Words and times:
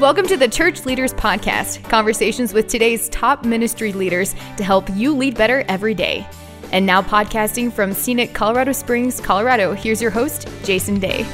Welcome 0.00 0.28
to 0.28 0.36
the 0.36 0.46
Church 0.46 0.86
Leaders 0.86 1.12
Podcast, 1.12 1.82
conversations 1.90 2.54
with 2.54 2.68
today's 2.68 3.08
top 3.08 3.44
ministry 3.44 3.92
leaders 3.92 4.32
to 4.56 4.62
help 4.62 4.88
you 4.90 5.12
lead 5.12 5.36
better 5.36 5.64
every 5.66 5.92
day. 5.92 6.24
And 6.70 6.86
now, 6.86 7.02
podcasting 7.02 7.72
from 7.72 7.92
scenic 7.92 8.32
Colorado 8.32 8.70
Springs, 8.70 9.20
Colorado, 9.20 9.74
here's 9.74 10.00
your 10.00 10.12
host, 10.12 10.48
Jason 10.62 11.00
Day. 11.00 11.24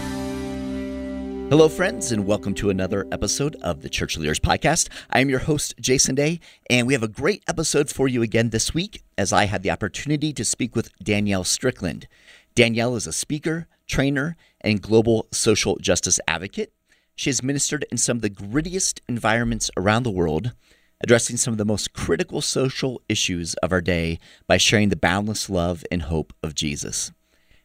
Hello, 1.51 1.69
friends, 1.69 2.11
and 2.11 2.27
welcome 2.27 2.55
to 2.55 2.71
another 2.71 3.07
episode 3.13 3.55
of 3.57 3.83
the 3.83 3.91
Church 3.91 4.17
Leaders 4.17 4.41
Podcast. 4.41 4.89
I 5.11 5.21
am 5.21 5.29
your 5.29 5.41
host, 5.41 5.75
Jason 5.79 6.15
Day, 6.15 6.41
and 6.71 6.87
we 6.87 6.95
have 6.95 7.03
a 7.03 7.09
great 7.09 7.45
episode 7.47 7.91
for 7.91 8.09
you 8.09 8.23
again 8.23 8.49
this 8.49 8.73
week 8.73 9.03
as 9.19 9.31
I 9.31 9.45
had 9.45 9.63
the 9.63 9.73
opportunity 9.73 10.33
to 10.33 10.43
speak 10.43 10.75
with 10.75 10.91
Danielle 11.01 11.45
Strickland. 11.45 12.09
Danielle 12.55 12.97
is 12.97 13.07
a 13.07 13.13
speaker, 13.13 13.69
trainer, 13.87 14.39
and 14.63 14.81
global 14.81 15.27
social 15.33 15.77
justice 15.77 16.19
advocate. 16.27 16.73
She 17.17 17.31
has 17.31 17.43
ministered 17.43 17.87
in 17.91 17.99
some 17.99 18.19
of 18.19 18.23
the 18.23 18.31
grittiest 18.31 19.01
environments 19.09 19.71
around 19.77 20.03
the 20.03 20.11
world, 20.11 20.53
addressing 21.01 21.37
some 21.37 21.53
of 21.53 21.59
the 21.59 21.65
most 21.65 21.93
critical 21.93 22.41
social 22.41 23.01
issues 23.09 23.55
of 23.55 23.73
our 23.73 23.81
day 23.81 24.19
by 24.47 24.57
sharing 24.57 24.89
the 24.89 24.97
boundless 24.97 25.49
love 25.49 25.85
and 25.91 26.03
hope 26.03 26.33
of 26.43 26.55
Jesus. 26.55 27.13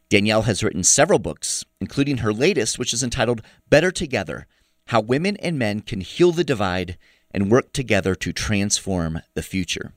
Danielle 0.08 0.42
has 0.42 0.62
written 0.62 0.82
several 0.82 1.18
books, 1.18 1.64
including 1.80 2.18
her 2.18 2.32
latest, 2.32 2.78
which 2.78 2.92
is 2.92 3.02
entitled 3.02 3.42
Better 3.68 3.90
Together 3.90 4.46
How 4.88 5.00
Women 5.00 5.36
and 5.38 5.58
Men 5.58 5.80
Can 5.80 6.00
Heal 6.00 6.32
the 6.32 6.44
Divide 6.44 6.96
and 7.30 7.50
Work 7.50 7.72
Together 7.72 8.14
to 8.16 8.32
Transform 8.32 9.20
the 9.34 9.42
Future. 9.42 9.92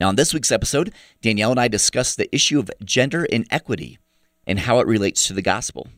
Now, 0.00 0.10
in 0.10 0.16
this 0.16 0.32
week's 0.32 0.52
episode, 0.52 0.92
Danielle 1.22 1.50
and 1.50 1.60
I 1.60 1.68
discuss 1.68 2.14
the 2.14 2.32
issue 2.34 2.58
of 2.58 2.70
gender 2.84 3.24
inequity 3.24 3.98
and 4.46 4.60
how 4.60 4.78
it 4.78 4.86
relates 4.86 5.26
to 5.26 5.32
the 5.32 5.42
gospel. 5.42 5.88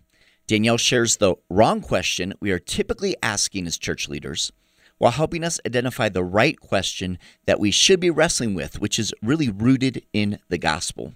Danielle 0.50 0.78
shares 0.78 1.18
the 1.18 1.36
wrong 1.48 1.80
question 1.80 2.34
we 2.40 2.50
are 2.50 2.58
typically 2.58 3.14
asking 3.22 3.68
as 3.68 3.78
church 3.78 4.08
leaders 4.08 4.50
while 4.98 5.12
helping 5.12 5.44
us 5.44 5.60
identify 5.64 6.08
the 6.08 6.24
right 6.24 6.58
question 6.58 7.20
that 7.46 7.60
we 7.60 7.70
should 7.70 8.00
be 8.00 8.10
wrestling 8.10 8.52
with, 8.52 8.80
which 8.80 8.98
is 8.98 9.14
really 9.22 9.48
rooted 9.48 10.04
in 10.12 10.40
the 10.48 10.58
gospel. 10.58 11.14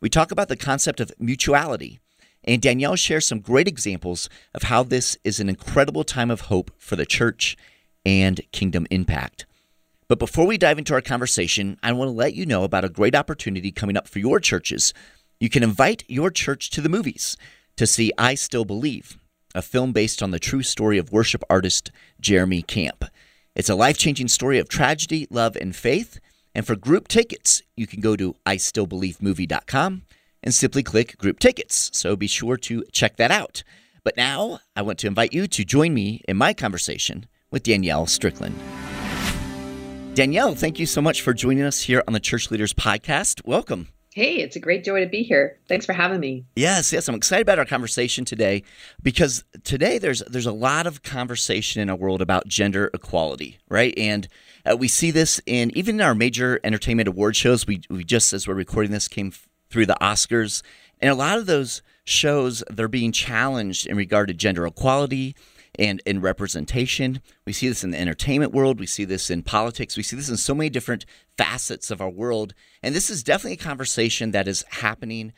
We 0.00 0.08
talk 0.08 0.30
about 0.30 0.46
the 0.46 0.56
concept 0.56 1.00
of 1.00 1.10
mutuality, 1.18 1.98
and 2.44 2.62
Danielle 2.62 2.94
shares 2.94 3.26
some 3.26 3.40
great 3.40 3.66
examples 3.66 4.28
of 4.54 4.62
how 4.62 4.84
this 4.84 5.18
is 5.24 5.40
an 5.40 5.48
incredible 5.48 6.04
time 6.04 6.30
of 6.30 6.42
hope 6.42 6.70
for 6.78 6.94
the 6.94 7.04
church 7.04 7.56
and 8.06 8.40
kingdom 8.52 8.86
impact. 8.88 9.46
But 10.06 10.20
before 10.20 10.46
we 10.46 10.58
dive 10.58 10.78
into 10.78 10.94
our 10.94 11.00
conversation, 11.00 11.76
I 11.82 11.90
want 11.90 12.06
to 12.06 12.12
let 12.12 12.34
you 12.34 12.46
know 12.46 12.62
about 12.62 12.84
a 12.84 12.88
great 12.88 13.16
opportunity 13.16 13.72
coming 13.72 13.96
up 13.96 14.06
for 14.06 14.20
your 14.20 14.38
churches. 14.38 14.94
You 15.40 15.50
can 15.50 15.64
invite 15.64 16.04
your 16.06 16.30
church 16.30 16.70
to 16.70 16.80
the 16.80 16.88
movies 16.88 17.36
to 17.76 17.86
see 17.86 18.12
I 18.16 18.34
Still 18.34 18.64
Believe, 18.64 19.18
a 19.54 19.62
film 19.62 19.92
based 19.92 20.22
on 20.22 20.30
the 20.30 20.38
true 20.38 20.62
story 20.62 20.98
of 20.98 21.12
worship 21.12 21.42
artist 21.50 21.90
Jeremy 22.20 22.62
Camp. 22.62 23.04
It's 23.54 23.68
a 23.68 23.74
life 23.74 23.98
changing 23.98 24.28
story 24.28 24.58
of 24.58 24.68
tragedy, 24.68 25.26
love, 25.30 25.56
and 25.56 25.74
faith. 25.74 26.18
And 26.54 26.66
for 26.66 26.76
group 26.76 27.08
tickets, 27.08 27.62
you 27.76 27.86
can 27.86 28.00
go 28.00 28.16
to 28.16 28.34
istillbelievemovie.com 28.46 30.02
and 30.42 30.54
simply 30.54 30.82
click 30.82 31.18
group 31.18 31.38
tickets. 31.38 31.90
So 31.92 32.16
be 32.16 32.26
sure 32.26 32.56
to 32.58 32.84
check 32.92 33.16
that 33.16 33.30
out. 33.30 33.62
But 34.04 34.16
now 34.16 34.60
I 34.76 34.82
want 34.82 34.98
to 35.00 35.06
invite 35.06 35.32
you 35.32 35.46
to 35.46 35.64
join 35.64 35.94
me 35.94 36.22
in 36.28 36.36
my 36.36 36.52
conversation 36.52 37.26
with 37.50 37.62
Danielle 37.62 38.06
Strickland. 38.06 38.58
Danielle, 40.14 40.54
thank 40.54 40.78
you 40.78 40.86
so 40.86 41.00
much 41.00 41.22
for 41.22 41.34
joining 41.34 41.64
us 41.64 41.82
here 41.82 42.04
on 42.06 42.12
the 42.12 42.20
Church 42.20 42.50
Leaders 42.50 42.72
Podcast. 42.72 43.44
Welcome. 43.44 43.93
Hey, 44.14 44.36
it's 44.36 44.54
a 44.54 44.60
great 44.60 44.84
joy 44.84 45.00
to 45.00 45.08
be 45.08 45.24
here. 45.24 45.58
Thanks 45.66 45.84
for 45.84 45.92
having 45.92 46.20
me. 46.20 46.44
Yes, 46.54 46.92
yes, 46.92 47.08
I'm 47.08 47.16
excited 47.16 47.42
about 47.42 47.58
our 47.58 47.64
conversation 47.64 48.24
today 48.24 48.62
because 49.02 49.42
today 49.64 49.98
there's 49.98 50.20
there's 50.30 50.46
a 50.46 50.52
lot 50.52 50.86
of 50.86 51.02
conversation 51.02 51.82
in 51.82 51.90
our 51.90 51.96
world 51.96 52.22
about 52.22 52.46
gender 52.46 52.92
equality, 52.94 53.58
right? 53.68 53.92
And 53.98 54.28
uh, 54.64 54.76
we 54.76 54.86
see 54.86 55.10
this 55.10 55.40
in 55.46 55.76
even 55.76 55.96
in 55.96 56.00
our 56.00 56.14
major 56.14 56.60
entertainment 56.62 57.08
award 57.08 57.34
shows. 57.34 57.66
We 57.66 57.80
we 57.90 58.04
just 58.04 58.32
as 58.32 58.46
we're 58.46 58.54
recording 58.54 58.92
this 58.92 59.08
came 59.08 59.32
f- 59.32 59.48
through 59.68 59.86
the 59.86 59.96
Oscars, 60.00 60.62
and 61.00 61.10
a 61.10 61.16
lot 61.16 61.36
of 61.36 61.46
those 61.46 61.82
shows 62.04 62.62
they're 62.70 62.86
being 62.86 63.10
challenged 63.10 63.84
in 63.84 63.96
regard 63.96 64.28
to 64.28 64.34
gender 64.34 64.64
equality 64.64 65.34
and 65.78 66.00
in 66.06 66.20
representation. 66.20 67.20
We 67.46 67.52
see 67.52 67.68
this 67.68 67.84
in 67.84 67.90
the 67.90 68.00
entertainment 68.00 68.52
world. 68.52 68.78
We 68.78 68.86
see 68.86 69.04
this 69.04 69.30
in 69.30 69.42
politics. 69.42 69.96
We 69.96 70.02
see 70.02 70.16
this 70.16 70.28
in 70.28 70.36
so 70.36 70.54
many 70.54 70.70
different 70.70 71.04
facets 71.36 71.90
of 71.90 72.00
our 72.00 72.10
world. 72.10 72.54
And 72.82 72.94
this 72.94 73.10
is 73.10 73.22
definitely 73.22 73.54
a 73.54 73.64
conversation 73.64 74.30
that 74.32 74.48
is 74.48 74.64
happening 74.70 75.32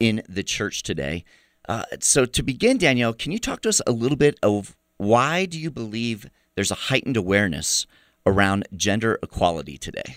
in 0.00 0.22
the 0.28 0.42
church 0.42 0.82
today. 0.82 1.24
Uh, 1.68 1.84
so, 2.00 2.24
to 2.24 2.42
begin, 2.42 2.78
Danielle, 2.78 3.12
can 3.12 3.30
you 3.30 3.38
talk 3.38 3.60
to 3.62 3.68
us 3.68 3.80
a 3.86 3.92
little 3.92 4.16
bit 4.16 4.36
of 4.42 4.76
why 4.96 5.46
do 5.46 5.58
you 5.58 5.70
believe 5.70 6.28
there's 6.54 6.72
a 6.72 6.76
heightened 6.76 7.16
awareness 7.16 7.86
around 8.26 8.66
gender 8.76 9.18
equality 9.22 9.78
today? 9.78 10.16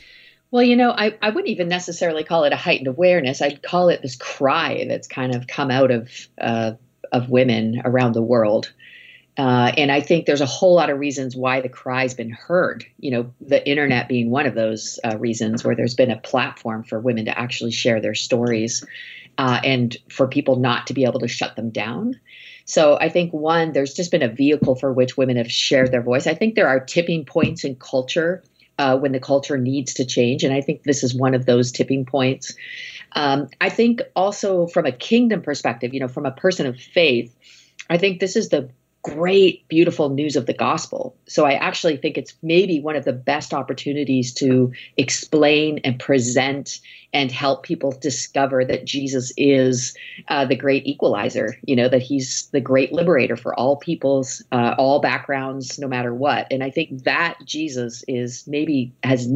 Well, 0.51 0.63
you 0.63 0.75
know, 0.75 0.91
I, 0.91 1.17
I 1.21 1.29
wouldn't 1.29 1.49
even 1.49 1.67
necessarily 1.67 2.23
call 2.23 2.45
it 2.45 2.53
a 2.53 2.55
heightened 2.55 2.87
awareness. 2.87 3.41
I'd 3.41 3.61
call 3.61 3.89
it 3.89 4.01
this 4.01 4.15
cry 4.15 4.85
that's 4.87 5.07
kind 5.07 5.35
of 5.35 5.47
come 5.47 5.69
out 5.69 5.91
of 5.91 6.09
uh, 6.39 6.73
of 7.11 7.29
women 7.29 7.81
around 7.85 8.13
the 8.13 8.21
world. 8.21 8.73
Uh, 9.37 9.71
and 9.77 9.91
I 9.91 9.99
think 9.99 10.25
there's 10.25 10.41
a 10.41 10.45
whole 10.45 10.75
lot 10.75 10.89
of 10.89 10.97
reasons 10.97 11.35
why 11.35 11.59
the 11.59 11.69
cry's 11.69 12.13
been 12.13 12.29
heard. 12.29 12.85
You 12.99 13.11
know, 13.11 13.33
the 13.41 13.67
internet 13.67 14.07
being 14.07 14.29
one 14.29 14.45
of 14.45 14.55
those 14.55 14.97
uh, 15.03 15.17
reasons 15.17 15.63
where 15.63 15.75
there's 15.75 15.95
been 15.95 16.11
a 16.11 16.19
platform 16.19 16.83
for 16.83 16.99
women 16.99 17.25
to 17.25 17.37
actually 17.37 17.71
share 17.71 17.99
their 17.99 18.15
stories 18.15 18.85
uh, 19.37 19.59
and 19.63 19.95
for 20.09 20.27
people 20.27 20.55
not 20.55 20.87
to 20.87 20.93
be 20.93 21.03
able 21.03 21.19
to 21.19 21.27
shut 21.27 21.57
them 21.57 21.69
down. 21.69 22.19
So 22.63 22.97
I 22.97 23.09
think 23.09 23.33
one, 23.33 23.73
there's 23.73 23.93
just 23.93 24.09
been 24.09 24.23
a 24.23 24.29
vehicle 24.29 24.75
for 24.75 24.93
which 24.93 25.17
women 25.17 25.35
have 25.35 25.51
shared 25.51 25.91
their 25.91 26.01
voice. 26.01 26.27
I 26.27 26.33
think 26.33 26.55
there 26.55 26.69
are 26.69 26.79
tipping 26.79 27.25
points 27.25 27.63
in 27.63 27.75
culture 27.75 28.41
uh, 28.77 28.97
when 28.97 29.11
the 29.11 29.19
culture 29.19 29.57
needs 29.57 29.93
to 29.95 30.05
change. 30.05 30.43
And 30.43 30.53
I 30.53 30.61
think 30.61 30.83
this 30.83 31.03
is 31.03 31.13
one 31.13 31.33
of 31.33 31.45
those 31.45 31.71
tipping 31.71 32.05
points. 32.05 32.53
Um, 33.11 33.49
I 33.61 33.69
think 33.69 34.01
also 34.15 34.67
from 34.67 34.85
a 34.85 34.91
kingdom 34.91 35.41
perspective, 35.41 35.93
you 35.93 35.99
know, 35.99 36.07
from 36.07 36.25
a 36.25 36.31
person 36.31 36.65
of 36.65 36.79
faith, 36.79 37.35
I 37.89 37.97
think 37.97 38.19
this 38.19 38.35
is 38.35 38.49
the 38.49 38.69
great, 39.05 39.67
beautiful 39.67 40.09
news 40.09 40.35
of 40.35 40.47
the 40.47 40.53
gospel. 40.53 41.15
So 41.27 41.45
I 41.45 41.53
actually 41.53 41.97
think 41.97 42.17
it's 42.17 42.33
maybe 42.41 42.79
one 42.79 42.95
of 42.95 43.05
the 43.05 43.13
best 43.13 43.53
opportunities 43.53 44.33
to 44.35 44.71
explain 44.97 45.79
and 45.83 45.99
present 45.99 46.79
and 47.13 47.31
help 47.31 47.63
people 47.63 47.91
discover 47.91 48.65
that 48.65 48.85
Jesus 48.85 49.31
is 49.37 49.95
uh, 50.27 50.45
the 50.45 50.55
great 50.55 50.87
equalizer, 50.87 51.55
you 51.65 51.75
know, 51.75 51.87
that 51.87 52.01
he's 52.01 52.49
the 52.51 52.59
great 52.59 52.91
liberator 52.91 53.37
for 53.37 53.53
all 53.53 53.77
peoples, 53.77 54.43
uh, 54.51 54.73
all 54.77 54.99
backgrounds, 54.99 55.77
no 55.77 55.87
matter 55.87 56.13
what. 56.13 56.47
And 56.49 56.63
I 56.63 56.71
think 56.71 57.03
that 57.03 57.37
Jesus 57.45 58.03
is 58.07 58.43
maybe 58.47 58.91
has 59.03 59.27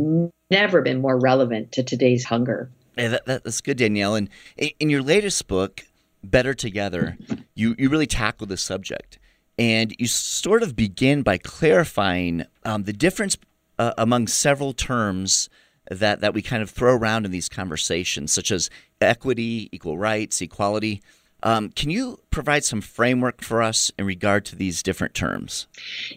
never 0.49 0.81
been 0.81 0.99
more 0.99 1.19
relevant 1.19 1.71
to 1.73 1.83
today's 1.83 2.25
hunger. 2.25 2.71
Yeah, 2.97 3.19
that, 3.25 3.43
that's 3.43 3.61
good, 3.61 3.77
Danielle. 3.77 4.15
And 4.15 4.29
in 4.57 4.89
your 4.89 5.03
latest 5.03 5.47
book, 5.47 5.85
Better 6.23 6.53
Together, 6.55 7.17
you, 7.53 7.75
you 7.77 7.87
really 7.87 8.07
tackle 8.07 8.47
this 8.47 8.63
subject 8.63 9.19
and 9.59 9.93
you 9.99 10.07
sort 10.07 10.63
of 10.63 10.75
begin 10.75 11.21
by 11.21 11.37
clarifying 11.37 12.45
um, 12.63 12.83
the 12.83 12.93
difference 12.93 13.37
uh, 13.77 13.93
among 13.97 14.27
several 14.27 14.73
terms 14.73 15.49
that, 15.91 16.21
that 16.21 16.33
we 16.33 16.41
kind 16.41 16.63
of 16.63 16.69
throw 16.69 16.95
around 16.95 17.25
in 17.25 17.31
these 17.31 17.49
conversations, 17.49 18.31
such 18.31 18.51
as 18.51 18.69
equity, 19.01 19.69
equal 19.73 19.97
rights, 19.97 20.41
equality. 20.41 21.01
Um, 21.41 21.69
can 21.69 21.89
you 21.89 22.19
provide 22.31 22.63
some 22.65 22.81
framework 22.81 23.41
for 23.41 23.61
us 23.61 23.91
in 23.97 24.05
regard 24.05 24.45
to 24.45 24.55
these 24.55 24.83
different 24.83 25.13
terms? 25.13 25.67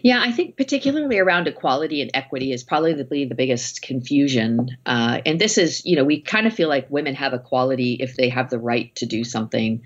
Yeah, 0.01 0.21
I 0.21 0.31
think 0.31 0.57
particularly 0.57 1.17
around 1.17 1.47
equality 1.47 2.01
and 2.01 2.11
equity 2.13 2.51
is 2.51 2.63
probably 2.63 2.93
the, 2.93 3.03
the 3.03 3.35
biggest 3.35 3.81
confusion. 3.81 4.69
Uh, 4.85 5.21
and 5.25 5.39
this 5.39 5.57
is, 5.57 5.85
you 5.85 5.95
know, 5.95 6.03
we 6.03 6.21
kind 6.21 6.45
of 6.45 6.53
feel 6.53 6.67
like 6.67 6.89
women 6.89 7.15
have 7.15 7.33
equality 7.33 7.97
if 7.99 8.15
they 8.15 8.29
have 8.29 8.49
the 8.49 8.59
right 8.59 8.93
to 8.95 9.05
do 9.05 9.23
something. 9.23 9.81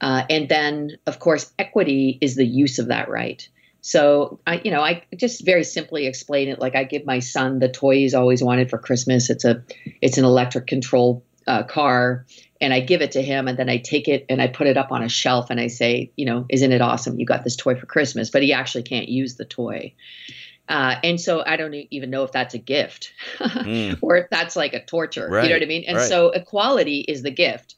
Uh, 0.00 0.24
and 0.30 0.48
then, 0.48 0.96
of 1.06 1.18
course, 1.18 1.52
equity 1.58 2.18
is 2.20 2.34
the 2.34 2.46
use 2.46 2.78
of 2.78 2.88
that 2.88 3.08
right. 3.08 3.48
So 3.82 4.40
I, 4.46 4.60
you 4.64 4.70
know, 4.70 4.82
I 4.82 5.04
just 5.16 5.44
very 5.44 5.64
simply 5.64 6.06
explain 6.06 6.48
it 6.48 6.58
like 6.58 6.74
I 6.74 6.84
give 6.84 7.06
my 7.06 7.18
son 7.18 7.58
the 7.58 7.68
toy 7.68 7.96
he's 7.96 8.14
always 8.14 8.42
wanted 8.42 8.70
for 8.70 8.78
Christmas. 8.78 9.30
It's 9.30 9.44
a, 9.44 9.62
it's 10.02 10.18
an 10.18 10.24
electric 10.24 10.66
control 10.66 11.24
uh, 11.46 11.62
car, 11.62 12.26
and 12.60 12.74
I 12.74 12.80
give 12.80 13.00
it 13.00 13.12
to 13.12 13.22
him, 13.22 13.48
and 13.48 13.58
then 13.58 13.70
I 13.70 13.78
take 13.78 14.06
it 14.06 14.26
and 14.28 14.42
I 14.42 14.48
put 14.48 14.66
it 14.66 14.76
up 14.76 14.92
on 14.92 15.02
a 15.02 15.08
shelf, 15.08 15.48
and 15.50 15.58
I 15.58 15.68
say, 15.68 16.12
you 16.16 16.26
know, 16.26 16.44
isn't 16.50 16.72
it 16.72 16.82
awesome? 16.82 17.18
You 17.18 17.24
got 17.24 17.42
this 17.42 17.56
toy 17.56 17.74
for 17.74 17.86
Christmas, 17.86 18.30
but 18.30 18.42
he 18.42 18.52
actually 18.52 18.82
can't 18.82 19.08
use 19.08 19.36
the 19.36 19.46
toy. 19.46 19.94
Uh, 20.68 20.96
and 21.02 21.20
so 21.20 21.42
I 21.44 21.56
don't 21.56 21.74
even 21.90 22.10
know 22.10 22.22
if 22.22 22.30
that's 22.30 22.54
a 22.54 22.58
gift 22.58 23.12
mm. 23.40 23.98
or 24.02 24.18
if 24.18 24.30
that's 24.30 24.54
like 24.54 24.72
a 24.72 24.84
torture. 24.84 25.28
Right. 25.28 25.44
You 25.44 25.48
know 25.48 25.56
what 25.56 25.62
I 25.62 25.66
mean? 25.66 25.84
And 25.88 25.96
right. 25.96 26.08
so 26.08 26.30
equality 26.30 27.00
is 27.00 27.22
the 27.22 27.32
gift, 27.32 27.74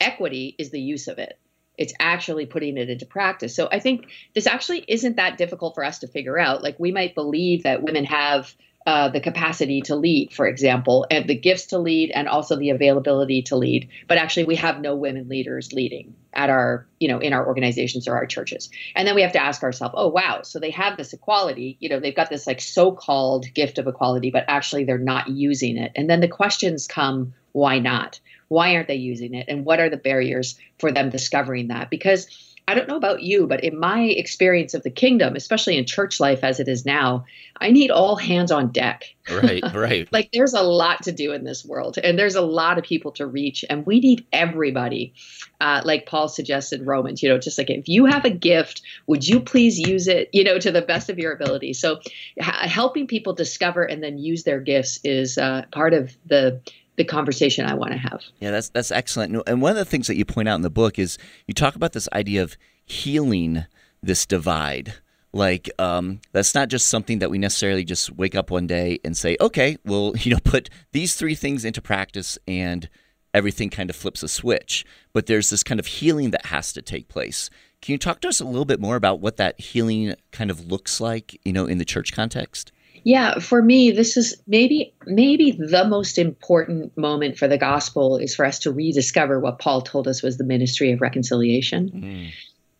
equity 0.00 0.54
is 0.58 0.70
the 0.70 0.80
use 0.80 1.06
of 1.06 1.18
it 1.18 1.38
it's 1.80 1.94
actually 1.98 2.46
putting 2.46 2.76
it 2.76 2.90
into 2.90 3.06
practice. 3.06 3.56
So 3.56 3.68
I 3.72 3.80
think 3.80 4.06
this 4.34 4.46
actually 4.46 4.84
isn't 4.86 5.16
that 5.16 5.38
difficult 5.38 5.74
for 5.74 5.82
us 5.82 6.00
to 6.00 6.06
figure 6.06 6.38
out. 6.38 6.62
Like 6.62 6.78
we 6.78 6.92
might 6.92 7.14
believe 7.14 7.62
that 7.62 7.82
women 7.82 8.04
have 8.04 8.54
uh, 8.86 9.08
the 9.08 9.20
capacity 9.20 9.80
to 9.82 9.96
lead, 9.96 10.32
for 10.32 10.46
example, 10.46 11.06
and 11.10 11.28
the 11.28 11.34
gifts 11.34 11.66
to 11.66 11.78
lead, 11.78 12.10
and 12.10 12.28
also 12.28 12.56
the 12.56 12.70
availability 12.70 13.42
to 13.42 13.56
lead. 13.56 13.88
But 14.08 14.18
actually, 14.18 14.44
we 14.44 14.56
have 14.56 14.80
no 14.80 14.94
women 14.94 15.28
leaders 15.28 15.72
leading 15.72 16.14
at 16.32 16.50
our, 16.50 16.86
you 16.98 17.08
know, 17.08 17.18
in 17.18 17.32
our 17.32 17.46
organizations 17.46 18.08
or 18.08 18.14
our 18.14 18.26
churches. 18.26 18.70
And 18.94 19.06
then 19.06 19.14
we 19.14 19.22
have 19.22 19.32
to 19.32 19.42
ask 19.42 19.62
ourselves, 19.62 19.94
oh 19.96 20.08
wow, 20.08 20.42
so 20.42 20.58
they 20.58 20.70
have 20.70 20.96
this 20.96 21.12
equality. 21.12 21.76
You 21.80 21.88
know, 21.88 22.00
they've 22.00 22.16
got 22.16 22.30
this 22.30 22.46
like 22.46 22.60
so-called 22.60 23.52
gift 23.54 23.78
of 23.78 23.86
equality, 23.86 24.30
but 24.30 24.44
actually 24.48 24.84
they're 24.84 24.98
not 24.98 25.28
using 25.28 25.76
it. 25.76 25.92
And 25.94 26.08
then 26.08 26.20
the 26.20 26.28
questions 26.28 26.86
come, 26.86 27.34
why 27.52 27.78
not? 27.78 28.20
Why 28.50 28.74
aren't 28.74 28.88
they 28.88 28.96
using 28.96 29.34
it? 29.34 29.46
And 29.48 29.64
what 29.64 29.78
are 29.78 29.88
the 29.88 29.96
barriers 29.96 30.58
for 30.80 30.90
them 30.90 31.08
discovering 31.08 31.68
that? 31.68 31.88
Because 31.88 32.26
I 32.70 32.74
don't 32.74 32.86
know 32.86 32.96
about 32.96 33.22
you, 33.22 33.48
but 33.48 33.64
in 33.64 33.80
my 33.80 34.02
experience 34.02 34.74
of 34.74 34.84
the 34.84 34.90
kingdom, 34.90 35.34
especially 35.34 35.76
in 35.76 35.86
church 35.86 36.20
life 36.20 36.44
as 36.44 36.60
it 36.60 36.68
is 36.68 36.86
now, 36.86 37.24
I 37.60 37.72
need 37.72 37.90
all 37.90 38.14
hands 38.14 38.52
on 38.52 38.70
deck. 38.70 39.12
Right, 39.28 39.62
right. 39.74 40.08
like 40.12 40.30
there's 40.32 40.54
a 40.54 40.62
lot 40.62 41.02
to 41.02 41.12
do 41.12 41.32
in 41.32 41.42
this 41.42 41.64
world, 41.64 41.98
and 41.98 42.16
there's 42.16 42.36
a 42.36 42.40
lot 42.40 42.78
of 42.78 42.84
people 42.84 43.10
to 43.12 43.26
reach, 43.26 43.64
and 43.68 43.84
we 43.86 43.98
need 43.98 44.24
everybody. 44.32 45.14
Uh, 45.60 45.82
like 45.84 46.06
Paul 46.06 46.28
suggested, 46.28 46.86
Romans, 46.86 47.24
you 47.24 47.28
know, 47.28 47.38
just 47.38 47.58
like 47.58 47.70
if 47.70 47.88
you 47.88 48.04
have 48.06 48.24
a 48.24 48.30
gift, 48.30 48.82
would 49.08 49.26
you 49.26 49.40
please 49.40 49.78
use 49.78 50.06
it, 50.06 50.30
you 50.32 50.44
know, 50.44 50.58
to 50.60 50.70
the 50.70 50.82
best 50.82 51.10
of 51.10 51.18
your 51.18 51.32
ability? 51.32 51.72
So, 51.72 51.98
helping 52.38 53.08
people 53.08 53.32
discover 53.32 53.82
and 53.82 54.00
then 54.00 54.16
use 54.16 54.44
their 54.44 54.60
gifts 54.60 55.00
is 55.02 55.38
uh, 55.38 55.64
part 55.72 55.92
of 55.92 56.16
the 56.26 56.60
the 57.00 57.04
conversation 57.04 57.64
I 57.64 57.72
want 57.72 57.92
to 57.92 57.98
have. 57.98 58.22
Yeah, 58.40 58.50
that's 58.50 58.68
that's 58.68 58.90
excellent. 58.90 59.42
And 59.46 59.62
one 59.62 59.70
of 59.70 59.78
the 59.78 59.86
things 59.86 60.06
that 60.06 60.16
you 60.16 60.26
point 60.26 60.48
out 60.48 60.56
in 60.56 60.60
the 60.60 60.68
book 60.68 60.98
is 60.98 61.16
you 61.46 61.54
talk 61.54 61.74
about 61.74 61.94
this 61.94 62.08
idea 62.12 62.42
of 62.42 62.58
healing 62.84 63.64
this 64.02 64.26
divide. 64.26 64.94
Like 65.32 65.70
um, 65.78 66.20
that's 66.32 66.54
not 66.54 66.68
just 66.68 66.88
something 66.88 67.20
that 67.20 67.30
we 67.30 67.38
necessarily 67.38 67.84
just 67.84 68.10
wake 68.10 68.34
up 68.34 68.50
one 68.50 68.66
day 68.66 68.98
and 69.02 69.16
say, 69.16 69.38
okay, 69.40 69.78
well, 69.86 70.12
you 70.18 70.32
know, 70.32 70.40
put 70.44 70.68
these 70.92 71.14
three 71.14 71.34
things 71.34 71.64
into 71.64 71.80
practice 71.80 72.38
and 72.46 72.88
everything 73.32 73.70
kind 73.70 73.88
of 73.88 73.96
flips 73.96 74.22
a 74.22 74.28
switch. 74.28 74.84
But 75.14 75.24
there's 75.24 75.48
this 75.48 75.62
kind 75.62 75.80
of 75.80 75.86
healing 75.86 76.32
that 76.32 76.46
has 76.46 76.70
to 76.74 76.82
take 76.82 77.08
place. 77.08 77.48
Can 77.80 77.92
you 77.92 77.98
talk 77.98 78.20
to 78.20 78.28
us 78.28 78.40
a 78.40 78.44
little 78.44 78.66
bit 78.66 78.78
more 78.78 78.96
about 78.96 79.20
what 79.20 79.38
that 79.38 79.58
healing 79.58 80.14
kind 80.32 80.50
of 80.50 80.70
looks 80.70 81.00
like, 81.00 81.40
you 81.46 81.52
know, 81.54 81.64
in 81.64 81.78
the 81.78 81.86
church 81.86 82.12
context? 82.12 82.72
Yeah, 83.04 83.38
for 83.38 83.62
me, 83.62 83.90
this 83.90 84.16
is 84.16 84.40
maybe 84.46 84.92
maybe 85.06 85.52
the 85.52 85.86
most 85.86 86.18
important 86.18 86.96
moment 86.96 87.38
for 87.38 87.48
the 87.48 87.58
gospel 87.58 88.16
is 88.16 88.34
for 88.34 88.44
us 88.44 88.58
to 88.60 88.72
rediscover 88.72 89.40
what 89.40 89.58
Paul 89.58 89.82
told 89.82 90.06
us 90.06 90.22
was 90.22 90.36
the 90.36 90.44
ministry 90.44 90.92
of 90.92 91.00
reconciliation, 91.00 91.90
mm. 91.90 92.30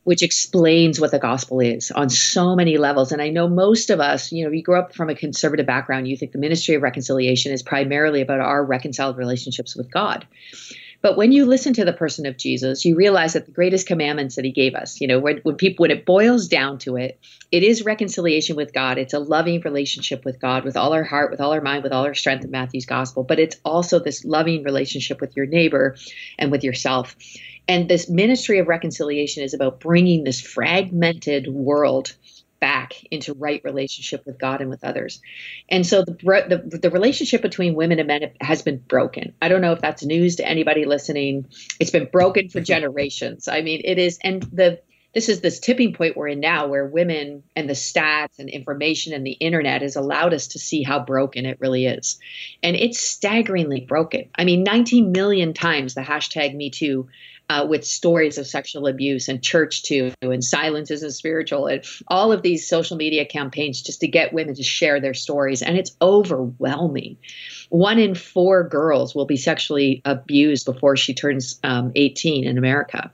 which 0.04 0.22
explains 0.22 1.00
what 1.00 1.10
the 1.10 1.18
gospel 1.18 1.60
is 1.60 1.90
on 1.90 2.10
so 2.10 2.54
many 2.54 2.76
levels. 2.76 3.12
And 3.12 3.22
I 3.22 3.30
know 3.30 3.48
most 3.48 3.90
of 3.90 4.00
us, 4.00 4.30
you 4.30 4.44
know, 4.44 4.50
you 4.50 4.62
grew 4.62 4.78
up 4.78 4.94
from 4.94 5.08
a 5.08 5.14
conservative 5.14 5.66
background, 5.66 6.08
you 6.08 6.16
think 6.16 6.32
the 6.32 6.38
ministry 6.38 6.74
of 6.74 6.82
reconciliation 6.82 7.52
is 7.52 7.62
primarily 7.62 8.20
about 8.20 8.40
our 8.40 8.64
reconciled 8.64 9.16
relationships 9.16 9.76
with 9.76 9.90
God. 9.90 10.26
But 11.02 11.16
when 11.16 11.32
you 11.32 11.46
listen 11.46 11.72
to 11.74 11.84
the 11.84 11.92
person 11.92 12.26
of 12.26 12.36
Jesus, 12.36 12.84
you 12.84 12.94
realize 12.94 13.32
that 13.32 13.46
the 13.46 13.52
greatest 13.52 13.86
commandments 13.86 14.36
that 14.36 14.44
he 14.44 14.52
gave 14.52 14.74
us, 14.74 15.00
you 15.00 15.06
know, 15.06 15.18
when, 15.18 15.38
when 15.38 15.56
people 15.56 15.82
when 15.82 15.90
it 15.90 16.04
boils 16.04 16.46
down 16.46 16.78
to 16.78 16.96
it, 16.96 17.18
it 17.50 17.62
is 17.62 17.84
reconciliation 17.84 18.54
with 18.54 18.72
God. 18.72 18.98
It's 18.98 19.14
a 19.14 19.18
loving 19.18 19.60
relationship 19.62 20.24
with 20.24 20.40
God 20.40 20.64
with 20.64 20.76
all 20.76 20.92
our 20.92 21.04
heart, 21.04 21.30
with 21.30 21.40
all 21.40 21.52
our 21.52 21.62
mind, 21.62 21.82
with 21.82 21.92
all 21.92 22.04
our 22.04 22.14
strength 22.14 22.44
in 22.44 22.50
Matthew's 22.50 22.86
gospel. 22.86 23.24
But 23.24 23.40
it's 23.40 23.56
also 23.64 23.98
this 23.98 24.24
loving 24.24 24.62
relationship 24.62 25.20
with 25.20 25.34
your 25.36 25.46
neighbor 25.46 25.96
and 26.38 26.50
with 26.50 26.62
yourself. 26.62 27.16
And 27.66 27.88
this 27.88 28.10
ministry 28.10 28.58
of 28.58 28.68
reconciliation 28.68 29.42
is 29.44 29.54
about 29.54 29.80
bringing 29.80 30.24
this 30.24 30.40
fragmented 30.40 31.48
world 31.48 32.14
back 32.60 32.94
into 33.10 33.34
right 33.34 33.60
relationship 33.64 34.24
with 34.26 34.38
God 34.38 34.60
and 34.60 34.70
with 34.70 34.84
others. 34.84 35.20
And 35.68 35.86
so 35.86 36.04
the, 36.04 36.12
the, 36.12 36.78
the 36.78 36.90
relationship 36.90 37.42
between 37.42 37.74
women 37.74 37.98
and 37.98 38.06
men 38.06 38.32
has 38.40 38.62
been 38.62 38.78
broken. 38.78 39.34
I 39.40 39.48
don't 39.48 39.60
know 39.62 39.72
if 39.72 39.80
that's 39.80 40.04
news 40.04 40.36
to 40.36 40.46
anybody 40.46 40.84
listening. 40.84 41.46
It's 41.78 41.90
been 41.90 42.08
broken 42.10 42.48
for 42.48 42.58
mm-hmm. 42.58 42.64
generations. 42.64 43.48
I 43.48 43.62
mean, 43.62 43.80
it 43.84 43.98
is, 43.98 44.18
and 44.22 44.42
the 44.42 44.80
this 45.12 45.28
is 45.28 45.40
this 45.40 45.58
tipping 45.58 45.92
point 45.92 46.16
we're 46.16 46.28
in 46.28 46.40
now 46.40 46.68
where 46.68 46.86
women 46.86 47.42
and 47.56 47.68
the 47.68 47.74
stats 47.74 48.38
and 48.38 48.48
information 48.48 49.12
and 49.12 49.26
the 49.26 49.32
internet 49.32 49.82
has 49.82 49.96
allowed 49.96 50.32
us 50.32 50.48
to 50.48 50.60
see 50.60 50.84
how 50.84 51.04
broken 51.04 51.46
it 51.46 51.58
really 51.60 51.86
is. 51.86 52.20
And 52.62 52.76
it's 52.76 53.00
staggeringly 53.00 53.80
broken. 53.80 54.30
I 54.36 54.44
mean, 54.44 54.62
19 54.62 55.10
million 55.10 55.52
times 55.52 55.94
the 55.94 56.02
hashtag 56.02 56.54
Me 56.54 56.70
Too 56.70 57.08
uh, 57.50 57.66
with 57.66 57.84
stories 57.84 58.38
of 58.38 58.46
sexual 58.46 58.86
abuse 58.86 59.28
and 59.28 59.42
church 59.42 59.82
too 59.82 60.12
and 60.22 60.44
silence 60.44 60.88
isn't 60.90 61.10
spiritual 61.10 61.66
and 61.66 61.84
all 62.06 62.30
of 62.30 62.42
these 62.42 62.68
social 62.68 62.96
media 62.96 63.26
campaigns 63.26 63.82
just 63.82 64.00
to 64.00 64.06
get 64.06 64.32
women 64.32 64.54
to 64.54 64.62
share 64.62 65.00
their 65.00 65.14
stories. 65.14 65.60
And 65.60 65.76
it's 65.76 65.96
overwhelming. 66.00 67.16
One 67.68 67.98
in 67.98 68.14
four 68.14 68.68
girls 68.68 69.16
will 69.16 69.26
be 69.26 69.36
sexually 69.36 70.00
abused 70.04 70.64
before 70.64 70.96
she 70.96 71.12
turns 71.12 71.58
um, 71.64 71.90
18 71.96 72.44
in 72.44 72.56
america 72.56 73.10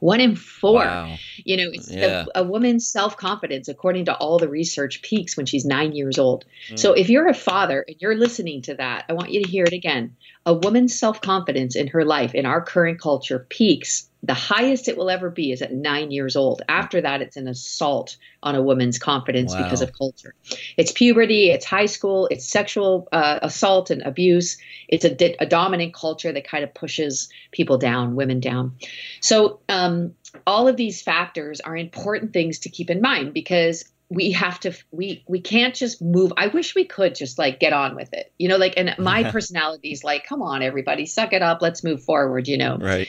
one 0.00 0.20
in 0.20 0.34
four. 0.34 0.80
Wow. 0.80 1.16
You 1.36 1.56
know, 1.56 1.70
yeah. 1.88 2.24
the, 2.24 2.40
a 2.40 2.42
woman's 2.42 2.88
self 2.88 3.16
confidence, 3.16 3.68
according 3.68 4.06
to 4.06 4.16
all 4.16 4.38
the 4.38 4.48
research, 4.48 5.00
peaks 5.02 5.36
when 5.36 5.46
she's 5.46 5.64
nine 5.64 5.92
years 5.92 6.18
old. 6.18 6.44
Mm. 6.70 6.78
So 6.78 6.92
if 6.92 7.08
you're 7.08 7.28
a 7.28 7.34
father 7.34 7.84
and 7.86 7.96
you're 8.00 8.16
listening 8.16 8.62
to 8.62 8.74
that, 8.74 9.04
I 9.08 9.12
want 9.12 9.30
you 9.30 9.42
to 9.42 9.48
hear 9.48 9.64
it 9.64 9.72
again. 9.72 10.16
A 10.44 10.54
woman's 10.54 10.98
self 10.98 11.20
confidence 11.20 11.76
in 11.76 11.86
her 11.88 12.04
life 12.04 12.34
in 12.34 12.46
our 12.46 12.60
current 12.60 13.00
culture 13.00 13.46
peaks 13.48 14.09
the 14.22 14.34
highest 14.34 14.88
it 14.88 14.96
will 14.96 15.08
ever 15.08 15.30
be 15.30 15.50
is 15.50 15.62
at 15.62 15.72
nine 15.72 16.10
years 16.10 16.36
old. 16.36 16.62
After 16.68 17.00
that, 17.00 17.22
it's 17.22 17.36
an 17.36 17.48
assault 17.48 18.16
on 18.42 18.54
a 18.54 18.62
woman's 18.62 18.98
confidence 18.98 19.54
wow. 19.54 19.62
because 19.62 19.80
of 19.80 19.92
culture. 19.96 20.34
It's 20.76 20.92
puberty, 20.92 21.50
it's 21.50 21.64
high 21.64 21.86
school, 21.86 22.28
it's 22.30 22.46
sexual 22.46 23.08
uh, 23.12 23.38
assault 23.42 23.90
and 23.90 24.02
abuse. 24.02 24.58
It's 24.88 25.04
a, 25.04 25.42
a, 25.42 25.46
dominant 25.46 25.94
culture 25.94 26.32
that 26.32 26.46
kind 26.46 26.64
of 26.64 26.74
pushes 26.74 27.30
people 27.50 27.78
down, 27.78 28.14
women 28.14 28.40
down. 28.40 28.76
So, 29.20 29.60
um, 29.68 30.14
all 30.46 30.68
of 30.68 30.76
these 30.76 31.02
factors 31.02 31.60
are 31.60 31.76
important 31.76 32.32
things 32.32 32.60
to 32.60 32.68
keep 32.68 32.90
in 32.90 33.00
mind 33.00 33.34
because 33.34 33.84
we 34.10 34.32
have 34.32 34.58
to 34.60 34.72
we 34.90 35.24
we 35.28 35.40
can't 35.40 35.74
just 35.74 36.02
move 36.02 36.32
i 36.36 36.48
wish 36.48 36.74
we 36.74 36.84
could 36.84 37.14
just 37.14 37.38
like 37.38 37.60
get 37.60 37.72
on 37.72 37.94
with 37.94 38.12
it 38.12 38.32
you 38.38 38.48
know 38.48 38.56
like 38.56 38.74
and 38.76 38.94
my 38.98 39.22
personality 39.30 39.92
is 39.92 40.02
like 40.02 40.26
come 40.26 40.42
on 40.42 40.62
everybody 40.62 41.06
suck 41.06 41.32
it 41.32 41.42
up 41.42 41.62
let's 41.62 41.84
move 41.84 42.02
forward 42.02 42.48
you 42.48 42.58
know 42.58 42.76
right 42.78 43.08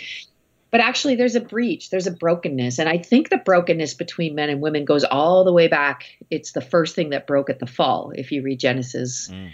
but 0.72 0.80
actually 0.80 1.16
there's 1.16 1.36
a 1.36 1.42
breach 1.42 1.90
there's 1.90 2.08
a 2.08 2.12
brokenness. 2.12 2.80
And 2.80 2.90
i 2.90 2.98
think 2.98 3.30
the 3.30 3.38
brokenness 3.38 3.94
between 3.94 4.36
men 4.36 4.50
and 4.50 4.62
women 4.62 4.86
goes 4.86 5.04
all 5.04 5.44
the 5.44 5.54
way 5.54 5.68
back. 5.68 6.06
It's 6.30 6.54
the 6.54 6.62
first 6.62 6.96
thing 6.96 7.10
that 7.10 7.28
broke 7.28 7.50
at 7.50 7.60
the 7.60 7.68
fall 7.68 8.12
if 8.16 8.32
you 8.32 8.42
read 8.42 8.60
genesis. 8.60 9.30
Mm. 9.30 9.52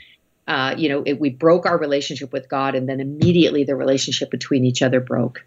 uh, 0.48 0.76
you 0.78 0.88
know 0.88 1.04
it, 1.06 1.20
we 1.20 1.30
broke 1.30 1.66
our 1.66 1.78
relationship 1.78 2.32
with 2.32 2.48
god 2.48 2.76
and 2.76 2.88
then 2.88 3.00
immediately 3.00 3.64
the 3.64 3.76
relationship 3.76 4.32
between 4.32 4.64
each 4.64 4.82
other 4.82 5.02
broke. 5.02 5.44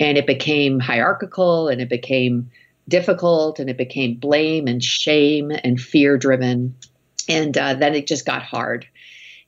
And 0.00 0.18
it 0.18 0.26
became 0.26 0.80
hierarchical 0.80 1.68
and 1.68 1.80
it 1.80 1.88
became 1.88 2.50
difficult 2.88 3.60
and 3.60 3.70
it 3.70 3.76
became 3.76 4.16
blame 4.16 4.66
and 4.66 4.82
shame 4.82 5.52
and 5.52 5.80
fear 5.80 6.18
driven 6.18 6.74
and 7.28 7.56
uh, 7.56 7.74
then 7.74 7.94
it 7.94 8.06
just 8.06 8.26
got 8.26 8.42
hard. 8.42 8.86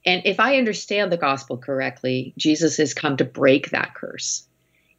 And 0.05 0.23
if 0.25 0.39
i 0.39 0.57
understand 0.59 1.11
the 1.11 1.17
gospel 1.17 1.59
correctly 1.59 2.33
jesus 2.37 2.77
has 2.77 2.95
come 2.95 3.17
to 3.17 3.25
break 3.25 3.71
that 3.71 3.95
curse 3.95 4.47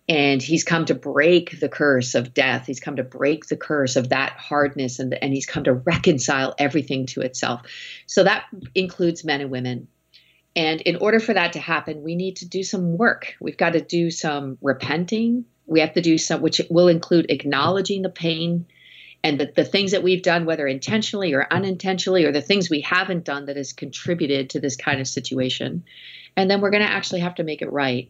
and 0.09 0.41
he's 0.41 0.63
come 0.63 0.85
to 0.85 0.95
break 0.95 1.59
the 1.59 1.67
curse 1.67 2.15
of 2.15 2.33
death. 2.33 2.65
He's 2.65 2.79
come 2.79 2.95
to 2.95 3.03
break 3.03 3.47
the 3.47 3.57
curse 3.57 3.95
of 3.97 4.09
that 4.09 4.31
hardness 4.33 4.99
and, 4.99 5.13
and 5.13 5.33
he's 5.33 5.45
come 5.45 5.65
to 5.65 5.73
reconcile 5.73 6.55
everything 6.57 7.05
to 7.07 7.21
itself. 7.21 7.61
So 8.05 8.23
that 8.23 8.45
includes 8.73 9.25
men 9.25 9.41
and 9.41 9.51
women. 9.51 9.87
And 10.55 10.81
in 10.81 10.95
order 10.97 11.19
for 11.19 11.33
that 11.33 11.53
to 11.53 11.59
happen 11.59 12.03
we 12.03 12.15
need 12.15 12.37
to 12.37 12.47
do 12.47 12.63
some 12.63 12.97
work. 12.97 13.35
We've 13.41 13.57
got 13.57 13.73
to 13.73 13.81
do 13.81 14.09
some 14.09 14.57
repenting. 14.61 15.45
We 15.65 15.81
have 15.81 15.93
to 15.93 16.01
do 16.01 16.17
some 16.17 16.41
which 16.41 16.61
will 16.69 16.87
include 16.87 17.29
acknowledging 17.29 18.01
the 18.01 18.09
pain 18.09 18.65
and 19.23 19.39
the, 19.39 19.51
the 19.53 19.65
things 19.65 19.91
that 19.91 20.03
we've 20.03 20.21
done 20.21 20.45
whether 20.45 20.67
intentionally 20.67 21.33
or 21.33 21.45
unintentionally 21.51 22.23
or 22.23 22.31
the 22.31 22.41
things 22.41 22.69
we 22.69 22.81
haven't 22.81 23.25
done 23.25 23.47
that 23.47 23.57
has 23.57 23.73
contributed 23.73 24.51
to 24.51 24.61
this 24.61 24.77
kind 24.77 25.01
of 25.01 25.07
situation. 25.07 25.83
And 26.37 26.49
then 26.49 26.61
we're 26.61 26.69
going 26.69 26.85
to 26.85 26.89
actually 26.89 27.21
have 27.21 27.35
to 27.35 27.43
make 27.43 27.61
it 27.61 27.71
right 27.71 28.09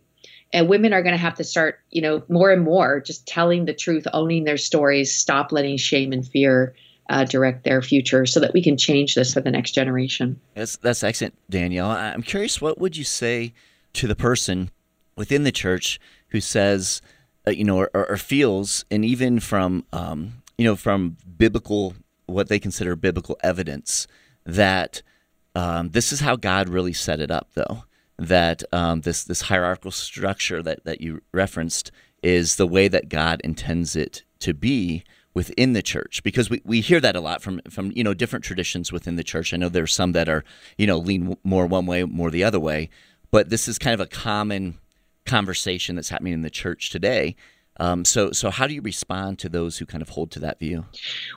and 0.54 0.70
women 0.70 0.94
are 0.94 1.04
going 1.04 1.13
to 1.13 1.22
have 1.22 1.36
to 1.36 1.44
start 1.44 1.80
you 1.92 2.01
know 2.01 2.24
more 2.30 2.51
and 2.51 2.63
more 2.63 3.00
just 3.00 3.27
telling 3.27 3.66
the 3.66 3.74
truth 3.74 4.08
owning 4.13 4.44
their 4.44 4.58
stories 4.58 5.13
stop 5.13 5.51
letting 5.51 5.77
shame 5.77 6.12
and 6.12 6.27
fear 6.27 6.75
uh, 7.10 7.24
direct 7.24 7.63
their 7.63 7.82
future 7.82 8.25
so 8.25 8.39
that 8.39 8.54
we 8.54 8.62
can 8.62 8.77
change 8.77 9.16
this 9.16 9.34
for 9.34 9.42
the 9.42 9.51
next 9.51 9.72
generation. 9.72 10.39
That's 10.56 10.77
that's 10.77 11.04
excellent 11.04 11.36
danielle. 11.50 11.89
I'm 11.89 12.24
curious 12.24 12.62
what 12.62 12.80
would 12.80 12.98
you 12.98 13.04
say 13.04 13.54
to 13.94 14.08
the 14.08 14.16
person 14.16 14.72
within 15.16 15.44
the 15.44 15.51
church 15.51 16.00
who 16.30 16.42
says 16.42 17.01
uh, 17.48 17.51
you 17.51 17.63
know 17.63 17.80
or, 17.80 17.89
or, 17.94 18.18
feels 18.18 18.86
and 18.92 19.06
even 19.06 19.39
from 19.39 19.86
um, 19.94 20.44
you 20.58 20.66
know 20.66 20.75
from 20.75 21.18
biblical 21.38 21.96
what 22.25 22.50
they 22.50 22.60
consider 22.60 22.96
biblical 22.96 23.38
evidence 23.42 24.08
that 24.46 25.01
um, 25.56 25.89
this 25.89 26.12
is 26.12 26.20
how 26.20 26.36
god 26.36 26.70
really 26.70 26.94
set 26.94 27.20
it 27.20 27.32
up 27.32 27.50
though 27.54 27.84
that 28.18 28.64
um, 28.74 29.02
this 29.02 29.24
this 29.24 29.42
hierarchical 29.42 29.92
structure 29.92 30.62
that 30.64 30.84
that 30.86 31.02
you 31.02 31.22
referenced 31.34 31.92
is 32.24 32.56
the 32.56 32.68
way 32.68 32.88
that 32.88 33.10
God 33.10 33.42
intends 33.44 33.96
it 33.96 34.24
to 34.40 34.54
be 34.54 35.04
within 35.34 35.74
the 35.74 35.84
church 35.84 36.24
because 36.24 36.50
we, 36.50 36.60
we 36.66 36.82
hear 36.82 37.00
that 37.00 37.16
a 37.16 37.22
lot 37.22 37.44
from 37.44 37.62
from 37.70 37.92
you 37.94 38.04
know 38.04 38.14
different 38.14 38.44
traditions 38.44 38.92
within 38.92 39.18
the 39.18 39.24
church. 39.24 39.54
I 39.54 39.58
know 39.58 39.70
there's 39.70 39.94
some 39.94 40.14
that 40.14 40.28
are 40.28 40.44
you 40.78 40.88
know 40.88 40.98
lean 40.98 41.38
more 41.44 41.68
one 41.68 41.86
way, 41.86 42.04
more 42.04 42.32
the 42.32 42.44
other 42.44 42.60
way, 42.60 42.90
but 43.30 43.50
this 43.50 43.68
is 43.68 43.78
kind 43.78 43.94
of 43.94 44.00
a 44.00 44.08
common 44.08 44.80
conversation 45.26 45.96
that's 45.96 46.10
happening 46.10 46.34
in 46.34 46.42
the 46.42 46.50
church 46.50 46.90
today. 46.90 47.36
Um, 47.80 48.04
so 48.04 48.32
so 48.32 48.50
how 48.50 48.66
do 48.66 48.74
you 48.74 48.82
respond 48.82 49.38
to 49.40 49.50
those 49.50 49.78
who 49.78 49.86
kind 49.86 50.02
of 50.02 50.10
hold 50.10 50.32
to 50.32 50.40
that 50.40 50.58
view? 50.58 50.86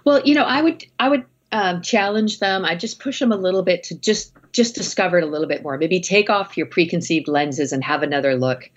Well, 0.05 0.23
you 0.25 0.35
know, 0.35 0.45
I 0.45 0.63
would 0.63 0.87
I 0.99 1.11
would 1.11 1.27
um, 1.53 1.83
challenge 1.83 2.39
them. 2.39 2.65
I 2.65 2.77
just 2.77 3.01
push 3.01 3.19
them 3.19 3.33
a 3.33 3.37
little 3.37 3.63
bit 3.63 3.83
to 3.85 3.99
just 3.99 4.33
just 4.53 4.75
discover 4.75 5.19
it 5.19 5.25
a 5.25 5.27
little 5.27 5.49
bit 5.49 5.63
more. 5.63 5.79
Maybe 5.79 6.01
take 6.01 6.31
off 6.31 6.57
your 6.57 6.67
preconceived 6.67 7.29
lenses 7.29 7.73
and 7.73 7.83
have 7.85 8.03
another 8.03 8.35
look. 8.37 8.71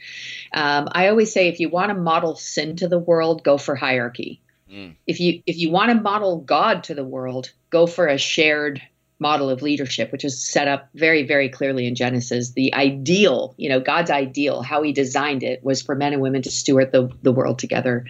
Um, 0.54 0.88
I 0.92 1.08
always 1.08 1.32
say 1.32 1.48
if 1.48 1.60
you 1.60 1.70
want 1.70 1.90
to 1.90 1.96
model 1.96 2.36
sin 2.36 2.76
to 2.78 2.88
the 2.88 3.00
world, 3.00 3.44
go 3.44 3.58
for 3.58 3.76
hierarchy. 3.76 4.42
Mm. 4.72 4.96
If 5.08 5.20
you 5.20 5.42
if 5.46 5.58
you 5.58 5.70
want 5.70 5.90
to 5.92 6.02
model 6.02 6.40
God 6.40 6.84
to 6.86 6.96
the 6.96 7.04
world, 7.04 7.52
go 7.70 7.88
for 7.88 8.08
a 8.08 8.18
shared 8.18 8.82
model 9.20 9.50
of 9.50 9.62
leadership, 9.62 10.12
which 10.12 10.26
is 10.26 10.40
set 10.40 10.68
up 10.68 10.90
very, 10.96 11.24
very 11.24 11.50
clearly 11.50 11.88
in 11.88 11.96
Genesis. 11.96 12.52
The 12.52 12.74
ideal, 12.74 13.54
you 13.58 13.70
know, 13.70 13.80
God's 13.80 14.12
ideal, 14.12 14.62
how 14.62 14.84
he 14.84 14.92
designed 14.92 15.44
it 15.44 15.64
was 15.64 15.82
for 15.82 15.96
men 15.96 16.14
and 16.14 16.22
women 16.22 16.42
to 16.42 16.52
steward 16.52 16.92
the, 16.92 17.10
the 17.22 17.32
world 17.32 17.58
together. 17.58 18.06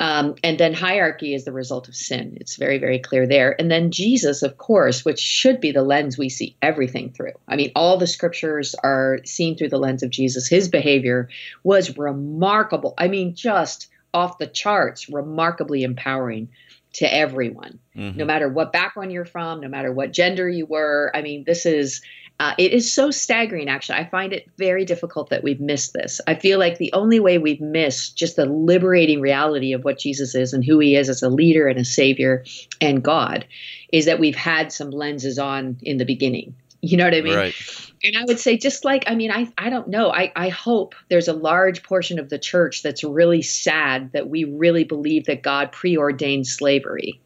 Um, 0.00 0.34
and 0.42 0.58
then 0.58 0.72
hierarchy 0.72 1.34
is 1.34 1.44
the 1.44 1.52
result 1.52 1.86
of 1.86 1.94
sin. 1.94 2.38
It's 2.40 2.56
very, 2.56 2.78
very 2.78 2.98
clear 2.98 3.26
there. 3.26 3.54
And 3.60 3.70
then 3.70 3.90
Jesus, 3.90 4.42
of 4.42 4.56
course, 4.56 5.04
which 5.04 5.20
should 5.20 5.60
be 5.60 5.72
the 5.72 5.82
lens 5.82 6.16
we 6.16 6.30
see 6.30 6.56
everything 6.62 7.12
through. 7.12 7.34
I 7.46 7.56
mean, 7.56 7.70
all 7.76 7.98
the 7.98 8.06
scriptures 8.06 8.74
are 8.82 9.20
seen 9.26 9.58
through 9.58 9.68
the 9.68 9.78
lens 9.78 10.02
of 10.02 10.08
Jesus. 10.08 10.48
His 10.48 10.68
behavior 10.68 11.28
was 11.64 11.98
remarkable. 11.98 12.94
I 12.96 13.08
mean, 13.08 13.34
just 13.34 13.88
off 14.14 14.38
the 14.38 14.46
charts, 14.46 15.10
remarkably 15.10 15.82
empowering 15.82 16.48
to 16.94 17.14
everyone, 17.14 17.78
mm-hmm. 17.94 18.16
no 18.18 18.24
matter 18.24 18.48
what 18.48 18.72
background 18.72 19.12
you're 19.12 19.26
from, 19.26 19.60
no 19.60 19.68
matter 19.68 19.92
what 19.92 20.12
gender 20.12 20.48
you 20.48 20.64
were. 20.64 21.12
I 21.14 21.20
mean, 21.20 21.44
this 21.44 21.66
is. 21.66 22.00
Uh, 22.40 22.54
it 22.56 22.72
is 22.72 22.90
so 22.90 23.10
staggering, 23.10 23.68
actually. 23.68 23.98
I 23.98 24.08
find 24.08 24.32
it 24.32 24.50
very 24.56 24.86
difficult 24.86 25.28
that 25.28 25.44
we've 25.44 25.60
missed 25.60 25.92
this. 25.92 26.22
I 26.26 26.34
feel 26.34 26.58
like 26.58 26.78
the 26.78 26.90
only 26.94 27.20
way 27.20 27.36
we've 27.36 27.60
missed 27.60 28.16
just 28.16 28.36
the 28.36 28.46
liberating 28.46 29.20
reality 29.20 29.74
of 29.74 29.84
what 29.84 29.98
Jesus 29.98 30.34
is 30.34 30.54
and 30.54 30.64
who 30.64 30.78
he 30.78 30.96
is 30.96 31.10
as 31.10 31.22
a 31.22 31.28
leader 31.28 31.68
and 31.68 31.78
a 31.78 31.84
savior 31.84 32.42
and 32.80 33.04
God 33.04 33.46
is 33.92 34.06
that 34.06 34.18
we've 34.18 34.34
had 34.34 34.72
some 34.72 34.90
lenses 34.90 35.38
on 35.38 35.76
in 35.82 35.98
the 35.98 36.06
beginning. 36.06 36.54
You 36.80 36.96
know 36.96 37.04
what 37.04 37.14
I 37.14 37.20
mean? 37.20 37.36
Right. 37.36 37.54
And 38.02 38.16
I 38.16 38.24
would 38.24 38.38
say, 38.38 38.56
just 38.56 38.86
like, 38.86 39.04
I 39.06 39.14
mean, 39.16 39.30
I, 39.30 39.52
I 39.58 39.68
don't 39.68 39.88
know. 39.88 40.10
I, 40.10 40.32
I 40.34 40.48
hope 40.48 40.94
there's 41.10 41.28
a 41.28 41.34
large 41.34 41.82
portion 41.82 42.18
of 42.18 42.30
the 42.30 42.38
church 42.38 42.82
that's 42.82 43.04
really 43.04 43.42
sad 43.42 44.12
that 44.12 44.30
we 44.30 44.44
really 44.44 44.84
believe 44.84 45.26
that 45.26 45.42
God 45.42 45.72
preordained 45.72 46.46
slavery 46.46 47.20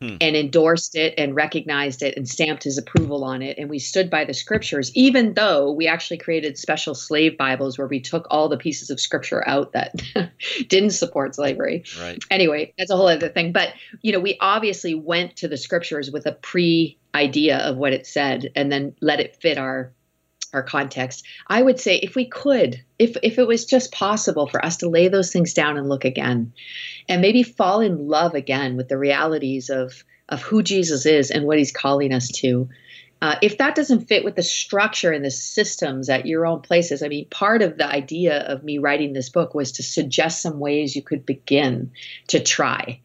hmm. 0.00 0.16
and 0.20 0.36
endorsed 0.36 0.96
it 0.96 1.14
and 1.18 1.34
recognized 1.34 2.02
it 2.02 2.16
and 2.16 2.28
stamped 2.28 2.64
his 2.64 2.78
approval 2.78 3.24
on 3.24 3.42
it. 3.42 3.58
And 3.58 3.68
we 3.68 3.78
stood 3.78 4.10
by 4.10 4.24
the 4.24 4.34
scriptures, 4.34 4.90
even 4.94 5.34
though 5.34 5.72
we 5.72 5.86
actually 5.86 6.18
created 6.18 6.58
special 6.58 6.94
slave 6.94 7.36
Bibles 7.38 7.78
where 7.78 7.86
we 7.86 8.00
took 8.00 8.26
all 8.30 8.48
the 8.48 8.56
pieces 8.56 8.90
of 8.90 9.00
scripture 9.00 9.46
out 9.46 9.72
that 9.72 10.02
didn't 10.68 10.90
support 10.90 11.34
slavery. 11.34 11.84
Right. 12.00 12.22
Anyway, 12.30 12.74
that's 12.78 12.90
a 12.90 12.96
whole 12.96 13.08
other 13.08 13.28
thing. 13.28 13.52
But, 13.52 13.72
you 14.02 14.12
know, 14.12 14.20
we 14.20 14.36
obviously 14.40 14.94
went 14.94 15.36
to 15.36 15.48
the 15.48 15.56
scriptures 15.56 16.10
with 16.10 16.26
a 16.26 16.32
pre 16.32 16.98
idea 17.14 17.58
of 17.58 17.76
what 17.76 17.92
it 17.92 18.06
said 18.06 18.52
and 18.54 18.70
then 18.70 18.94
let 19.00 19.20
it 19.20 19.36
fit 19.36 19.58
our 19.58 19.92
our 20.52 20.62
context. 20.62 21.26
I 21.48 21.62
would 21.62 21.80
say 21.80 21.96
if 21.96 22.14
we 22.14 22.26
could, 22.26 22.82
if 22.98 23.16
if 23.22 23.38
it 23.38 23.46
was 23.46 23.64
just 23.64 23.92
possible 23.92 24.46
for 24.46 24.64
us 24.64 24.78
to 24.78 24.88
lay 24.88 25.08
those 25.08 25.32
things 25.32 25.54
down 25.54 25.76
and 25.76 25.88
look 25.88 26.04
again 26.04 26.52
and 27.08 27.22
maybe 27.22 27.42
fall 27.42 27.80
in 27.80 28.08
love 28.08 28.34
again 28.34 28.76
with 28.76 28.88
the 28.88 28.98
realities 28.98 29.70
of 29.70 30.04
of 30.28 30.42
who 30.42 30.62
Jesus 30.62 31.06
is 31.06 31.30
and 31.30 31.44
what 31.44 31.58
he's 31.58 31.72
calling 31.72 32.12
us 32.12 32.28
to. 32.28 32.68
Uh, 33.22 33.36
if 33.42 33.58
that 33.58 33.74
doesn't 33.74 34.06
fit 34.06 34.24
with 34.24 34.34
the 34.34 34.42
structure 34.42 35.12
and 35.12 35.24
the 35.24 35.30
systems 35.30 36.08
at 36.08 36.24
your 36.24 36.46
own 36.46 36.62
places, 36.62 37.02
I 37.02 37.08
mean, 37.08 37.26
part 37.28 37.60
of 37.60 37.76
the 37.76 37.86
idea 37.86 38.38
of 38.46 38.64
me 38.64 38.78
writing 38.78 39.12
this 39.12 39.28
book 39.28 39.54
was 39.54 39.72
to 39.72 39.82
suggest 39.82 40.40
some 40.40 40.58
ways 40.58 40.96
you 40.96 41.02
could 41.02 41.26
begin 41.26 41.90
to 42.28 42.40
try 42.40 43.00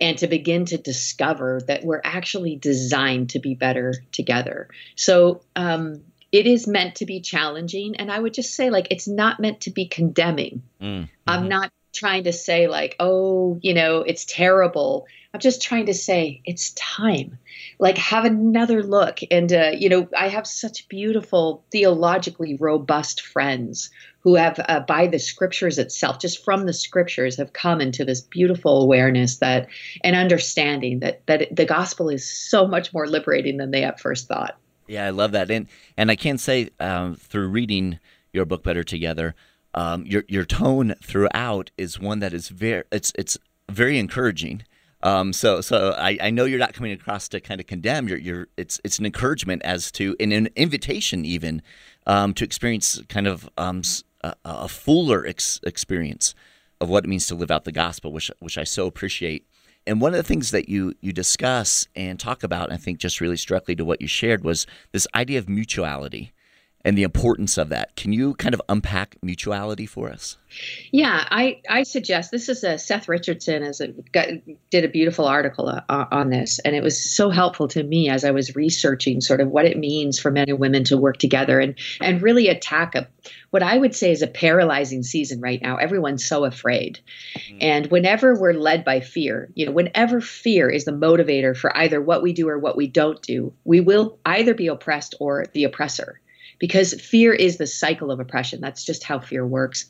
and 0.00 0.16
to 0.18 0.26
begin 0.26 0.64
to 0.66 0.78
discover 0.78 1.60
that 1.66 1.84
we're 1.84 2.00
actually 2.02 2.56
designed 2.56 3.30
to 3.30 3.40
be 3.40 3.54
better 3.54 3.94
together. 4.12 4.68
So, 4.94 5.42
um, 5.56 6.02
it 6.30 6.46
is 6.46 6.66
meant 6.66 6.96
to 6.96 7.06
be 7.06 7.20
challenging. 7.20 7.96
And 7.96 8.10
I 8.12 8.18
would 8.18 8.34
just 8.34 8.54
say, 8.54 8.70
like, 8.70 8.88
it's 8.90 9.08
not 9.08 9.40
meant 9.40 9.62
to 9.62 9.70
be 9.70 9.86
condemning. 9.86 10.62
Mm-hmm. 10.80 11.04
I'm 11.26 11.48
not 11.48 11.72
trying 11.92 12.24
to 12.24 12.32
say, 12.32 12.68
like, 12.68 12.96
oh, 13.00 13.58
you 13.62 13.74
know, 13.74 14.02
it's 14.02 14.24
terrible. 14.26 15.06
I'm 15.32 15.40
just 15.40 15.62
trying 15.62 15.86
to 15.86 15.94
say 15.94 16.42
it's 16.44 16.72
time. 16.72 17.38
Like, 17.78 17.96
have 17.98 18.24
another 18.24 18.82
look. 18.82 19.20
And, 19.30 19.52
uh, 19.52 19.70
you 19.76 19.88
know, 19.88 20.08
I 20.16 20.28
have 20.28 20.46
such 20.46 20.88
beautiful, 20.88 21.64
theologically 21.72 22.56
robust 22.60 23.22
friends 23.22 23.90
who 24.20 24.34
have, 24.34 24.60
uh, 24.68 24.80
by 24.80 25.06
the 25.06 25.18
scriptures 25.18 25.78
itself, 25.78 26.18
just 26.18 26.44
from 26.44 26.66
the 26.66 26.72
scriptures, 26.72 27.36
have 27.36 27.52
come 27.52 27.80
into 27.80 28.04
this 28.04 28.20
beautiful 28.20 28.82
awareness 28.82 29.38
that 29.38 29.68
and 30.02 30.16
understanding 30.16 31.00
that 31.00 31.26
that 31.26 31.54
the 31.54 31.64
gospel 31.64 32.10
is 32.10 32.28
so 32.28 32.66
much 32.66 32.92
more 32.92 33.06
liberating 33.06 33.56
than 33.56 33.70
they 33.70 33.84
at 33.84 34.00
first 34.00 34.28
thought. 34.28 34.58
Yeah, 34.88 35.04
I 35.06 35.10
love 35.10 35.32
that, 35.32 35.50
and 35.50 35.68
and 35.96 36.10
I 36.10 36.16
can 36.16 36.38
say 36.38 36.70
um, 36.80 37.14
through 37.14 37.48
reading 37.48 37.98
your 38.32 38.46
book 38.46 38.62
better 38.64 38.82
together, 38.82 39.34
um, 39.74 40.04
your 40.06 40.24
your 40.28 40.44
tone 40.44 40.94
throughout 41.02 41.70
is 41.76 42.00
one 42.00 42.20
that 42.20 42.32
is 42.32 42.48
very 42.48 42.84
it's 42.90 43.12
it's 43.16 43.36
very 43.68 43.98
encouraging. 43.98 44.62
Um, 45.02 45.32
so 45.32 45.60
so 45.60 45.94
I, 45.96 46.18
I 46.20 46.30
know 46.30 46.44
you're 46.44 46.58
not 46.58 46.72
coming 46.72 46.92
across 46.92 47.28
to 47.28 47.40
kind 47.40 47.60
of 47.60 47.66
condemn. 47.66 48.08
You're, 48.08 48.18
you're 48.18 48.48
it's 48.56 48.80
it's 48.82 48.98
an 48.98 49.06
encouragement 49.06 49.62
as 49.62 49.92
to 49.92 50.16
and 50.18 50.32
an 50.32 50.48
invitation 50.56 51.24
even 51.24 51.62
um, 52.06 52.34
to 52.34 52.44
experience 52.44 53.00
kind 53.08 53.26
of 53.26 53.48
um, 53.58 53.82
a, 54.22 54.34
a 54.44 54.68
fuller 54.68 55.26
ex- 55.26 55.60
experience 55.64 56.34
of 56.80 56.88
what 56.88 57.04
it 57.04 57.08
means 57.08 57.26
to 57.26 57.34
live 57.34 57.50
out 57.50 57.64
the 57.64 57.72
gospel, 57.72 58.10
which 58.10 58.30
which 58.40 58.56
I 58.58 58.64
so 58.64 58.86
appreciate. 58.86 59.46
And 59.88 60.02
one 60.02 60.12
of 60.12 60.18
the 60.18 60.22
things 60.22 60.50
that 60.50 60.68
you 60.68 60.92
you 61.00 61.12
discuss 61.12 61.88
and 61.96 62.20
talk 62.20 62.42
about, 62.42 62.70
I 62.70 62.76
think, 62.76 62.98
just 62.98 63.22
really 63.22 63.38
struck 63.38 63.66
me 63.66 63.74
to 63.76 63.86
what 63.86 64.02
you 64.02 64.06
shared 64.06 64.44
was 64.44 64.66
this 64.92 65.06
idea 65.14 65.38
of 65.38 65.48
mutuality 65.48 66.32
and 66.88 66.96
the 66.96 67.02
importance 67.02 67.58
of 67.58 67.68
that. 67.68 67.94
Can 67.96 68.14
you 68.14 68.32
kind 68.36 68.54
of 68.54 68.62
unpack 68.66 69.18
mutuality 69.22 69.84
for 69.84 70.08
us? 70.08 70.38
Yeah, 70.90 71.26
I, 71.30 71.60
I 71.68 71.82
suggest 71.82 72.30
this 72.30 72.48
is 72.48 72.64
a 72.64 72.78
Seth 72.78 73.10
Richardson 73.10 73.62
as 73.62 73.82
a 73.82 73.88
did 74.70 74.84
a 74.86 74.88
beautiful 74.88 75.26
article 75.26 75.68
uh, 75.68 76.04
on 76.10 76.30
this, 76.30 76.58
and 76.60 76.74
it 76.74 76.82
was 76.82 76.98
so 76.98 77.28
helpful 77.28 77.68
to 77.68 77.82
me 77.82 78.08
as 78.08 78.24
I 78.24 78.30
was 78.30 78.56
researching 78.56 79.20
sort 79.20 79.42
of 79.42 79.48
what 79.48 79.66
it 79.66 79.76
means 79.76 80.18
for 80.18 80.30
men 80.30 80.48
and 80.48 80.58
women 80.58 80.84
to 80.84 80.96
work 80.96 81.18
together 81.18 81.60
and 81.60 81.74
and 82.00 82.22
really 82.22 82.48
attack 82.48 82.94
a 82.94 83.06
what 83.50 83.62
I 83.62 83.76
would 83.76 83.94
say 83.94 84.10
is 84.10 84.22
a 84.22 84.26
paralyzing 84.26 85.02
season 85.02 85.42
right 85.42 85.60
now. 85.60 85.76
Everyone's 85.76 86.24
so 86.24 86.46
afraid, 86.46 87.00
mm-hmm. 87.34 87.58
and 87.60 87.86
whenever 87.88 88.34
we're 88.34 88.54
led 88.54 88.82
by 88.86 89.00
fear, 89.00 89.50
you 89.54 89.66
know, 89.66 89.72
whenever 89.72 90.22
fear 90.22 90.70
is 90.70 90.86
the 90.86 90.92
motivator 90.92 91.54
for 91.54 91.76
either 91.76 92.00
what 92.00 92.22
we 92.22 92.32
do 92.32 92.48
or 92.48 92.58
what 92.58 92.78
we 92.78 92.86
don't 92.86 93.20
do, 93.20 93.52
we 93.64 93.82
will 93.82 94.18
either 94.24 94.54
be 94.54 94.68
oppressed 94.68 95.14
or 95.20 95.44
the 95.52 95.64
oppressor 95.64 96.18
because 96.58 96.94
fear 97.00 97.32
is 97.32 97.58
the 97.58 97.66
cycle 97.66 98.10
of 98.10 98.20
oppression. 98.20 98.60
That's 98.60 98.84
just 98.84 99.04
how 99.04 99.20
fear 99.20 99.46
works. 99.46 99.88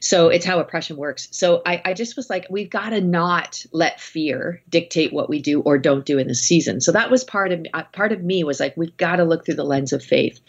So 0.00 0.28
it's 0.28 0.44
how 0.44 0.60
oppression 0.60 0.96
works. 0.96 1.28
So 1.32 1.62
I, 1.66 1.82
I 1.84 1.94
just 1.94 2.16
was 2.16 2.30
like, 2.30 2.46
we've 2.50 2.70
got 2.70 2.90
to 2.90 3.00
not 3.00 3.64
let 3.72 4.00
fear 4.00 4.62
dictate 4.68 5.12
what 5.12 5.28
we 5.28 5.40
do 5.40 5.60
or 5.62 5.78
don't 5.78 6.06
do 6.06 6.18
in 6.18 6.28
the 6.28 6.34
season. 6.34 6.80
So 6.80 6.92
that 6.92 7.10
was 7.10 7.24
part 7.24 7.52
of 7.52 7.66
uh, 7.74 7.82
part 7.92 8.12
of 8.12 8.22
me 8.22 8.44
was 8.44 8.60
like, 8.60 8.76
we've 8.76 8.96
got 8.96 9.16
to 9.16 9.24
look 9.24 9.44
through 9.44 9.54
the 9.54 9.64
lens 9.64 9.92
of 9.92 10.02
faith. 10.04 10.40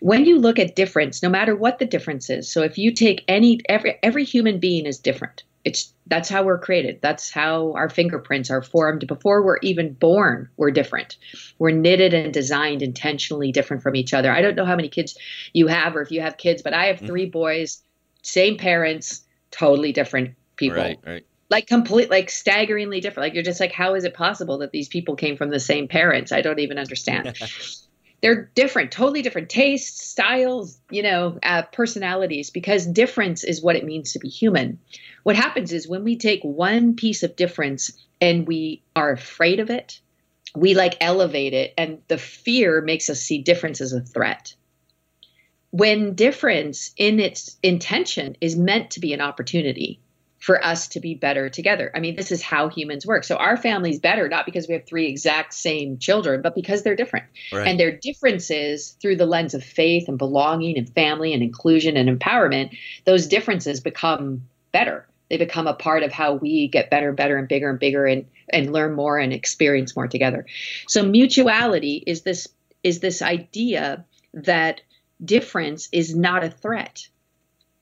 When 0.00 0.24
you 0.24 0.38
look 0.38 0.58
at 0.58 0.74
difference, 0.76 1.22
no 1.22 1.28
matter 1.28 1.54
what 1.54 1.78
the 1.78 1.84
difference 1.86 2.28
is, 2.28 2.50
so 2.50 2.62
if 2.62 2.76
you 2.76 2.92
take 2.92 3.24
any 3.28 3.60
every 3.68 3.98
every 4.02 4.24
human 4.24 4.58
being 4.58 4.84
is 4.84 4.98
different 4.98 5.44
it's 5.64 5.92
that's 6.06 6.28
how 6.28 6.42
we're 6.42 6.58
created. 6.58 7.00
That's 7.00 7.30
how 7.30 7.72
our 7.74 7.88
fingerprints 7.88 8.50
are 8.50 8.62
formed. 8.62 9.06
Before 9.06 9.42
we're 9.42 9.58
even 9.62 9.92
born 9.94 10.48
we're 10.56 10.70
different. 10.70 11.16
We're 11.58 11.70
knitted 11.70 12.14
and 12.14 12.32
designed 12.32 12.82
intentionally 12.82 13.52
different 13.52 13.82
from 13.82 13.96
each 13.96 14.12
other. 14.12 14.32
I 14.32 14.42
don't 14.42 14.56
know 14.56 14.64
how 14.64 14.76
many 14.76 14.88
kids 14.88 15.16
you 15.52 15.68
have 15.68 15.94
or 15.96 16.02
if 16.02 16.10
you 16.10 16.20
have 16.20 16.36
kids 16.36 16.62
but 16.62 16.74
i 16.74 16.86
have 16.86 16.98
3 16.98 17.24
mm-hmm. 17.24 17.30
boys 17.30 17.82
same 18.22 18.56
parents 18.56 19.22
totally 19.50 19.92
different 19.92 20.34
people. 20.56 20.78
Right 20.78 20.98
right. 21.06 21.26
Like 21.50 21.66
complete 21.66 22.10
like 22.10 22.30
staggeringly 22.30 23.00
different. 23.00 23.26
Like 23.26 23.34
you're 23.34 23.42
just 23.42 23.60
like 23.60 23.72
how 23.72 23.94
is 23.94 24.04
it 24.04 24.14
possible 24.14 24.58
that 24.58 24.72
these 24.72 24.88
people 24.88 25.16
came 25.16 25.36
from 25.36 25.50
the 25.50 25.60
same 25.60 25.86
parents? 25.86 26.32
I 26.32 26.40
don't 26.40 26.58
even 26.58 26.78
understand 26.78 27.36
they're 28.22 28.50
different, 28.54 28.92
totally 28.92 29.20
different 29.20 29.48
tastes, 29.48 30.04
styles, 30.04 30.78
you 30.90 31.02
know, 31.02 31.38
uh, 31.42 31.62
personalities, 31.62 32.50
because 32.50 32.86
difference 32.86 33.42
is 33.42 33.62
what 33.62 33.76
it 33.76 33.84
means 33.84 34.12
to 34.12 34.20
be 34.20 34.28
human. 34.28 34.78
What 35.24 35.36
happens 35.36 35.72
is 35.72 35.88
when 35.88 36.04
we 36.04 36.16
take 36.16 36.40
one 36.42 36.94
piece 36.94 37.24
of 37.24 37.36
difference 37.36 37.92
and 38.20 38.46
we 38.46 38.82
are 38.94 39.10
afraid 39.10 39.58
of 39.58 39.70
it, 39.70 40.00
we 40.54 40.74
like 40.74 40.96
elevate 41.00 41.52
it, 41.52 41.74
and 41.76 41.98
the 42.08 42.18
fear 42.18 42.80
makes 42.80 43.10
us 43.10 43.20
see 43.20 43.42
difference 43.42 43.80
as 43.80 43.92
a 43.92 44.00
threat. 44.00 44.54
When 45.70 46.14
difference 46.14 46.92
in 46.96 47.18
its 47.18 47.56
intention 47.62 48.36
is 48.40 48.56
meant 48.56 48.92
to 48.92 49.00
be 49.00 49.14
an 49.14 49.20
opportunity, 49.20 50.00
for 50.42 50.62
us 50.64 50.88
to 50.88 50.98
be 50.98 51.14
better 51.14 51.48
together. 51.48 51.92
I 51.94 52.00
mean, 52.00 52.16
this 52.16 52.32
is 52.32 52.42
how 52.42 52.68
humans 52.68 53.06
work. 53.06 53.22
So 53.22 53.36
our 53.36 53.56
family's 53.56 54.00
better 54.00 54.28
not 54.28 54.44
because 54.44 54.66
we 54.66 54.74
have 54.74 54.84
three 54.84 55.06
exact 55.06 55.54
same 55.54 55.98
children, 55.98 56.42
but 56.42 56.56
because 56.56 56.82
they're 56.82 56.96
different. 56.96 57.26
Right. 57.52 57.64
And 57.64 57.78
their 57.78 57.96
differences 57.96 58.96
through 59.00 59.16
the 59.16 59.24
lens 59.24 59.54
of 59.54 59.62
faith 59.62 60.08
and 60.08 60.18
belonging 60.18 60.76
and 60.76 60.92
family 60.92 61.32
and 61.32 61.44
inclusion 61.44 61.96
and 61.96 62.08
empowerment, 62.08 62.76
those 63.04 63.28
differences 63.28 63.78
become 63.78 64.42
better. 64.72 65.06
They 65.30 65.36
become 65.36 65.68
a 65.68 65.74
part 65.74 66.02
of 66.02 66.10
how 66.10 66.34
we 66.34 66.66
get 66.66 66.90
better, 66.90 67.10
and 67.10 67.16
better 67.16 67.36
and 67.36 67.46
bigger 67.46 67.70
and 67.70 67.78
bigger 67.78 68.04
and 68.04 68.26
and 68.48 68.72
learn 68.72 68.94
more 68.94 69.20
and 69.20 69.32
experience 69.32 69.94
more 69.94 70.08
together. 70.08 70.44
So 70.88 71.04
mutuality 71.04 72.02
is 72.04 72.22
this 72.22 72.48
is 72.82 72.98
this 72.98 73.22
idea 73.22 74.04
that 74.34 74.80
difference 75.24 75.88
is 75.92 76.16
not 76.16 76.42
a 76.42 76.50
threat 76.50 77.06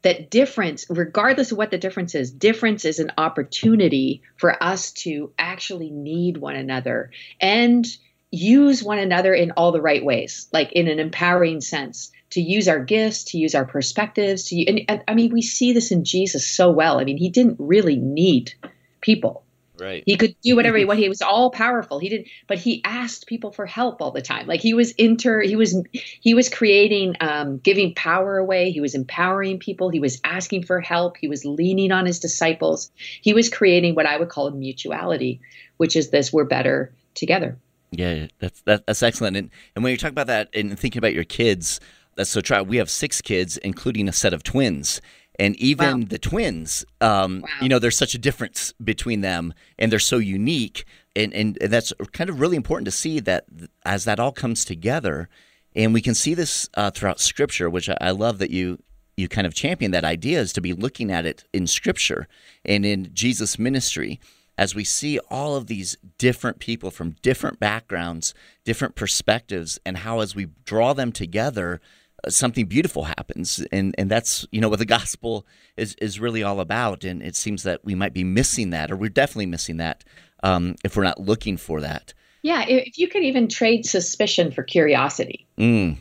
that 0.03 0.31
difference, 0.31 0.87
regardless 0.89 1.53
of 1.53 1.59
what 1.59 1.71
the 1.71 1.79
difference 1.79 2.15
is, 2.15 2.31
difference 2.31 2.85
is 2.85 2.99
an 2.99 3.13
opportunity 3.19 4.23
for 4.37 4.63
us 4.63 4.93
to 4.93 5.33
actually 5.39 5.91
need 5.91 6.39
one 6.39 6.57
another 6.57 7.11
and 7.41 7.87
use 8.31 8.83
one 8.83 8.99
another 8.99 9.35
in 9.35 9.51
all 9.53 9.73
the 9.73 9.83
right 9.83 10.05
ways, 10.05 10.49
like 10.53 10.73
in 10.73 10.89
an 10.89 10.99
empowering 10.99 11.61
sense, 11.61 12.13
to 12.31 12.41
use 12.41 12.69
our 12.69 12.79
gifts, 12.79 13.25
to 13.25 13.39
use 13.39 13.55
our 13.55 13.65
perspectives. 13.65 14.45
To 14.45 14.65
and, 14.67 14.83
and 14.89 15.03
I 15.09 15.15
mean, 15.15 15.33
we 15.33 15.43
see 15.43 15.73
this 15.73 15.91
in 15.91 16.05
Jesus 16.05 16.47
so 16.47 16.71
well. 16.71 17.01
I 17.01 17.05
mean, 17.05 17.19
he 17.19 17.29
didn't 17.29 17.57
really 17.59 17.97
need 17.97 18.55
people. 19.01 19.45
Right. 19.81 20.03
He 20.07 20.17
could 20.17 20.37
do 20.43 20.57
whatever 20.57 20.77
he 20.77 20.85
wanted. 20.87 21.03
He 21.03 21.09
was 21.09 21.23
all 21.23 21.51
powerful. 21.51 21.99
He 21.99 22.09
did, 22.09 22.29
but 22.47 22.59
he 22.59 22.83
asked 22.85 23.27
people 23.27 23.53
for 23.53 23.67
help 23.67 24.03
all 24.03 24.11
the 24.11 24.23
time. 24.23 24.47
Like 24.47 24.61
he 24.61 24.75
was 24.75 24.93
inter, 24.93 25.41
he 25.41 25.57
was, 25.57 25.77
he 25.93 26.35
was 26.35 26.49
creating, 26.49 27.15
um, 27.21 27.59
giving 27.59 27.95
power 27.95 28.39
away. 28.39 28.71
He 28.71 28.81
was 28.81 28.95
empowering 28.95 29.59
people. 29.59 29.89
He 29.89 30.01
was 30.01 30.21
asking 30.25 30.65
for 30.65 30.81
help. 30.81 31.17
He 31.17 31.29
was 31.29 31.45
leaning 31.45 31.93
on 31.93 32.07
his 32.07 32.21
disciples. 32.21 32.91
He 33.23 33.33
was 33.33 33.49
creating 33.49 33.95
what 33.95 34.07
I 34.07 34.19
would 34.19 34.29
call 34.29 34.47
a 34.47 34.53
mutuality, 34.53 35.41
which 35.79 35.97
is 35.97 36.11
this: 36.11 36.33
we're 36.33 36.45
better 36.45 36.93
together. 37.15 37.57
Yeah, 37.91 38.27
that's 38.39 38.61
that, 38.63 38.87
that's 38.87 39.03
excellent. 39.03 39.37
And 39.37 39.51
and 39.75 39.83
when 39.83 39.91
you 39.91 39.97
talk 39.97 40.13
about 40.13 40.29
that 40.29 40.49
and 40.55 40.79
thinking 40.79 40.99
about 40.99 41.15
your 41.15 41.25
kids, 41.25 41.81
that's 42.17 42.31
so 42.31 42.41
true. 42.41 42.63
We 42.63 42.77
have 42.77 42.91
six 42.91 43.21
kids, 43.21 43.57
including 43.59 44.09
a 44.09 44.13
set 44.13 44.33
of 44.33 44.43
twins 44.43 45.01
and 45.41 45.57
even 45.57 46.01
wow. 46.01 46.07
the 46.09 46.19
twins 46.19 46.85
um, 47.01 47.41
wow. 47.41 47.49
you 47.63 47.69
know 47.69 47.81
there's 47.81 47.97
such 47.97 48.15
a 48.15 48.19
difference 48.19 48.73
between 48.85 49.23
them 49.23 49.53
and 49.79 49.91
they're 49.91 49.99
so 49.99 50.19
unique 50.19 50.85
and, 51.17 51.35
and, 51.35 51.59
and 51.61 51.73
that's 51.73 51.93
kind 52.13 52.31
of 52.31 52.39
really 52.39 52.57
important 52.57 52.85
to 52.85 52.93
see 52.93 53.19
that 53.19 53.47
as 53.85 54.05
that 54.05 54.21
all 54.21 54.31
comes 54.31 54.65
together 54.65 55.29
and 55.75 55.95
we 55.95 56.03
can 56.03 56.15
see 56.15 56.35
this 56.35 56.69
uh, 56.75 56.91
throughout 56.91 57.19
scripture 57.19 57.69
which 57.69 57.89
I, 57.89 57.97
I 58.01 58.11
love 58.11 58.39
that 58.39 58.51
you 58.51 58.79
you 59.17 59.29
kind 59.29 59.47
of 59.47 59.55
champion 59.55 59.91
that 59.91 60.05
idea 60.05 60.39
is 60.41 60.53
to 60.53 60.61
be 60.61 60.73
looking 60.73 61.11
at 61.11 61.27
it 61.27 61.45
in 61.53 61.67
scripture 61.67 62.29
and 62.65 62.85
in 62.85 63.11
jesus 63.13 63.59
ministry 63.59 64.21
as 64.59 64.75
we 64.75 64.85
see 64.85 65.19
all 65.31 65.57
of 65.57 65.69
these 65.69 65.97
different 66.19 66.59
people 66.59 66.91
from 66.91 67.17
different 67.23 67.59
backgrounds 67.59 68.35
different 68.65 68.95
perspectives 68.95 69.81
and 69.87 69.99
how 69.99 70.21
as 70.21 70.35
we 70.35 70.49
draw 70.65 70.93
them 70.93 71.13
together 71.13 71.81
something 72.29 72.67
beautiful 72.67 73.05
happens 73.05 73.65
and 73.73 73.95
and 73.99 74.11
that's 74.11 74.47
you 74.51 74.61
know 74.61 74.69
what 74.69 74.79
the 74.79 74.87
gospel 74.87 75.47
is 75.77 75.95
is 75.97 76.21
really 76.21 76.43
all 76.43 76.61
about 76.61 77.05
and 77.05 77.23
it 77.23 77.37
seems 77.37 77.63
that 77.63 77.85
we 77.85 77.95
might 77.95 78.13
be 78.13 78.25
missing 78.25 78.71
that 78.71 78.91
or 78.91 78.97
we're 78.97 79.09
definitely 79.09 79.47
missing 79.47 79.79
that 79.79 80.05
um, 80.43 80.75
if 80.85 80.97
we're 80.97 81.05
not 81.05 81.21
looking 81.21 81.57
for 81.57 81.81
that. 81.81 82.15
Yeah 82.43 82.65
if 82.67 82.99
you 82.99 83.09
could 83.09 83.23
even 83.23 83.49
trade 83.49 83.87
suspicion 83.87 84.53
for 84.53 84.63
curiosity. 84.63 85.47
Mm. 85.59 85.99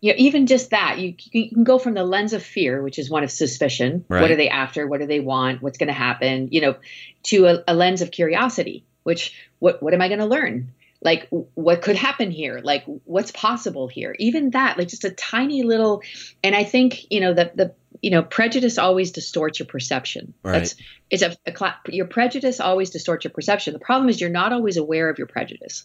you 0.00 0.12
know, 0.12 0.16
even 0.18 0.46
just 0.46 0.70
that 0.70 0.98
you, 0.98 1.14
you 1.30 1.50
can 1.50 1.64
go 1.64 1.78
from 1.78 1.94
the 1.94 2.04
lens 2.04 2.32
of 2.32 2.42
fear 2.42 2.82
which 2.82 2.98
is 2.98 3.10
one 3.10 3.24
of 3.24 3.30
suspicion. 3.30 4.04
Right. 4.08 4.20
what 4.20 4.30
are 4.30 4.36
they 4.36 4.48
after? 4.48 4.86
What 4.86 5.00
do 5.00 5.06
they 5.06 5.20
want? 5.20 5.62
What's 5.62 5.78
going 5.78 5.88
to 5.88 5.92
happen? 5.92 6.48
You 6.50 6.60
know 6.60 6.76
to 7.24 7.46
a, 7.46 7.64
a 7.68 7.74
lens 7.74 8.02
of 8.02 8.10
curiosity 8.10 8.84
which 9.02 9.34
what 9.58 9.82
what 9.82 9.94
am 9.94 10.00
i 10.00 10.08
going 10.08 10.20
to 10.20 10.26
learn 10.26 10.72
like 11.04 11.28
what 11.30 11.82
could 11.82 11.96
happen 11.96 12.30
here? 12.30 12.60
Like 12.62 12.84
what's 13.04 13.32
possible 13.32 13.88
here? 13.88 14.14
Even 14.18 14.50
that 14.50 14.78
like 14.78 14.88
just 14.88 15.04
a 15.04 15.10
tiny 15.10 15.62
little 15.62 16.02
and 16.42 16.54
i 16.54 16.64
think 16.64 17.10
you 17.10 17.20
know 17.20 17.34
the 17.34 17.50
the 17.54 17.74
you 18.00 18.10
know 18.10 18.22
prejudice 18.22 18.78
always 18.78 19.10
distorts 19.10 19.58
your 19.58 19.66
perception. 19.66 20.34
Right. 20.42 20.52
that's 20.52 20.76
it's 21.10 21.22
a, 21.22 21.36
a 21.46 21.74
your 21.88 22.06
prejudice 22.06 22.60
always 22.60 22.90
distorts 22.90 23.24
your 23.24 23.32
perception. 23.32 23.72
The 23.72 23.80
problem 23.80 24.08
is 24.08 24.20
you're 24.20 24.30
not 24.30 24.52
always 24.52 24.76
aware 24.76 25.10
of 25.10 25.18
your 25.18 25.26
prejudice. 25.26 25.84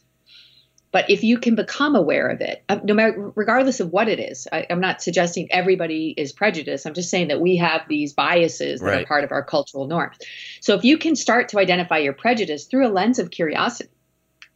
But 0.90 1.10
if 1.10 1.24
you 1.24 1.38
can 1.38 1.56
become 1.56 1.96
aware 1.96 2.30
of 2.30 2.40
it 2.40 2.64
uh, 2.70 2.80
no 2.84 2.94
matter 2.94 3.32
regardless 3.36 3.82
of 3.82 3.92
what 3.92 4.08
it 4.08 4.20
is 4.20 4.48
I, 4.52 4.62
am 4.70 4.80
not 4.80 5.02
suggesting 5.02 5.52
everybody 5.52 6.14
is 6.16 6.32
prejudiced. 6.32 6.86
I'm 6.86 6.94
just 6.94 7.10
saying 7.10 7.28
that 7.28 7.42
we 7.42 7.58
have 7.58 7.82
these 7.90 8.14
biases 8.14 8.80
that 8.80 8.86
right. 8.86 9.02
are 9.04 9.06
part 9.06 9.24
of 9.24 9.32
our 9.32 9.44
cultural 9.44 9.88
norms. 9.88 10.18
So 10.62 10.76
if 10.76 10.86
you 10.86 10.98
can 10.98 11.16
start 11.16 11.50
to 11.50 11.60
identify 11.60 11.98
your 11.98 12.14
prejudice 12.14 12.66
through 12.66 12.88
a 12.88 12.90
lens 12.90 13.20
of 13.20 13.32
curiosity 13.32 13.90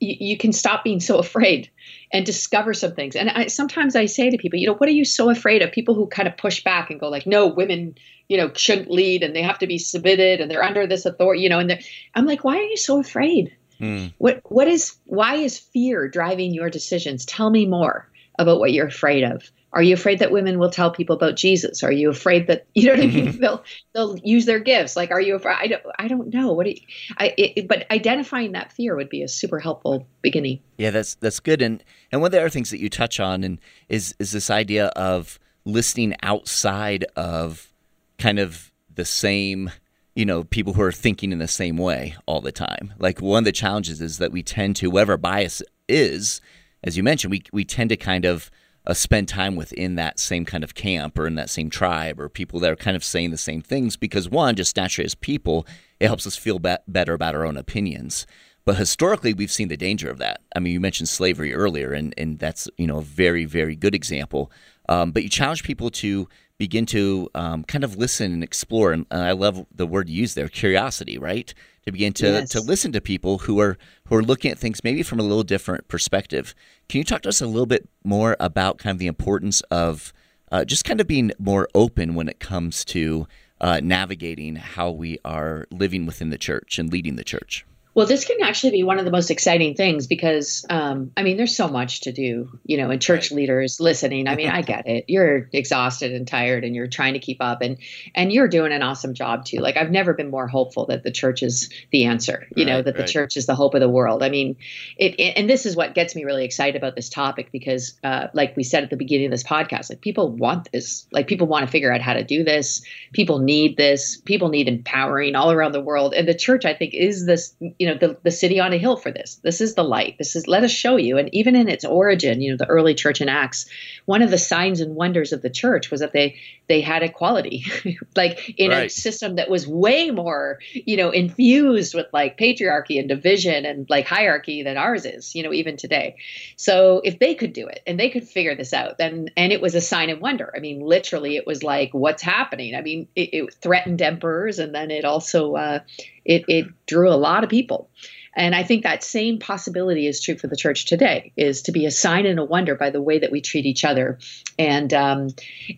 you, 0.01 0.15
you 0.19 0.37
can 0.37 0.51
stop 0.51 0.83
being 0.83 0.99
so 0.99 1.19
afraid 1.19 1.69
and 2.11 2.25
discover 2.25 2.73
some 2.73 2.93
things. 2.93 3.15
And 3.15 3.29
I, 3.29 3.47
sometimes 3.47 3.95
I 3.95 4.07
say 4.07 4.29
to 4.29 4.37
people, 4.37 4.59
you 4.59 4.67
know, 4.67 4.73
what 4.73 4.89
are 4.89 4.93
you 4.93 5.05
so 5.05 5.29
afraid 5.29 5.61
of? 5.61 5.71
People 5.71 5.95
who 5.95 6.07
kind 6.07 6.27
of 6.27 6.35
push 6.35 6.63
back 6.63 6.89
and 6.89 6.99
go 6.99 7.07
like, 7.07 7.25
no, 7.25 7.47
women, 7.47 7.95
you 8.27 8.35
know, 8.35 8.51
shouldn't 8.53 8.91
lead 8.91 9.23
and 9.23 9.35
they 9.35 9.43
have 9.43 9.59
to 9.59 9.67
be 9.67 9.77
submitted 9.77 10.41
and 10.41 10.51
they're 10.51 10.63
under 10.63 10.85
this 10.85 11.05
authority, 11.05 11.43
you 11.43 11.49
know, 11.49 11.59
and 11.59 11.79
I'm 12.15 12.25
like, 12.25 12.43
why 12.43 12.57
are 12.57 12.63
you 12.63 12.77
so 12.77 12.99
afraid? 12.99 13.55
Hmm. 13.77 14.07
What 14.17 14.41
what 14.45 14.67
is 14.67 14.97
why 15.05 15.35
is 15.35 15.57
fear 15.57 16.07
driving 16.07 16.53
your 16.53 16.69
decisions? 16.69 17.25
Tell 17.25 17.49
me 17.49 17.65
more 17.65 18.07
about 18.41 18.59
what 18.59 18.73
you're 18.73 18.87
afraid 18.87 19.23
of. 19.23 19.51
Are 19.73 19.81
you 19.81 19.93
afraid 19.93 20.19
that 20.19 20.31
women 20.31 20.59
will 20.59 20.69
tell 20.69 20.91
people 20.91 21.15
about 21.15 21.37
Jesus? 21.37 21.81
Are 21.81 21.91
you 21.91 22.09
afraid 22.09 22.47
that 22.47 22.65
you 22.73 22.87
know 22.87 22.93
what 22.93 23.03
I 23.03 23.07
mean? 23.07 23.27
Mm-hmm. 23.27 23.41
they'll 23.41 23.63
they'll 23.93 24.17
use 24.17 24.45
their 24.45 24.59
gifts. 24.59 24.95
Like, 24.95 25.11
are 25.11 25.21
you 25.21 25.35
afraid? 25.35 25.57
I 25.59 25.67
don't 25.67 25.83
I 25.97 26.07
don't 26.07 26.33
know. 26.33 26.51
What 26.51 26.65
do 26.65 26.71
you, 26.71 26.81
I? 27.17 27.33
It, 27.37 27.67
but 27.67 27.89
identifying 27.89 28.51
that 28.51 28.73
fear 28.73 28.95
would 28.95 29.09
be 29.09 29.23
a 29.23 29.27
super 29.27 29.59
helpful 29.59 30.07
beginning. 30.21 30.59
Yeah, 30.77 30.89
that's 30.89 31.15
that's 31.15 31.39
good. 31.39 31.61
And 31.61 31.83
and 32.11 32.21
one 32.21 32.27
of 32.27 32.31
the 32.33 32.39
other 32.39 32.49
things 32.49 32.69
that 32.71 32.79
you 32.79 32.89
touch 32.89 33.19
on 33.19 33.43
and 33.43 33.59
is 33.87 34.13
is 34.19 34.31
this 34.31 34.49
idea 34.49 34.87
of 34.87 35.39
listening 35.63 36.15
outside 36.23 37.05
of 37.15 37.71
kind 38.17 38.39
of 38.39 38.71
the 38.93 39.05
same 39.05 39.71
you 40.15 40.25
know 40.25 40.43
people 40.43 40.73
who 40.73 40.81
are 40.81 40.91
thinking 40.91 41.31
in 41.31 41.39
the 41.39 41.47
same 41.47 41.77
way 41.77 42.15
all 42.25 42.41
the 42.41 42.51
time. 42.51 42.93
Like 42.99 43.21
one 43.21 43.39
of 43.39 43.45
the 43.45 43.51
challenges 43.53 44.01
is 44.01 44.17
that 44.17 44.33
we 44.33 44.43
tend 44.43 44.75
to 44.77 44.89
whatever 44.89 45.15
bias 45.15 45.61
is, 45.87 46.41
as 46.83 46.97
you 46.97 47.03
mentioned, 47.03 47.31
we 47.31 47.43
we 47.51 47.63
tend 47.63 47.89
to 47.89 47.97
kind 47.97 48.25
of 48.25 48.49
uh, 48.85 48.93
spend 48.93 49.27
time 49.27 49.55
within 49.55 49.95
that 49.95 50.19
same 50.19 50.45
kind 50.45 50.63
of 50.63 50.73
camp 50.73 51.17
or 51.17 51.27
in 51.27 51.35
that 51.35 51.49
same 51.49 51.69
tribe 51.69 52.19
or 52.19 52.29
people 52.29 52.59
that 52.59 52.71
are 52.71 52.75
kind 52.75 52.97
of 52.97 53.03
saying 53.03 53.31
the 53.31 53.37
same 53.37 53.61
things 53.61 53.95
because 53.95 54.29
one 54.29 54.55
just 54.55 54.75
naturally 54.75 55.05
as 55.05 55.15
people 55.15 55.67
it 55.99 56.07
helps 56.07 56.25
us 56.25 56.35
feel 56.35 56.57
be- 56.57 56.75
better 56.87 57.13
about 57.13 57.35
our 57.35 57.45
own 57.45 57.57
opinions. 57.57 58.25
But 58.65 58.77
historically 58.77 59.33
we've 59.33 59.51
seen 59.51 59.67
the 59.67 59.77
danger 59.77 60.09
of 60.09 60.17
that. 60.17 60.41
I 60.55 60.59
mean 60.59 60.73
you 60.73 60.79
mentioned 60.79 61.09
slavery 61.09 61.53
earlier 61.53 61.93
and, 61.93 62.13
and 62.17 62.39
that's 62.39 62.67
you 62.77 62.87
know 62.87 62.97
a 62.97 63.03
very 63.03 63.45
very 63.45 63.75
good 63.75 63.93
example. 63.93 64.51
Um, 64.89 65.11
but 65.11 65.23
you 65.23 65.29
challenge 65.29 65.63
people 65.63 65.91
to 65.91 66.27
begin 66.57 66.85
to 66.87 67.29
um, 67.33 67.63
kind 67.63 67.83
of 67.83 67.97
listen 67.97 68.33
and 68.33 68.43
explore. 68.43 68.91
And 68.91 69.05
i 69.11 69.31
love 69.31 69.65
the 69.73 69.85
word 69.85 70.09
you 70.09 70.15
use 70.15 70.33
there 70.33 70.47
curiosity 70.47 71.19
right 71.19 71.53
to 71.85 71.91
begin 71.91 72.13
to, 72.13 72.27
yes. 72.27 72.49
to 72.49 72.61
listen 72.61 72.91
to 72.91 73.01
people 73.01 73.39
who 73.39 73.59
are 73.59 73.77
who 74.05 74.15
are 74.15 74.23
looking 74.23 74.51
at 74.51 74.59
things 74.59 74.83
maybe 74.83 75.03
from 75.03 75.19
a 75.19 75.23
little 75.23 75.43
different 75.43 75.87
perspective. 75.87 76.53
Can 76.89 76.99
you 76.99 77.03
talk 77.03 77.21
to 77.23 77.29
us 77.29 77.41
a 77.41 77.47
little 77.47 77.65
bit 77.65 77.87
more 78.03 78.35
about 78.39 78.77
kind 78.77 78.93
of 78.93 78.99
the 78.99 79.07
importance 79.07 79.61
of 79.71 80.13
uh, 80.51 80.65
just 80.65 80.85
kind 80.85 80.99
of 80.99 81.07
being 81.07 81.31
more 81.39 81.67
open 81.73 82.13
when 82.13 82.27
it 82.27 82.39
comes 82.39 82.83
to 82.85 83.27
uh, 83.59 83.79
navigating 83.81 84.55
how 84.57 84.91
we 84.91 85.17
are 85.23 85.65
living 85.71 86.05
within 86.05 86.29
the 86.29 86.37
church 86.37 86.77
and 86.77 86.91
leading 86.91 87.15
the 87.15 87.23
church? 87.23 87.65
Well, 87.93 88.05
this 88.05 88.23
can 88.23 88.37
actually 88.41 88.71
be 88.71 88.83
one 88.83 88.99
of 88.99 89.05
the 89.05 89.11
most 89.11 89.31
exciting 89.31 89.75
things 89.75 90.07
because, 90.07 90.65
um, 90.69 91.11
I 91.17 91.23
mean, 91.23 91.35
there's 91.35 91.57
so 91.57 91.67
much 91.67 92.01
to 92.01 92.13
do, 92.13 92.49
you 92.63 92.77
know, 92.77 92.89
and 92.89 93.01
church 93.01 93.31
leaders 93.31 93.81
listening. 93.81 94.29
I 94.29 94.35
mean, 94.35 94.49
I 94.49 94.61
get 94.73 94.87
it. 94.87 95.05
You're 95.09 95.49
exhausted 95.51 96.13
and 96.13 96.25
tired, 96.25 96.63
and 96.63 96.73
you're 96.73 96.87
trying 96.87 97.13
to 97.13 97.19
keep 97.19 97.37
up, 97.41 97.61
and 97.61 97.77
and 98.15 98.31
you're 98.31 98.47
doing 98.47 98.71
an 98.71 98.81
awesome 98.81 99.13
job 99.13 99.43
too. 99.43 99.57
Like 99.57 99.75
I've 99.75 99.91
never 99.91 100.13
been 100.13 100.31
more 100.31 100.47
hopeful 100.47 100.85
that 100.85 101.03
the 101.03 101.11
church 101.11 101.43
is 101.43 101.69
the 101.91 102.05
answer. 102.05 102.47
You 102.55 102.65
right, 102.65 102.71
know, 102.71 102.81
that 102.81 102.95
right. 102.95 103.05
the 103.05 103.11
church 103.11 103.35
is 103.35 103.45
the 103.45 103.55
hope 103.55 103.73
of 103.73 103.81
the 103.81 103.89
world. 103.89 104.23
I 104.23 104.29
mean, 104.29 104.55
it, 104.97 105.19
it, 105.19 105.33
and 105.37 105.49
this 105.49 105.65
is 105.65 105.75
what 105.75 105.93
gets 105.93 106.15
me 106.15 106.23
really 106.23 106.45
excited 106.45 106.77
about 106.77 106.95
this 106.95 107.09
topic 107.09 107.51
because, 107.51 107.99
uh, 108.05 108.27
like 108.33 108.55
we 108.55 108.63
said 108.63 108.83
at 108.83 108.89
the 108.89 108.95
beginning 108.95 109.25
of 109.25 109.31
this 109.31 109.43
podcast, 109.43 109.89
like 109.89 109.99
people 109.99 110.29
want 110.29 110.71
this. 110.71 111.07
Like 111.11 111.27
people 111.27 111.47
want 111.47 111.65
to 111.65 111.71
figure 111.71 111.91
out 111.91 111.99
how 111.99 112.13
to 112.13 112.23
do 112.23 112.45
this. 112.45 112.81
People 113.11 113.39
need 113.39 113.75
this. 113.75 114.15
People 114.15 114.47
need 114.47 114.69
empowering 114.69 115.35
all 115.35 115.51
around 115.51 115.73
the 115.73 115.81
world, 115.81 116.13
and 116.13 116.25
the 116.25 116.33
church, 116.33 116.63
I 116.63 116.73
think, 116.73 116.93
is 116.93 117.25
this 117.25 117.53
you 117.81 117.87
know 117.87 117.97
the, 117.97 118.15
the 118.21 118.29
city 118.29 118.59
on 118.59 118.73
a 118.73 118.77
hill 118.77 118.95
for 118.95 119.11
this. 119.11 119.39
This 119.41 119.59
is 119.59 119.73
the 119.73 119.83
light. 119.83 120.15
This 120.19 120.35
is 120.35 120.45
let 120.45 120.63
us 120.63 120.69
show 120.69 120.97
you. 120.97 121.17
And 121.17 121.33
even 121.33 121.55
in 121.55 121.67
its 121.67 121.83
origin 121.83 122.39
you 122.39 122.51
know 122.51 122.57
the 122.57 122.67
early 122.67 122.93
church 122.93 123.21
in 123.21 123.27
acts 123.27 123.65
one 124.05 124.21
of 124.21 124.29
the 124.29 124.37
signs 124.37 124.81
and 124.81 124.95
wonders 124.95 125.33
of 125.33 125.41
the 125.41 125.49
church 125.49 125.89
was 125.89 126.01
that 126.01 126.13
they 126.13 126.35
they 126.67 126.79
had 126.79 127.01
equality. 127.01 127.65
Like 128.15 128.53
in 128.57 128.71
right. 128.71 128.85
a 128.85 128.89
system 128.89 129.37
that 129.37 129.49
was 129.49 129.67
way 129.67 130.11
more 130.11 130.59
you 130.73 130.97
know 130.97 131.09
infused 131.09 131.95
with 131.95 132.07
like 132.13 132.37
patriarchy 132.37 132.99
and 132.99 133.07
division 133.07 133.65
and 133.65 133.89
like 133.89 134.05
hierarchy 134.05 134.63
than 134.63 134.77
ours 134.77 135.05
is 135.05 135.33
you 135.33 135.41
know 135.41 135.51
even 135.51 135.75
today. 135.75 136.17
So 136.57 137.01
if 137.03 137.17
they 137.17 137.33
could 137.33 137.53
do 137.53 137.67
it 137.67 137.81
and 137.87 137.99
they 137.99 138.09
could 138.09 138.27
figure 138.27 138.55
this 138.55 138.73
out 138.73 138.99
then 138.99 139.29
and 139.35 139.51
it 139.51 139.61
was 139.61 139.73
a 139.73 139.81
sign 139.81 140.11
and 140.11 140.21
wonder. 140.21 140.53
I 140.55 140.59
mean 140.59 140.81
literally 140.81 141.35
it 141.35 141.47
was 141.47 141.63
like 141.63 141.93
what's 141.93 142.21
happening? 142.21 142.75
I 142.75 142.81
mean 142.81 143.07
it, 143.15 143.33
it 143.33 143.53
threatened 143.55 144.03
emperors 144.03 144.59
and 144.59 144.75
then 144.75 144.91
it 144.91 145.05
also 145.05 145.55
uh, 145.55 145.79
it, 146.25 146.45
it 146.47 146.65
drew 146.85 147.09
a 147.09 147.15
lot 147.15 147.43
of 147.43 147.49
people. 147.49 147.89
And 148.33 148.55
I 148.55 148.63
think 148.63 148.83
that 148.83 149.03
same 149.03 149.39
possibility 149.39 150.07
is 150.07 150.21
true 150.21 150.37
for 150.37 150.47
the 150.47 150.55
church 150.55 150.85
today, 150.85 151.33
is 151.35 151.63
to 151.63 151.71
be 151.71 151.85
a 151.85 151.91
sign 151.91 152.25
and 152.25 152.39
a 152.39 152.45
wonder 152.45 152.75
by 152.75 152.89
the 152.89 153.01
way 153.01 153.19
that 153.19 153.31
we 153.31 153.41
treat 153.41 153.65
each 153.65 153.83
other. 153.83 154.19
And 154.57 154.93
um, 154.93 155.27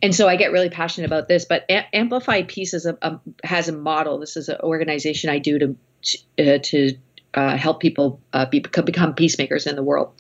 and 0.04 0.14
so 0.14 0.28
I 0.28 0.36
get 0.36 0.52
really 0.52 0.70
passionate 0.70 1.08
about 1.08 1.28
this. 1.28 1.46
But 1.46 1.66
a- 1.70 1.96
Amplify 1.96 2.44
Peace 2.44 2.74
a, 2.86 2.98
a, 3.02 3.20
has 3.44 3.70
a 3.70 3.74
model. 3.74 4.20
This 4.20 4.38
is 4.38 4.50
an 4.50 4.58
organization 4.62 5.32
I 5.32 5.40
do 5.40 5.60
to 5.60 5.76
uh, 6.38 6.60
to 6.62 6.96
uh, 7.34 7.58
help 7.58 7.80
people 7.80 8.22
uh, 8.34 8.46
be, 8.46 8.60
become 8.60 9.16
peacemakers 9.16 9.66
in 9.66 9.76
the 9.76 9.84
world. 9.84 10.14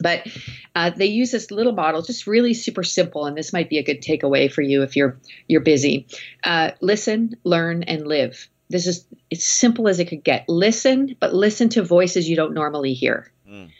But 0.00 0.26
uh, 0.74 0.90
they 0.90 1.06
use 1.06 1.30
this 1.30 1.50
little 1.50 1.72
model, 1.72 2.02
just 2.02 2.26
really 2.26 2.52
super 2.52 2.82
simple, 2.82 3.26
and 3.26 3.36
this 3.36 3.52
might 3.52 3.70
be 3.70 3.78
a 3.78 3.82
good 3.82 4.02
takeaway 4.02 4.52
for 4.52 4.60
you 4.60 4.82
if 4.82 4.96
you're 4.96 5.18
you're 5.46 5.62
busy. 5.62 6.08
Uh, 6.42 6.72
listen, 6.80 7.36
learn, 7.44 7.84
and 7.84 8.06
live 8.08 8.48
this 8.68 8.86
is 8.86 9.06
as 9.30 9.44
simple 9.44 9.88
as 9.88 10.00
it 10.00 10.06
could 10.06 10.24
get. 10.24 10.48
Listen, 10.48 11.16
but 11.20 11.34
listen 11.34 11.68
to 11.70 11.82
voices 11.82 12.28
you 12.28 12.36
don't 12.36 12.54
normally 12.54 12.94
hear. 12.94 13.30
Mm. 13.48 13.70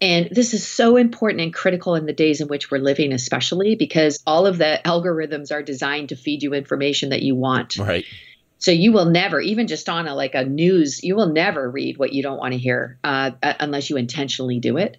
And 0.00 0.28
this 0.30 0.54
is 0.54 0.66
so 0.66 0.96
important 0.96 1.40
and 1.40 1.52
critical 1.52 1.94
in 1.96 2.06
the 2.06 2.12
days 2.12 2.40
in 2.40 2.48
which 2.48 2.70
we're 2.70 2.78
living, 2.78 3.12
especially 3.12 3.74
because 3.74 4.22
all 4.26 4.46
of 4.46 4.58
the 4.58 4.80
algorithms 4.84 5.50
are 5.50 5.62
designed 5.62 6.10
to 6.10 6.16
feed 6.16 6.42
you 6.42 6.54
information 6.54 7.10
that 7.10 7.22
you 7.22 7.34
want. 7.34 7.78
Right. 7.78 8.04
So 8.58 8.70
you 8.70 8.92
will 8.92 9.06
never, 9.06 9.40
even 9.40 9.66
just 9.66 9.88
on 9.88 10.06
a 10.06 10.14
like 10.14 10.34
a 10.34 10.44
news, 10.44 11.02
you 11.02 11.16
will 11.16 11.32
never 11.32 11.68
read 11.68 11.98
what 11.98 12.12
you 12.12 12.22
don't 12.22 12.38
want 12.38 12.52
to 12.52 12.58
hear 12.58 12.98
uh, 13.02 13.32
unless 13.42 13.90
you 13.90 13.96
intentionally 13.96 14.60
do 14.60 14.76
it 14.76 14.96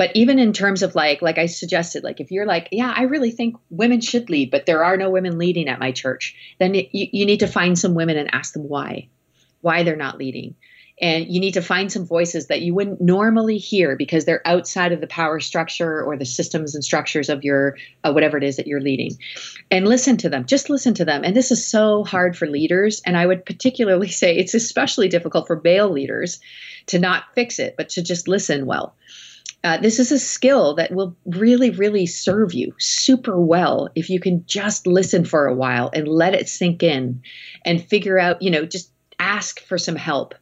but 0.00 0.10
even 0.14 0.38
in 0.38 0.54
terms 0.54 0.82
of 0.82 0.94
like 0.94 1.20
like 1.20 1.36
i 1.36 1.44
suggested 1.44 2.02
like 2.02 2.20
if 2.20 2.30
you're 2.30 2.46
like 2.46 2.68
yeah 2.72 2.92
i 2.96 3.02
really 3.02 3.30
think 3.30 3.56
women 3.68 4.00
should 4.00 4.30
lead 4.30 4.50
but 4.50 4.64
there 4.64 4.82
are 4.82 4.96
no 4.96 5.10
women 5.10 5.36
leading 5.36 5.68
at 5.68 5.78
my 5.78 5.92
church 5.92 6.34
then 6.58 6.74
you, 6.74 6.86
you 6.92 7.26
need 7.26 7.40
to 7.40 7.46
find 7.46 7.78
some 7.78 7.94
women 7.94 8.16
and 8.16 8.34
ask 8.34 8.54
them 8.54 8.66
why 8.66 9.08
why 9.60 9.82
they're 9.82 9.96
not 9.96 10.18
leading. 10.18 10.54
And 11.02 11.32
you 11.32 11.40
need 11.40 11.54
to 11.54 11.62
find 11.62 11.90
some 11.90 12.04
voices 12.04 12.48
that 12.48 12.60
you 12.60 12.74
wouldn't 12.74 13.00
normally 13.00 13.56
hear 13.56 13.96
because 13.96 14.26
they're 14.26 14.46
outside 14.46 14.92
of 14.92 15.00
the 15.00 15.06
power 15.06 15.40
structure 15.40 16.02
or 16.02 16.18
the 16.18 16.26
systems 16.26 16.74
and 16.74 16.84
structures 16.84 17.30
of 17.30 17.42
your 17.42 17.78
uh, 18.04 18.12
whatever 18.12 18.36
it 18.36 18.44
is 18.44 18.56
that 18.56 18.66
you're 18.66 18.82
leading. 18.82 19.16
And 19.70 19.88
listen 19.88 20.18
to 20.18 20.28
them 20.28 20.44
just 20.44 20.68
listen 20.68 20.92
to 20.94 21.06
them. 21.06 21.24
And 21.24 21.34
this 21.34 21.50
is 21.50 21.66
so 21.66 22.04
hard 22.04 22.36
for 22.36 22.46
leaders. 22.46 23.00
And 23.06 23.16
i 23.16 23.24
would 23.24 23.46
particularly 23.46 24.08
say 24.08 24.36
it's 24.36 24.52
especially 24.52 25.08
difficult 25.08 25.46
for 25.46 25.60
male 25.64 25.88
leaders 25.88 26.38
to 26.86 26.98
not 26.98 27.24
fix 27.34 27.58
it 27.58 27.76
but 27.78 27.88
to 27.90 28.02
just 28.02 28.28
listen 28.28 28.66
well 28.66 28.94
uh, 29.62 29.76
this 29.76 29.98
is 29.98 30.10
a 30.10 30.18
skill 30.18 30.74
that 30.74 30.92
will 30.92 31.16
really, 31.26 31.70
really 31.70 32.06
serve 32.06 32.54
you 32.54 32.74
super 32.78 33.38
well 33.38 33.90
if 33.94 34.08
you 34.08 34.18
can 34.18 34.44
just 34.46 34.86
listen 34.86 35.24
for 35.24 35.46
a 35.46 35.54
while 35.54 35.90
and 35.92 36.08
let 36.08 36.34
it 36.34 36.48
sink 36.48 36.82
in 36.82 37.22
and 37.64 37.84
figure 37.84 38.18
out, 38.18 38.40
you 38.40 38.50
know, 38.50 38.64
just 38.64 38.90
ask 39.18 39.60
for 39.60 39.76
some 39.76 39.96
help 39.96 40.34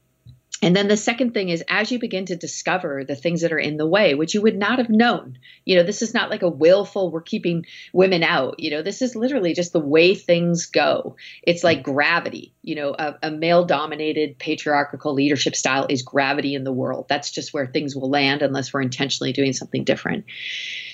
and 0.63 0.75
then 0.75 0.89
the 0.89 0.97
second 0.97 1.33
thing 1.33 1.49
is 1.49 1.63
as 1.69 1.93
you 1.93 1.99
begin 1.99 2.27
to 2.27 2.37
discover 2.37 3.05
the 3.05 3.17
things 3.17 3.43
that 3.43 3.53
are 3.53 3.59
in 3.59 3.77
the 3.77 3.87
way 3.87 4.15
which 4.15 4.35
you 4.35 4.43
would 4.43 4.57
not 4.57 4.79
have 4.79 4.91
known 4.91 5.39
you 5.65 5.77
know 5.77 5.83
this 5.83 6.03
is 6.03 6.15
not 6.15 6.31
like 6.31 6.43
a 6.43 6.49
willful 6.49 7.11
we're 7.11 7.21
keeping 7.21 7.65
women 7.93 8.23
out 8.23 8.59
you 8.59 8.71
know 8.71 8.83
this 8.83 9.03
is 9.03 9.15
literally 9.15 9.55
just 9.55 9.73
the 9.73 9.81
way 9.81 10.15
things 10.15 10.67
go. 10.67 11.17
It's 11.43 11.65
like 11.65 11.83
gravity 11.83 12.55
you 12.63 12.75
know 12.75 12.95
a, 12.99 13.17
a 13.25 13.31
male 13.31 13.65
dominated 13.65 14.39
patriarchal 14.39 15.15
leadership 15.15 15.57
style 15.57 15.87
is 15.89 16.03
gravity 16.03 16.55
in 16.55 16.65
the 16.65 16.73
world. 16.73 17.07
That's 17.09 17.31
just 17.31 17.53
where 17.53 17.67
things 17.67 17.95
will 17.95 18.11
land 18.11 18.43
unless 18.43 18.73
we're 18.73 18.83
intentionally 18.83 19.33
doing 19.33 19.53
something 19.53 19.85
different 19.85 20.25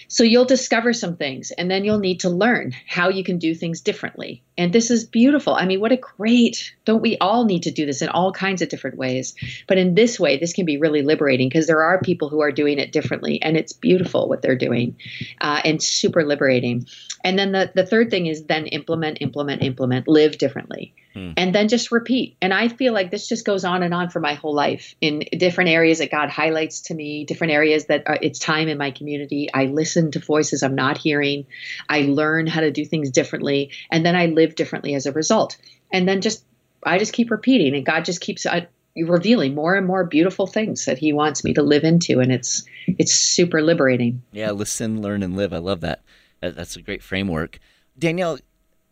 so 0.09 0.23
you'll 0.23 0.45
discover 0.45 0.93
some 0.93 1.17
things 1.17 1.51
and 1.53 1.71
then 1.71 1.85
you'll 1.85 1.99
need 1.99 2.21
to 2.21 2.31
learn 2.31 2.75
how 2.87 3.09
you 3.09 3.25
can 3.25 3.39
do 3.39 3.55
things 3.55 3.81
differently. 3.81 4.43
And 4.57 4.73
this 4.73 4.91
is 4.91 5.05
beautiful. 5.05 5.55
I 5.55 5.67
mean, 5.67 5.81
what 5.81 5.93
a 5.93 5.97
great, 5.97 6.75
don't 6.85 7.03
we 7.03 7.19
all 7.19 7.45
need 7.45 7.65
to 7.65 7.71
do 7.71 7.87
this 7.87 8.03
in 8.03 8.09
all 8.09 8.33
kinds 8.33 8.63
of 8.63 8.69
different 8.69 8.97
ways? 8.97 9.35
But 9.67 9.79
in 9.79 9.95
this 9.95 10.21
way, 10.21 10.39
this 10.39 10.53
can 10.53 10.65
be 10.65 10.77
really 10.77 11.03
liberating 11.03 11.49
because 11.49 11.67
there 11.67 11.83
are 11.83 12.01
people 12.01 12.29
who 12.29 12.41
are 12.41 12.53
doing 12.53 12.79
it 12.79 12.93
differently 12.93 13.43
and 13.43 13.57
it's 13.57 13.73
beautiful 13.73 14.29
what 14.29 14.43
they're 14.43 14.57
doing 14.57 14.97
uh, 15.41 15.61
and 15.65 15.83
super 15.83 16.25
liberating. 16.25 16.87
And 17.25 17.39
then 17.39 17.53
the, 17.53 17.73
the 17.75 17.87
third 17.87 18.11
thing 18.11 18.27
is 18.27 18.45
then 18.45 18.67
implement, 18.67 19.19
implement, 19.23 19.63
implement, 19.63 20.07
live 20.07 20.37
differently. 20.37 20.95
Hmm. 21.15 21.33
And 21.39 21.55
then 21.55 21.69
just 21.69 21.91
repeat. 21.91 22.37
And 22.43 22.53
I 22.53 22.69
feel 22.69 22.93
like 22.93 23.11
this 23.11 23.27
just 23.27 23.47
goes 23.47 23.65
on 23.65 23.83
and 23.83 23.95
on 23.95 24.11
for 24.11 24.21
my 24.21 24.35
whole 24.35 24.55
life 24.55 24.95
in 25.01 25.25
different 25.39 25.71
areas 25.71 26.01
that 26.01 26.11
God 26.11 26.29
highlights 26.29 26.83
to 26.83 26.95
me, 26.95 27.25
different 27.25 27.55
areas 27.55 27.87
that 27.87 28.03
are, 28.07 28.19
it's 28.21 28.39
time 28.39 28.69
in 28.69 28.77
my 28.77 28.91
community. 28.91 29.49
I 29.53 29.65
listen 29.67 30.11
to 30.11 30.19
voices 30.19 30.63
I'm 30.63 30.75
not 30.75 30.99
hearing. 30.99 31.47
I 31.89 32.03
learn 32.03 32.47
how 32.47 32.61
to 32.61 32.71
do 32.71 32.85
things 32.85 33.11
differently. 33.11 33.71
And 33.91 34.05
then 34.05 34.17
I 34.17 34.27
live 34.27 34.55
differently 34.55 34.95
as 34.95 35.07
a 35.07 35.13
result. 35.13 35.57
And 35.91 36.07
then 36.07 36.21
just, 36.21 36.45
I 36.85 36.99
just 36.99 37.15
keep 37.15 37.31
repeating. 37.31 37.75
And 37.75 37.87
God 37.87 38.05
just 38.05 38.21
keeps 38.21 38.45
uh, 38.45 38.67
revealing 38.95 39.55
more 39.55 39.77
and 39.77 39.87
more 39.87 40.05
beautiful 40.05 40.47
things 40.47 40.85
that 40.85 40.99
He 40.99 41.15
wants 41.15 41.43
me 41.43 41.55
to 41.55 41.63
live 41.63 41.85
into. 41.85 42.21
And 42.21 42.31
it's, 42.31 42.65
it's 42.87 43.15
super 43.15 43.63
liberating. 43.63 44.23
Yeah, 44.33 44.51
listen, 44.51 45.01
learn, 45.01 45.23
and 45.23 45.37
live. 45.37 45.55
I 45.55 45.59
love 45.59 45.81
that. 45.81 46.03
That's 46.51 46.77
a 46.77 46.83
great 46.83 47.03
framework. 47.03 47.59
Danielle, 47.99 48.39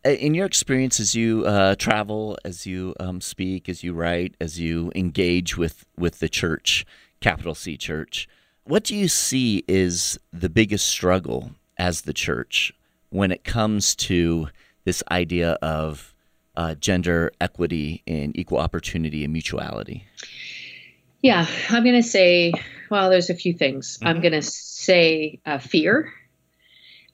uh, 0.05 0.09
in 0.09 0.33
your 0.33 0.45
experience 0.45 0.99
as 0.99 1.15
you 1.15 1.45
uh, 1.45 1.75
travel, 1.75 2.37
as 2.43 2.65
you 2.65 2.93
um, 2.99 3.21
speak, 3.21 3.69
as 3.69 3.83
you 3.83 3.93
write, 3.93 4.35
as 4.39 4.59
you 4.59 4.91
engage 4.95 5.57
with 5.57 5.85
with 5.97 6.19
the 6.19 6.29
church, 6.29 6.85
capital 7.19 7.55
C 7.55 7.77
Church, 7.77 8.27
what 8.65 8.83
do 8.83 8.95
you 8.95 9.07
see 9.07 9.63
is 9.67 10.19
the 10.31 10.49
biggest 10.49 10.87
struggle 10.87 11.51
as 11.77 12.01
the 12.01 12.13
church 12.13 12.73
when 13.09 13.31
it 13.31 13.43
comes 13.43 13.95
to 13.95 14.47
this 14.85 15.03
idea 15.11 15.51
of 15.61 16.13
uh, 16.55 16.75
gender 16.75 17.31
equity 17.41 18.03
and 18.07 18.37
equal 18.37 18.59
opportunity 18.59 19.23
and 19.23 19.33
mutuality? 19.33 20.05
Yeah, 21.21 21.47
I'm 21.69 21.83
going 21.83 21.95
to 21.95 22.03
say, 22.03 22.53
well, 22.89 23.09
there's 23.09 23.29
a 23.29 23.35
few 23.35 23.53
things. 23.53 23.97
Mm-hmm. 23.97 24.07
I'm 24.07 24.21
going 24.21 24.33
to 24.33 24.41
say 24.41 25.39
uh, 25.45 25.57
fear 25.57 26.11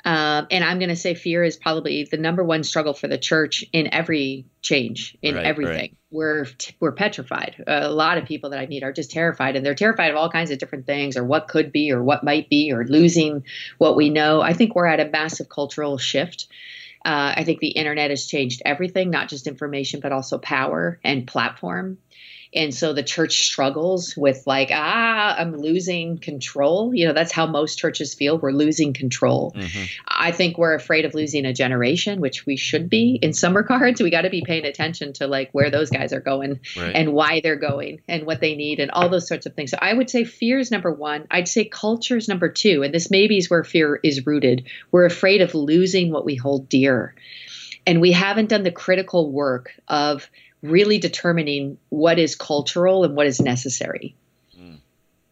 um, 0.06 0.48
and 0.50 0.64
I'm 0.64 0.80
going 0.80 0.90
to 0.90 0.96
say 0.96 1.14
fear 1.14 1.44
is 1.44 1.58
probably 1.58 2.08
the 2.10 2.18
number 2.18 2.44
one 2.44 2.64
struggle 2.64 2.94
for 2.94 3.08
the 3.08 3.18
church 3.18 3.66
in 3.74 3.94
every 3.94 4.46
change, 4.62 5.18
in 5.22 5.36
right, 5.36 5.46
everything. 5.46 5.76
Right. 5.76 5.98
We're 6.12 6.46
we're 6.80 6.94
petrified. 6.94 7.64
A 7.68 7.90
lot 7.90 8.18
of 8.18 8.26
people 8.26 8.52
that 8.52 8.60
I 8.60 8.66
meet 8.66 8.84
are 8.84 8.94
just 8.94 9.12
terrified, 9.12 9.56
and 9.56 9.66
they're 9.66 9.76
terrified 9.76 10.12
of 10.12 10.18
all 10.18 10.30
kinds 10.30 10.52
of 10.52 10.58
different 10.58 10.86
things, 10.86 11.18
or 11.18 11.24
what 11.24 11.50
could 11.50 11.72
be, 11.72 11.92
or 11.92 12.02
what 12.02 12.24
might 12.24 12.50
be, 12.50 12.72
or 12.72 12.86
losing 12.86 13.44
what 13.78 13.98
we 13.98 14.10
know. 14.10 14.42
I 14.42 14.54
think 14.54 14.74
we're 14.74 14.88
at 14.88 15.02
a 15.02 15.10
massive 15.10 15.50
cultural 15.50 15.98
shift. 15.98 16.48
Uh, 17.06 17.34
I 17.36 17.44
think 17.44 17.60
the 17.60 17.70
internet 17.70 18.10
has 18.10 18.28
changed 18.28 18.62
everything, 18.66 19.10
not 19.10 19.30
just 19.30 19.48
information, 19.48 20.00
but 20.00 20.12
also 20.12 20.38
power 20.38 21.00
and 21.04 21.28
platform. 21.28 21.98
And 22.52 22.74
so 22.74 22.94
the 22.94 23.04
church 23.04 23.44
struggles 23.44 24.18
with, 24.18 24.48
like, 24.48 24.70
ah, 24.74 25.36
I'm 25.38 25.56
losing 25.56 26.18
control. 26.18 26.96
You 26.96 27.08
know, 27.08 27.14
that's 27.14 27.32
how 27.32 27.46
most 27.46 27.78
churches 27.78 28.16
feel. 28.16 28.40
We're 28.40 28.52
losing 28.52 28.92
control. 28.94 29.54
Mm-hmm. 29.56 29.84
I 30.08 30.32
think 30.32 30.58
we're 30.58 30.74
afraid 30.74 31.06
of 31.06 31.14
losing 31.14 31.46
a 31.46 31.54
generation, 31.54 32.22
which 32.22 32.48
we 32.48 32.56
should 32.56 32.90
be 32.90 33.20
in 33.22 33.34
some 33.34 33.56
regards. 33.56 34.02
We 34.02 34.10
got 34.10 34.24
to 34.24 34.32
be 34.32 34.42
paying 34.44 34.66
attention 34.66 35.14
to, 35.14 35.28
like, 35.28 35.52
where 35.52 35.70
those 35.70 35.92
guys 35.92 36.12
are 36.12 36.22
going 36.22 36.60
right. 36.76 36.96
and 36.96 37.14
why 37.14 37.42
they're 37.42 37.56
going 37.56 38.02
and 38.08 38.26
what 38.26 38.42
they 38.42 38.56
need 38.56 38.80
and 38.80 38.90
all 38.90 39.10
those 39.10 39.28
sorts 39.28 39.46
of 39.46 39.54
things. 39.54 39.70
So 39.70 39.78
I 39.80 39.94
would 39.94 40.10
say 40.10 40.24
fear 40.24 40.58
is 40.58 40.72
number 40.72 40.92
one. 40.92 41.28
I'd 41.30 41.48
say 41.48 41.66
culture 41.66 42.18
is 42.18 42.28
number 42.28 42.50
two. 42.50 42.82
And 42.82 42.92
this 42.92 43.12
maybe 43.12 43.38
is 43.38 43.48
where 43.48 43.64
fear 43.64 44.00
is 44.04 44.26
rooted. 44.26 44.68
We're 44.92 45.06
afraid 45.06 45.42
of 45.42 45.54
losing 45.54 46.12
what 46.12 46.26
we 46.26 46.36
hold 46.36 46.68
dear. 46.68 47.14
And 47.86 48.02
we 48.02 48.12
haven't 48.12 48.50
done 48.50 48.64
the 48.64 48.72
critical 48.72 49.32
work 49.32 49.72
of 49.88 50.30
really 50.62 50.98
determining 50.98 51.78
what 51.90 52.20
is 52.20 52.36
cultural 52.36 53.04
and 53.04 53.16
what 53.16 53.28
is 53.28 53.40
necessary. 53.40 54.16
Hmm. 54.56 54.76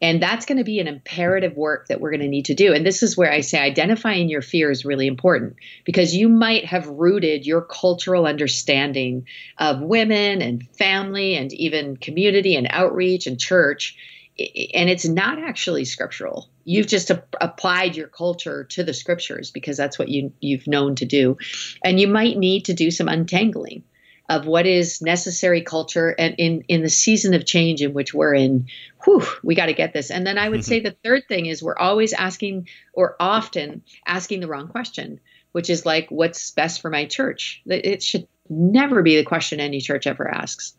And 0.01 0.21
that's 0.21 0.45
going 0.45 0.59
to 0.59 0.63
be 0.63 0.79
an 0.79 0.87
imperative 0.87 1.57
work 1.57 1.87
that 1.87 1.99
we're 1.99 2.11
going 2.11 2.21
to 2.21 2.27
need 2.27 2.45
to 2.45 2.53
do. 2.53 2.73
And 2.73 2.85
this 2.85 3.03
is 3.03 3.17
where 3.17 3.31
I 3.31 3.41
say 3.41 3.59
identifying 3.59 4.29
your 4.29 4.41
fear 4.41 4.71
is 4.71 4.85
really 4.85 5.07
important 5.07 5.55
because 5.85 6.15
you 6.15 6.29
might 6.29 6.65
have 6.65 6.87
rooted 6.87 7.45
your 7.45 7.61
cultural 7.61 8.25
understanding 8.25 9.27
of 9.57 9.81
women 9.81 10.41
and 10.41 10.67
family 10.77 11.35
and 11.35 11.51
even 11.53 11.97
community 11.97 12.55
and 12.55 12.67
outreach 12.69 13.27
and 13.27 13.39
church. 13.39 13.97
And 14.39 14.87
it's 14.87 15.07
not 15.07 15.39
actually 15.39 15.83
scriptural. 15.83 16.47
You've 16.63 16.87
just 16.87 17.09
a- 17.09 17.23
applied 17.41 17.95
your 17.95 18.07
culture 18.07 18.65
to 18.65 18.83
the 18.83 18.93
scriptures 18.93 19.49
because 19.49 19.77
that's 19.77 19.97
what 19.97 20.09
you, 20.09 20.31
you've 20.39 20.67
known 20.67 20.95
to 20.95 21.05
do. 21.05 21.37
And 21.83 21.99
you 21.99 22.07
might 22.07 22.37
need 22.37 22.65
to 22.65 22.73
do 22.73 22.91
some 22.91 23.07
untangling 23.07 23.83
of 24.29 24.45
what 24.45 24.65
is 24.65 25.01
necessary 25.01 25.61
culture 25.61 26.09
and 26.09 26.35
in 26.37 26.63
in 26.67 26.81
the 26.81 26.89
season 26.89 27.33
of 27.33 27.45
change 27.45 27.81
in 27.81 27.93
which 27.93 28.13
we're 28.13 28.33
in 28.33 28.67
whew 29.03 29.23
we 29.43 29.55
got 29.55 29.67
to 29.67 29.73
get 29.73 29.93
this. 29.93 30.11
And 30.11 30.25
then 30.25 30.37
i 30.37 30.49
would 30.49 30.61
mm-hmm. 30.61 30.65
say 30.65 30.79
the 30.79 30.95
third 31.03 31.23
thing 31.27 31.45
is 31.45 31.63
we're 31.63 31.77
always 31.77 32.13
asking 32.13 32.67
or 32.93 33.15
often 33.19 33.83
asking 34.05 34.41
the 34.41 34.47
wrong 34.47 34.67
question 34.67 35.19
which 35.57 35.71
is 35.71 35.87
like 35.87 36.07
what's 36.09 36.51
best 36.51 36.81
for 36.81 36.91
my 36.91 37.05
church? 37.05 37.63
It 37.65 38.03
should 38.03 38.27
never 38.47 39.01
be 39.01 39.17
the 39.17 39.23
question 39.23 39.59
any 39.59 39.81
church 39.81 40.05
ever 40.05 40.29
asks. 40.29 40.75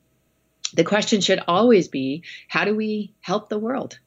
The 0.75 0.85
question 0.85 1.21
should 1.21 1.41
always 1.49 1.89
be 1.89 2.23
how 2.47 2.65
do 2.65 2.77
we 2.77 3.13
help 3.21 3.49
the 3.49 3.59
world 3.59 3.99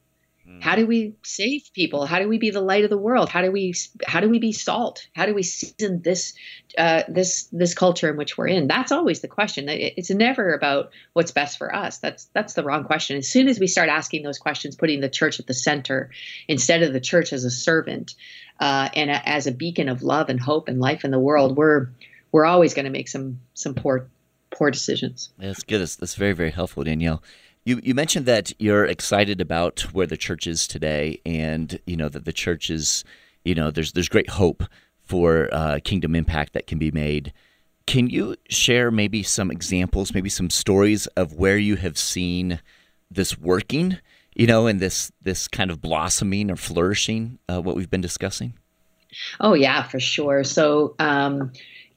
how 0.60 0.76
do 0.76 0.86
we 0.86 1.14
save 1.22 1.70
people? 1.74 2.06
How 2.06 2.18
do 2.18 2.28
we 2.28 2.38
be 2.38 2.50
the 2.50 2.60
light 2.60 2.84
of 2.84 2.90
the 2.90 2.98
world? 2.98 3.28
How 3.28 3.42
do 3.42 3.50
we 3.50 3.74
how 4.06 4.20
do 4.20 4.28
we 4.28 4.38
be 4.38 4.52
salt? 4.52 5.06
How 5.14 5.26
do 5.26 5.34
we 5.34 5.42
season 5.42 6.02
this 6.02 6.34
uh, 6.78 7.02
this 7.08 7.48
this 7.52 7.74
culture 7.74 8.10
in 8.10 8.16
which 8.16 8.36
we're 8.36 8.48
in? 8.48 8.68
That's 8.68 8.92
always 8.92 9.20
the 9.20 9.28
question. 9.28 9.66
It's 9.68 10.10
never 10.10 10.52
about 10.52 10.90
what's 11.12 11.30
best 11.30 11.58
for 11.58 11.74
us. 11.74 11.98
That's 11.98 12.26
that's 12.32 12.54
the 12.54 12.62
wrong 12.62 12.84
question. 12.84 13.16
As 13.16 13.28
soon 13.28 13.48
as 13.48 13.58
we 13.58 13.66
start 13.66 13.88
asking 13.88 14.22
those 14.22 14.38
questions, 14.38 14.76
putting 14.76 15.00
the 15.00 15.08
church 15.08 15.40
at 15.40 15.46
the 15.46 15.54
center 15.54 16.10
instead 16.48 16.82
of 16.82 16.92
the 16.92 17.00
church 17.00 17.32
as 17.32 17.44
a 17.44 17.50
servant 17.50 18.14
uh, 18.60 18.88
and 18.94 19.10
a, 19.10 19.28
as 19.28 19.46
a 19.46 19.52
beacon 19.52 19.88
of 19.88 20.02
love 20.02 20.28
and 20.28 20.40
hope 20.40 20.68
and 20.68 20.80
life 20.80 21.04
in 21.04 21.10
the 21.10 21.18
world, 21.18 21.56
we're 21.56 21.88
we're 22.30 22.46
always 22.46 22.74
going 22.74 22.86
to 22.86 22.90
make 22.90 23.08
some 23.08 23.40
some 23.54 23.74
poor 23.74 24.08
poor 24.50 24.70
decisions. 24.70 25.30
That's 25.38 25.62
good. 25.62 25.80
That's, 25.80 25.96
that's 25.96 26.14
very 26.14 26.32
very 26.32 26.50
helpful, 26.50 26.84
Danielle. 26.84 27.22
You 27.64 27.80
you 27.82 27.94
mentioned 27.94 28.26
that 28.26 28.52
you're 28.58 28.84
excited 28.84 29.40
about 29.40 29.80
where 29.92 30.06
the 30.06 30.16
church 30.16 30.46
is 30.46 30.66
today, 30.66 31.20
and 31.24 31.78
you 31.86 31.96
know 31.96 32.08
that 32.08 32.24
the 32.24 32.32
church 32.32 32.70
is, 32.70 33.04
you 33.44 33.54
know, 33.54 33.70
there's 33.70 33.92
there's 33.92 34.08
great 34.08 34.30
hope 34.30 34.64
for 35.02 35.48
uh, 35.52 35.78
kingdom 35.84 36.14
impact 36.14 36.54
that 36.54 36.66
can 36.66 36.78
be 36.78 36.90
made. 36.90 37.32
Can 37.86 38.08
you 38.08 38.36
share 38.48 38.90
maybe 38.90 39.22
some 39.22 39.50
examples, 39.50 40.14
maybe 40.14 40.28
some 40.28 40.50
stories 40.50 41.06
of 41.08 41.34
where 41.34 41.58
you 41.58 41.76
have 41.76 41.98
seen 41.98 42.60
this 43.10 43.38
working, 43.38 43.98
you 44.34 44.46
know, 44.46 44.66
and 44.66 44.80
this 44.80 45.12
this 45.22 45.46
kind 45.46 45.70
of 45.70 45.80
blossoming 45.80 46.50
or 46.50 46.56
flourishing, 46.56 47.38
uh, 47.48 47.60
what 47.60 47.76
we've 47.76 47.90
been 47.90 48.00
discussing? 48.00 48.54
Oh 49.40 49.54
yeah, 49.54 49.82
for 49.82 50.00
sure. 50.00 50.42
So 50.42 50.94
um, 50.98 51.52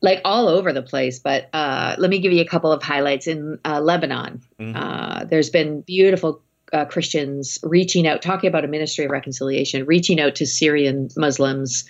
like 0.06 0.22
all 0.24 0.48
over 0.48 0.72
the 0.72 0.84
place. 0.84 1.20
But 1.20 1.50
uh, 1.52 1.96
let 1.98 2.10
me 2.10 2.20
give 2.20 2.32
you 2.32 2.42
a 2.42 2.48
couple 2.48 2.72
of 2.72 2.82
highlights 2.82 3.28
in 3.28 3.60
uh, 3.66 3.82
Lebanon. 3.82 4.42
Mm-hmm. 4.60 4.76
Uh, 4.76 5.26
there's 5.26 5.50
been 5.50 5.82
beautiful 5.82 6.42
uh, 6.72 6.86
Christians 6.86 7.60
reaching 7.64 8.08
out, 8.08 8.22
talking 8.22 8.48
about 8.48 8.64
a 8.64 8.68
ministry 8.68 9.06
of 9.06 9.12
reconciliation, 9.12 9.86
reaching 9.86 10.22
out 10.22 10.36
to 10.36 10.46
Syrian 10.46 11.10
Muslims, 11.18 11.86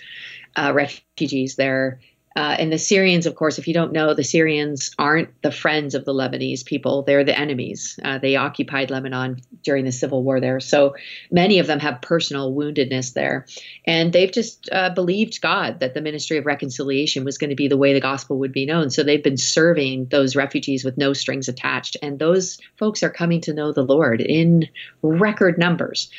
uh, 0.56 0.72
refugees 0.74 1.56
there, 1.56 2.00
uh, 2.36 2.54
and 2.58 2.70
the 2.70 2.78
Syrians, 2.78 3.24
of 3.24 3.34
course, 3.34 3.58
if 3.58 3.66
you 3.66 3.72
don't 3.72 3.92
know, 3.92 4.12
the 4.12 4.22
Syrians 4.22 4.90
aren't 4.98 5.30
the 5.40 5.50
friends 5.50 5.94
of 5.94 6.04
the 6.04 6.12
Lebanese 6.12 6.66
people. 6.66 7.02
They're 7.02 7.24
the 7.24 7.38
enemies. 7.38 7.98
Uh, 8.04 8.18
they 8.18 8.36
occupied 8.36 8.90
Lebanon 8.90 9.40
during 9.62 9.86
the 9.86 9.92
civil 9.92 10.22
war 10.22 10.38
there. 10.38 10.60
So 10.60 10.94
many 11.30 11.58
of 11.58 11.66
them 11.66 11.80
have 11.80 12.02
personal 12.02 12.54
woundedness 12.54 13.14
there. 13.14 13.46
And 13.86 14.12
they've 14.12 14.30
just 14.30 14.68
uh, 14.70 14.90
believed 14.90 15.40
God 15.40 15.80
that 15.80 15.94
the 15.94 16.02
ministry 16.02 16.36
of 16.36 16.44
reconciliation 16.44 17.24
was 17.24 17.38
going 17.38 17.50
to 17.50 17.56
be 17.56 17.68
the 17.68 17.78
way 17.78 17.94
the 17.94 18.00
gospel 18.00 18.38
would 18.38 18.52
be 18.52 18.66
known. 18.66 18.90
So 18.90 19.02
they've 19.02 19.24
been 19.24 19.38
serving 19.38 20.08
those 20.10 20.36
refugees 20.36 20.84
with 20.84 20.98
no 20.98 21.14
strings 21.14 21.48
attached. 21.48 21.96
And 22.02 22.18
those 22.18 22.58
folks 22.76 23.02
are 23.02 23.10
coming 23.10 23.40
to 23.42 23.54
know 23.54 23.72
the 23.72 23.82
Lord 23.82 24.20
in 24.20 24.68
record 25.00 25.56
numbers. 25.56 26.10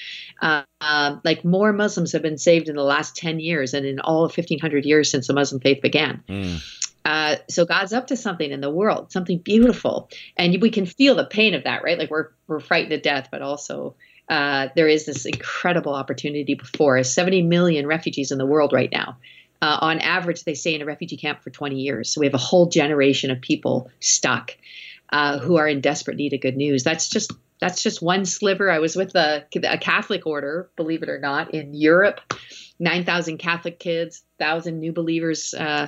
Uh, 0.41 0.63
uh, 0.81 1.17
like 1.23 1.43
more 1.43 1.73
Muslims 1.73 2.11
have 2.11 2.21
been 2.21 2.37
saved 2.37 2.69
in 2.69 2.75
the 2.75 2.83
last 2.83 3.15
10 3.15 3.39
years 3.39 3.73
and 3.73 3.85
in 3.85 3.99
all 3.99 4.23
of 4.23 4.37
1500 4.37 4.85
years 4.85 5.09
since 5.09 5.27
the 5.27 5.33
Muslim 5.33 5.59
faith 5.59 5.81
began. 5.81 6.06
Mm. 6.27 6.63
Uh, 7.05 7.37
so 7.49 7.65
God's 7.65 7.93
up 7.93 8.07
to 8.07 8.17
something 8.17 8.51
in 8.51 8.59
the 8.59 8.69
world, 8.69 9.11
something 9.11 9.37
beautiful, 9.37 10.09
and 10.35 10.61
we 10.61 10.69
can 10.69 10.85
feel 10.85 11.15
the 11.15 11.25
pain 11.25 11.53
of 11.53 11.63
that, 11.63 11.83
right? 11.83 11.97
Like 11.97 12.09
we're 12.09 12.29
we're 12.47 12.59
frightened 12.59 12.91
to 12.91 12.99
death, 12.99 13.29
but 13.31 13.41
also 13.41 13.95
uh, 14.29 14.67
there 14.75 14.87
is 14.87 15.05
this 15.05 15.25
incredible 15.25 15.93
opportunity 15.93 16.55
before 16.55 16.97
us. 16.97 17.13
70 17.13 17.43
million 17.43 17.87
refugees 17.87 18.31
in 18.31 18.37
the 18.37 18.45
world 18.45 18.73
right 18.73 18.91
now. 18.91 19.17
Uh, 19.61 19.77
on 19.81 19.99
average, 19.99 20.43
they 20.43 20.53
stay 20.53 20.75
in 20.75 20.81
a 20.81 20.85
refugee 20.85 21.17
camp 21.17 21.41
for 21.41 21.49
20 21.49 21.77
years. 21.77 22.09
So 22.09 22.19
we 22.19 22.27
have 22.27 22.33
a 22.33 22.39
whole 22.39 22.67
generation 22.67 23.31
of 23.31 23.41
people 23.41 23.89
stuck 23.99 24.55
uh, 25.09 25.39
who 25.39 25.55
are 25.57 25.67
in 25.67 25.81
desperate 25.81 26.17
need 26.17 26.33
of 26.33 26.41
good 26.41 26.57
news. 26.57 26.83
That's 26.83 27.09
just 27.09 27.31
that's 27.59 27.81
just 27.81 28.03
one 28.03 28.25
sliver. 28.25 28.69
I 28.69 28.79
was 28.79 28.95
with 28.95 29.15
a, 29.15 29.45
a 29.63 29.77
Catholic 29.79 30.27
order, 30.27 30.69
believe 30.75 31.01
it 31.01 31.09
or 31.09 31.17
not, 31.17 31.55
in 31.55 31.73
Europe. 31.73 32.21
9,000 32.79 33.37
Catholic 33.37 33.79
kids, 33.79 34.23
1,000 34.37 34.79
new 34.79 34.93
believers 34.93 35.53
uh, 35.53 35.87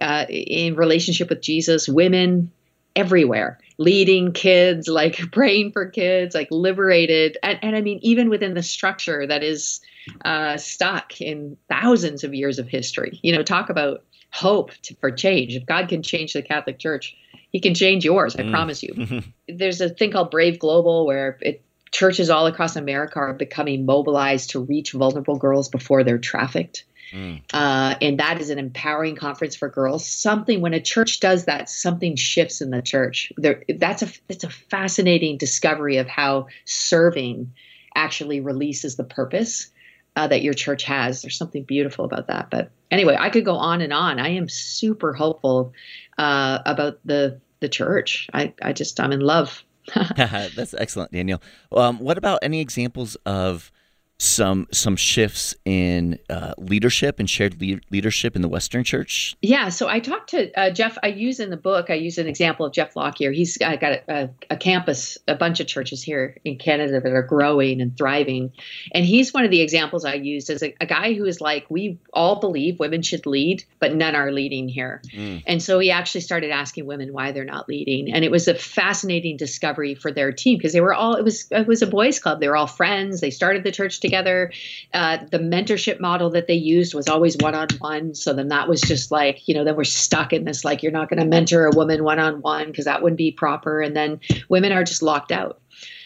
uh, 0.00 0.26
in 0.28 0.74
relationship 0.74 1.28
with 1.28 1.40
Jesus, 1.40 1.88
women 1.88 2.50
everywhere, 2.96 3.58
leading 3.78 4.32
kids, 4.32 4.88
like 4.88 5.16
praying 5.32 5.72
for 5.72 5.86
kids, 5.86 6.34
like 6.34 6.48
liberated. 6.50 7.38
And, 7.42 7.58
and 7.62 7.76
I 7.76 7.80
mean, 7.80 7.98
even 8.02 8.28
within 8.28 8.54
the 8.54 8.62
structure 8.62 9.26
that 9.26 9.42
is 9.42 9.80
uh, 10.24 10.56
stuck 10.56 11.20
in 11.20 11.56
thousands 11.68 12.24
of 12.24 12.34
years 12.34 12.58
of 12.58 12.68
history, 12.68 13.18
you 13.22 13.34
know, 13.34 13.42
talk 13.42 13.70
about 13.70 14.04
hope 14.30 14.72
to, 14.82 14.94
for 14.96 15.10
change. 15.10 15.54
If 15.54 15.66
God 15.66 15.88
can 15.88 16.02
change 16.02 16.32
the 16.32 16.42
Catholic 16.42 16.78
Church, 16.78 17.16
he 17.50 17.60
can 17.60 17.74
change 17.74 18.04
yours. 18.04 18.34
I 18.36 18.42
mm. 18.42 18.50
promise 18.50 18.82
you. 18.82 19.22
There's 19.48 19.80
a 19.80 19.88
thing 19.88 20.10
called 20.10 20.30
Brave 20.30 20.58
Global 20.58 21.06
where 21.06 21.38
it, 21.40 21.62
churches 21.94 22.28
all 22.28 22.46
across 22.46 22.74
America 22.74 23.20
are 23.20 23.32
becoming 23.32 23.86
mobilized 23.86 24.50
to 24.50 24.60
reach 24.60 24.92
vulnerable 24.92 25.36
girls 25.36 25.68
before 25.68 26.02
they're 26.02 26.18
trafficked. 26.18 26.84
Mm. 27.12 27.40
Uh, 27.52 27.94
and 28.02 28.18
that 28.18 28.40
is 28.40 28.50
an 28.50 28.58
empowering 28.58 29.14
conference 29.14 29.54
for 29.54 29.68
girls. 29.68 30.04
Something 30.04 30.60
when 30.60 30.74
a 30.74 30.80
church 30.80 31.20
does 31.20 31.44
that, 31.44 31.70
something 31.70 32.16
shifts 32.16 32.60
in 32.60 32.70
the 32.70 32.82
church. 32.82 33.32
There, 33.36 33.62
that's 33.78 34.02
a 34.02 34.08
it's 34.28 34.42
a 34.42 34.50
fascinating 34.50 35.38
discovery 35.38 35.98
of 35.98 36.08
how 36.08 36.48
serving 36.64 37.52
actually 37.94 38.40
releases 38.40 38.96
the 38.96 39.04
purpose 39.04 39.70
uh, 40.16 40.26
that 40.26 40.42
your 40.42 40.54
church 40.54 40.82
has. 40.82 41.22
There's 41.22 41.38
something 41.38 41.62
beautiful 41.62 42.04
about 42.04 42.26
that. 42.26 42.50
But 42.50 42.72
anyway, 42.90 43.16
I 43.16 43.30
could 43.30 43.44
go 43.44 43.54
on 43.54 43.80
and 43.80 43.92
on. 43.92 44.18
I 44.18 44.30
am 44.30 44.48
super 44.48 45.12
hopeful 45.12 45.72
uh, 46.18 46.58
about 46.66 46.98
the 47.04 47.40
the 47.60 47.68
church. 47.68 48.28
I, 48.34 48.52
I 48.60 48.72
just 48.72 48.98
I'm 48.98 49.12
in 49.12 49.20
love. 49.20 49.62
That's 50.16 50.74
excellent, 50.74 51.12
Daniel. 51.12 51.42
Um, 51.72 51.98
what 51.98 52.18
about 52.18 52.38
any 52.42 52.60
examples 52.60 53.16
of 53.26 53.70
some 54.18 54.68
some 54.70 54.94
shifts 54.94 55.56
in 55.64 56.18
uh, 56.30 56.54
leadership 56.56 57.18
and 57.18 57.28
shared 57.28 57.60
le- 57.60 57.80
leadership 57.90 58.36
in 58.36 58.42
the 58.42 58.48
Western 58.48 58.84
Church? 58.84 59.36
Yeah, 59.42 59.68
so 59.70 59.88
I 59.88 59.98
talked 59.98 60.30
to 60.30 60.52
uh, 60.58 60.70
Jeff. 60.70 60.96
I 61.02 61.08
use 61.08 61.40
in 61.40 61.50
the 61.50 61.56
book. 61.56 61.90
I 61.90 61.94
use 61.94 62.16
an 62.18 62.28
example 62.28 62.64
of 62.64 62.72
Jeff 62.72 62.94
Lockyer. 62.94 63.32
He's 63.32 63.56
got, 63.56 63.80
got 63.80 63.92
a, 64.08 64.30
a, 64.50 64.56
campus, 64.56 65.18
a 65.26 65.34
bunch 65.34 65.58
of 65.58 65.66
churches 65.66 66.02
here 66.02 66.36
in 66.44 66.58
Canada 66.58 67.00
that 67.00 67.12
are 67.12 67.22
growing 67.22 67.80
and 67.80 67.96
thriving, 67.96 68.52
and 68.92 69.04
he's 69.04 69.34
one 69.34 69.44
of 69.44 69.50
the 69.50 69.60
examples 69.60 70.04
I 70.04 70.14
used 70.14 70.48
as 70.48 70.62
a, 70.62 70.74
a 70.80 70.86
guy 70.86 71.14
who 71.14 71.24
is 71.24 71.40
like, 71.40 71.66
we 71.68 71.98
all 72.12 72.38
believe 72.38 72.78
women 72.78 73.02
should 73.02 73.26
lead, 73.26 73.64
but 73.80 73.94
none 73.94 74.14
are 74.14 74.30
leading 74.30 74.68
here, 74.68 75.02
mm. 75.12 75.42
and 75.46 75.60
so 75.60 75.80
he 75.80 75.90
actually 75.90 76.20
started 76.20 76.50
asking 76.50 76.86
women 76.86 77.12
why 77.12 77.32
they're 77.32 77.44
not 77.44 77.68
leading, 77.68 78.12
and 78.12 78.24
it 78.24 78.30
was 78.30 78.46
a 78.46 78.54
fascinating 78.54 79.36
discovery 79.36 79.96
for 79.96 80.12
their 80.12 80.30
team 80.30 80.56
because 80.56 80.72
they 80.72 80.80
were 80.80 80.94
all 80.94 81.16
it 81.16 81.24
was 81.24 81.48
it 81.50 81.66
was 81.66 81.82
a 81.82 81.86
boys' 81.86 82.20
club. 82.20 82.38
They 82.38 82.48
were 82.48 82.56
all 82.56 82.68
friends. 82.68 83.20
They 83.20 83.30
started 83.30 83.64
the 83.64 83.72
church 83.72 84.00
together. 84.04 84.52
Uh, 84.92 85.16
the 85.30 85.38
mentorship 85.38 85.98
model 85.98 86.28
that 86.30 86.46
they 86.46 86.54
used 86.54 86.94
was 86.94 87.08
always 87.08 87.38
one 87.38 87.54
on 87.54 87.68
one. 87.78 88.14
So 88.14 88.34
then 88.34 88.48
that 88.48 88.68
was 88.68 88.82
just 88.82 89.10
like, 89.10 89.48
you 89.48 89.54
know, 89.54 89.64
then 89.64 89.76
we're 89.76 89.84
stuck 89.84 90.34
in 90.34 90.44
this 90.44 90.62
like, 90.62 90.82
you're 90.82 90.92
not 90.92 91.08
going 91.08 91.20
to 91.20 91.26
mentor 91.26 91.64
a 91.64 91.74
woman 91.74 92.04
one 92.04 92.18
on 92.18 92.42
one 92.42 92.66
because 92.66 92.84
that 92.84 93.02
wouldn't 93.02 93.16
be 93.16 93.32
proper. 93.32 93.80
And 93.80 93.96
then 93.96 94.20
women 94.50 94.72
are 94.72 94.84
just 94.84 95.02
locked 95.02 95.32
out 95.32 95.58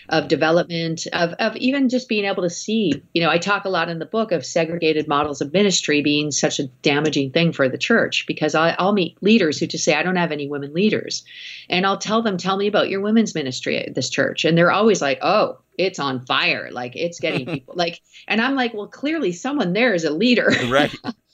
of 0.08 0.28
development 0.28 1.06
of, 1.12 1.32
of 1.34 1.56
even 1.56 1.88
just 1.88 2.08
being 2.08 2.24
able 2.24 2.42
to 2.42 2.50
see 2.50 3.02
you 3.12 3.22
know 3.22 3.30
i 3.30 3.38
talk 3.38 3.64
a 3.64 3.68
lot 3.68 3.88
in 3.88 3.98
the 3.98 4.06
book 4.06 4.32
of 4.32 4.44
segregated 4.44 5.06
models 5.08 5.40
of 5.40 5.52
ministry 5.52 6.02
being 6.02 6.30
such 6.30 6.58
a 6.58 6.66
damaging 6.82 7.30
thing 7.30 7.52
for 7.52 7.68
the 7.68 7.78
church 7.78 8.24
because 8.26 8.54
I, 8.54 8.74
will 8.78 8.92
meet 8.92 9.22
leaders 9.22 9.58
who 9.58 9.66
just 9.66 9.84
say 9.84 9.94
i 9.94 10.02
don't 10.02 10.16
have 10.16 10.32
any 10.32 10.48
women 10.48 10.72
leaders 10.72 11.24
and 11.68 11.86
i'll 11.86 11.98
tell 11.98 12.22
them 12.22 12.36
tell 12.36 12.56
me 12.56 12.66
about 12.66 12.88
your 12.88 13.00
women's 13.00 13.34
ministry 13.34 13.78
at 13.78 13.94
this 13.94 14.10
church 14.10 14.44
and 14.44 14.56
they're 14.56 14.72
always 14.72 15.02
like 15.02 15.18
oh 15.22 15.58
it's 15.78 16.00
on 16.00 16.26
fire. 16.26 16.70
Like 16.72 16.96
it's 16.96 17.20
getting 17.20 17.46
people 17.54 17.74
like, 17.76 18.02
and 18.26 18.40
I'm 18.40 18.56
like, 18.56 18.74
well, 18.74 18.88
clearly 18.88 19.32
someone 19.32 19.72
there 19.72 19.94
is 19.94 20.04
a 20.04 20.10
leader. 20.10 20.52
Right. 20.68 20.92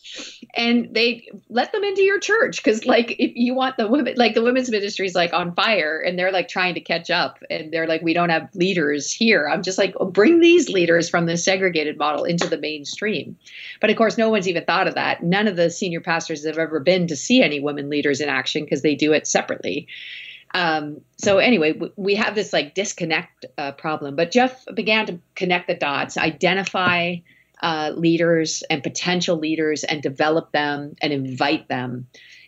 and 0.54 0.94
they 0.94 1.28
let 1.48 1.72
them 1.72 1.82
into 1.82 2.02
your 2.02 2.18
church 2.20 2.62
because 2.62 2.84
like 2.86 3.16
if 3.18 3.32
you 3.34 3.54
want 3.54 3.76
the 3.76 3.88
women 3.88 4.14
like 4.16 4.34
the 4.34 4.42
women's 4.42 4.70
ministry 4.70 5.06
is 5.06 5.14
like 5.14 5.32
on 5.32 5.54
fire 5.54 5.98
and 6.00 6.18
they're 6.18 6.32
like 6.32 6.48
trying 6.48 6.74
to 6.74 6.80
catch 6.80 7.10
up 7.10 7.38
and 7.50 7.72
they're 7.72 7.86
like 7.86 8.02
we 8.02 8.14
don't 8.14 8.28
have 8.28 8.48
leaders 8.54 9.12
here. 9.12 9.48
I'm 9.48 9.62
just 9.62 9.78
like 9.78 9.98
well, 9.98 10.10
bring 10.10 10.40
these 10.40 10.68
leaders 10.68 11.08
from 11.08 11.26
the 11.26 11.36
segregated 11.36 11.98
model 11.98 12.24
into 12.24 12.48
the 12.48 12.58
mainstream. 12.58 13.36
But 13.80 13.90
of 13.90 13.96
course 13.96 14.18
no 14.18 14.30
one's 14.30 14.48
even 14.48 14.64
thought 14.64 14.88
of 14.88 14.94
that. 14.94 15.22
None 15.22 15.48
of 15.48 15.56
the 15.56 15.70
senior 15.70 16.00
pastors 16.00 16.44
have 16.44 16.58
ever 16.58 16.80
been 16.80 17.06
to 17.08 17.16
see 17.16 17.42
any 17.42 17.60
women 17.60 17.88
leaders 17.88 18.20
in 18.20 18.28
action 18.28 18.64
because 18.64 18.82
they 18.82 18.94
do 18.94 19.12
it 19.12 19.26
separately. 19.26 19.88
Um, 20.54 21.00
so 21.16 21.38
anyway, 21.38 21.72
w- 21.72 21.92
we 21.96 22.14
have 22.14 22.36
this 22.36 22.52
like 22.52 22.74
disconnect 22.74 23.44
uh, 23.58 23.72
problem. 23.72 24.14
But 24.14 24.30
Jeff 24.30 24.64
began 24.72 25.06
to 25.06 25.18
connect 25.34 25.66
the 25.66 25.74
dots, 25.74 26.16
identify 26.16 27.16
uh, 27.64 27.92
leaders 27.96 28.62
and 28.68 28.82
potential 28.82 29.38
leaders, 29.38 29.84
and 29.84 30.02
develop 30.02 30.52
them 30.52 30.94
and 31.00 31.12
invite 31.12 31.66
them. 31.68 32.06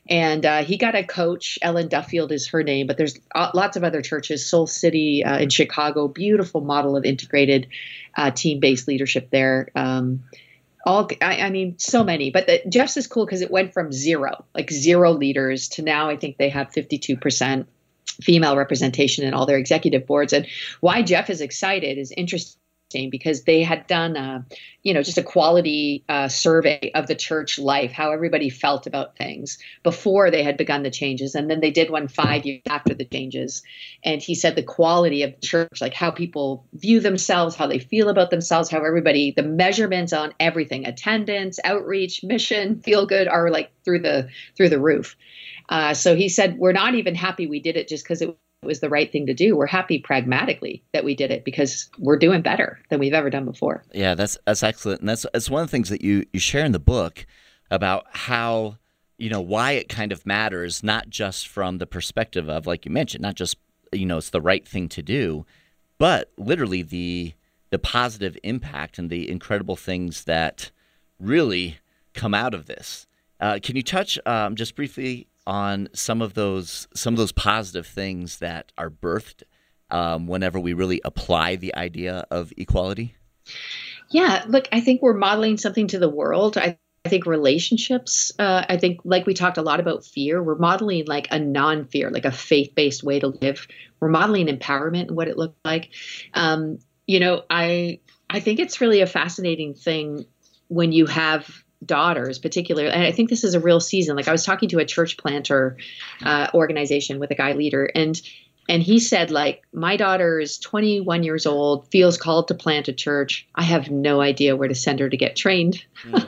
And 0.08 0.44
uh, 0.44 0.62
he 0.62 0.76
got 0.76 0.94
a 0.94 1.02
coach. 1.02 1.58
Ellen 1.62 1.88
Duffield 1.88 2.30
is 2.30 2.48
her 2.48 2.62
name, 2.62 2.86
but 2.86 2.98
there's 2.98 3.18
lots 3.54 3.76
of 3.76 3.82
other 3.82 4.02
churches. 4.02 4.46
Soul 4.46 4.66
City 4.66 5.24
uh, 5.24 5.38
in 5.38 5.48
Chicago, 5.48 6.06
beautiful 6.06 6.60
model 6.60 6.96
of 6.96 7.04
integrated 7.04 7.66
uh, 8.16 8.30
team-based 8.30 8.86
leadership 8.86 9.30
there. 9.30 9.70
Um, 9.74 10.22
all 10.84 11.08
I, 11.20 11.40
I, 11.40 11.50
mean 11.50 11.76
so 11.80 12.04
many 12.04 12.30
but 12.30 12.46
the, 12.46 12.62
jeff's 12.68 12.96
is 12.96 13.08
cool 13.08 13.26
because 13.26 13.40
it 13.40 13.50
went 13.50 13.74
from 13.74 13.90
zero 13.90 14.44
like 14.54 14.70
zero 14.70 15.10
leaders 15.10 15.66
to 15.70 15.82
now 15.82 16.08
i 16.08 16.16
think 16.16 16.36
they 16.36 16.48
have 16.48 16.70
52% 16.70 17.66
female 18.22 18.56
representation 18.56 19.24
in 19.24 19.34
all 19.34 19.46
their 19.46 19.58
executive 19.58 20.06
boards 20.06 20.32
and 20.32 20.46
why 20.80 21.02
jeff 21.02 21.28
is 21.28 21.40
excited 21.40 21.98
is 21.98 22.12
interesting 22.12 22.60
because 22.92 23.42
they 23.42 23.62
had 23.62 23.86
done 23.86 24.16
a, 24.16 24.46
you 24.82 24.94
know, 24.94 25.02
just 25.02 25.18
a 25.18 25.22
quality 25.22 26.04
uh, 26.08 26.28
survey 26.28 26.90
of 26.94 27.06
the 27.06 27.14
church 27.14 27.58
life, 27.58 27.92
how 27.92 28.12
everybody 28.12 28.48
felt 28.48 28.86
about 28.86 29.16
things 29.16 29.58
before 29.82 30.30
they 30.30 30.42
had 30.42 30.56
begun 30.56 30.82
the 30.82 30.90
changes, 30.90 31.34
and 31.34 31.50
then 31.50 31.60
they 31.60 31.70
did 31.70 31.90
one 31.90 32.08
five 32.08 32.46
years 32.46 32.62
after 32.68 32.94
the 32.94 33.04
changes. 33.04 33.62
And 34.04 34.22
he 34.22 34.34
said 34.34 34.54
the 34.54 34.62
quality 34.62 35.22
of 35.24 35.32
the 35.32 35.46
church, 35.46 35.80
like 35.80 35.94
how 35.94 36.10
people 36.10 36.64
view 36.74 37.00
themselves, 37.00 37.56
how 37.56 37.66
they 37.66 37.80
feel 37.80 38.08
about 38.08 38.30
themselves, 38.30 38.70
how 38.70 38.84
everybody, 38.84 39.32
the 39.32 39.42
measurements 39.42 40.12
on 40.12 40.32
everything, 40.38 40.86
attendance, 40.86 41.58
outreach, 41.64 42.22
mission, 42.22 42.80
feel 42.80 43.06
good, 43.06 43.28
are 43.28 43.50
like 43.50 43.72
through 43.84 44.00
the 44.00 44.28
through 44.56 44.68
the 44.68 44.80
roof. 44.80 45.16
Uh, 45.68 45.94
so 45.94 46.14
he 46.14 46.28
said, 46.28 46.58
we're 46.58 46.72
not 46.72 46.94
even 46.94 47.16
happy 47.16 47.48
we 47.48 47.58
did 47.58 47.76
it 47.76 47.88
just 47.88 48.04
because 48.04 48.22
it 48.22 48.38
was 48.66 48.80
the 48.80 48.88
right 48.88 49.10
thing 49.10 49.26
to 49.26 49.34
do. 49.34 49.56
We're 49.56 49.66
happy 49.66 49.98
pragmatically 49.98 50.82
that 50.92 51.04
we 51.04 51.14
did 51.14 51.30
it 51.30 51.44
because 51.44 51.88
we're 51.98 52.18
doing 52.18 52.42
better 52.42 52.78
than 52.90 52.98
we've 52.98 53.12
ever 53.12 53.30
done 53.30 53.44
before. 53.44 53.84
Yeah, 53.92 54.14
that's 54.14 54.38
that's 54.46 54.62
excellent, 54.62 55.00
and 55.00 55.08
that's 55.08 55.26
that's 55.32 55.50
one 55.50 55.62
of 55.62 55.68
the 55.68 55.72
things 55.72 55.88
that 55.90 56.02
you 56.02 56.26
you 56.32 56.40
share 56.40 56.64
in 56.64 56.72
the 56.72 56.78
book 56.78 57.26
about 57.70 58.06
how 58.12 58.76
you 59.18 59.30
know 59.30 59.40
why 59.40 59.72
it 59.72 59.88
kind 59.88 60.12
of 60.12 60.26
matters, 60.26 60.82
not 60.82 61.08
just 61.08 61.48
from 61.48 61.78
the 61.78 61.86
perspective 61.86 62.48
of 62.48 62.66
like 62.66 62.84
you 62.84 62.90
mentioned, 62.90 63.22
not 63.22 63.34
just 63.34 63.56
you 63.92 64.06
know 64.06 64.18
it's 64.18 64.30
the 64.30 64.40
right 64.40 64.66
thing 64.66 64.88
to 64.90 65.02
do, 65.02 65.46
but 65.98 66.32
literally 66.36 66.82
the 66.82 67.34
the 67.70 67.78
positive 67.78 68.36
impact 68.42 68.98
and 68.98 69.10
the 69.10 69.28
incredible 69.28 69.76
things 69.76 70.24
that 70.24 70.70
really 71.18 71.78
come 72.14 72.34
out 72.34 72.54
of 72.54 72.66
this. 72.66 73.06
Uh, 73.40 73.58
can 73.62 73.76
you 73.76 73.82
touch 73.82 74.18
um, 74.24 74.56
just 74.56 74.74
briefly 74.74 75.26
on 75.46 75.88
some 75.92 76.20
of 76.22 76.34
those 76.34 76.88
some 76.94 77.14
of 77.14 77.18
those 77.18 77.32
positive 77.32 77.86
things 77.86 78.38
that 78.38 78.72
are 78.76 78.90
birthed 78.90 79.42
um, 79.90 80.26
whenever 80.26 80.58
we 80.58 80.72
really 80.72 81.00
apply 81.04 81.56
the 81.56 81.74
idea 81.74 82.26
of 82.30 82.52
equality? 82.56 83.14
Yeah, 84.10 84.44
look, 84.48 84.68
I 84.72 84.80
think 84.80 85.02
we're 85.02 85.14
modeling 85.14 85.56
something 85.56 85.88
to 85.88 85.98
the 85.98 86.08
world. 86.08 86.56
I, 86.58 86.78
I 87.04 87.08
think 87.08 87.26
relationships. 87.26 88.32
Uh, 88.38 88.64
I 88.68 88.76
think, 88.76 89.00
like 89.04 89.26
we 89.26 89.34
talked 89.34 89.58
a 89.58 89.62
lot 89.62 89.78
about 89.78 90.04
fear, 90.04 90.42
we're 90.42 90.56
modeling 90.56 91.04
like 91.06 91.28
a 91.30 91.38
non-fear, 91.38 92.10
like 92.10 92.24
a 92.24 92.32
faith-based 92.32 93.04
way 93.04 93.20
to 93.20 93.28
live. 93.28 93.68
We're 94.00 94.08
modeling 94.08 94.48
empowerment 94.48 95.08
and 95.08 95.16
what 95.16 95.28
it 95.28 95.38
looked 95.38 95.64
like. 95.64 95.90
Um, 96.34 96.78
you 97.06 97.20
know, 97.20 97.44
I 97.48 98.00
I 98.28 98.40
think 98.40 98.58
it's 98.58 98.80
really 98.80 99.00
a 99.00 99.06
fascinating 99.06 99.74
thing 99.74 100.26
when 100.68 100.90
you 100.90 101.06
have 101.06 101.64
daughters 101.84 102.38
particularly 102.38 102.88
and 102.88 103.04
i 103.04 103.12
think 103.12 103.28
this 103.28 103.44
is 103.44 103.54
a 103.54 103.60
real 103.60 103.80
season. 103.80 104.16
Like 104.16 104.28
i 104.28 104.32
was 104.32 104.44
talking 104.44 104.68
to 104.70 104.78
a 104.78 104.84
church 104.84 105.16
planter 105.16 105.76
uh, 106.22 106.48
organization 106.54 107.18
with 107.18 107.30
a 107.30 107.34
guy 107.34 107.52
leader 107.52 107.90
and 107.94 108.20
and 108.68 108.82
he 108.82 108.98
said 108.98 109.30
like 109.30 109.62
my 109.72 109.96
daughter 109.96 110.40
is 110.40 110.58
21 110.58 111.22
years 111.22 111.46
old 111.46 111.86
feels 111.88 112.18
called 112.18 112.48
to 112.48 112.54
plant 112.54 112.88
a 112.88 112.92
church. 112.92 113.46
I 113.54 113.62
have 113.62 113.90
no 113.90 114.20
idea 114.20 114.56
where 114.56 114.68
to 114.68 114.74
send 114.74 115.00
her 115.00 115.08
to 115.08 115.16
get 115.16 115.36
trained. 115.36 115.84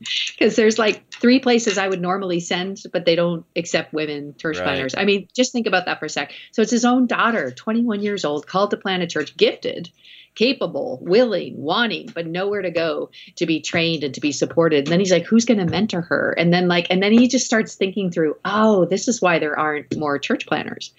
Because 0.00 0.54
mm. 0.54 0.56
there's 0.56 0.78
like 0.78 1.04
three 1.20 1.38
places 1.38 1.78
i 1.78 1.88
would 1.88 2.00
normally 2.00 2.40
send 2.40 2.78
but 2.92 3.04
they 3.04 3.16
don't 3.16 3.44
accept 3.56 3.92
women 3.92 4.34
church 4.36 4.58
right. 4.58 4.64
planters 4.64 4.94
i 4.96 5.04
mean 5.04 5.28
just 5.34 5.52
think 5.52 5.66
about 5.66 5.86
that 5.86 5.98
for 5.98 6.06
a 6.06 6.10
sec 6.10 6.32
so 6.52 6.62
it's 6.62 6.70
his 6.70 6.84
own 6.84 7.06
daughter 7.06 7.50
21 7.50 8.02
years 8.02 8.24
old 8.24 8.46
called 8.46 8.70
to 8.70 8.76
plant 8.76 9.02
a 9.02 9.06
church 9.06 9.36
gifted 9.36 9.90
capable, 10.34 10.98
willing, 11.02 11.60
wanting, 11.60 12.08
but 12.14 12.26
nowhere 12.26 12.62
to 12.62 12.70
go 12.70 13.10
to 13.36 13.46
be 13.46 13.60
trained 13.60 14.04
and 14.04 14.14
to 14.14 14.20
be 14.20 14.32
supported. 14.32 14.78
And 14.78 14.86
then 14.86 15.00
he's 15.00 15.10
like, 15.10 15.26
who's 15.26 15.44
going 15.44 15.58
to 15.58 15.66
mentor 15.66 16.02
her? 16.02 16.32
And 16.38 16.52
then 16.52 16.68
like, 16.68 16.86
and 16.88 17.02
then 17.02 17.12
he 17.12 17.28
just 17.28 17.44
starts 17.44 17.74
thinking 17.74 18.10
through, 18.10 18.36
oh, 18.44 18.84
this 18.84 19.08
is 19.08 19.20
why 19.20 19.38
there 19.38 19.58
aren't 19.58 19.96
more 19.96 20.18
church 20.18 20.46
planners. 20.46 20.92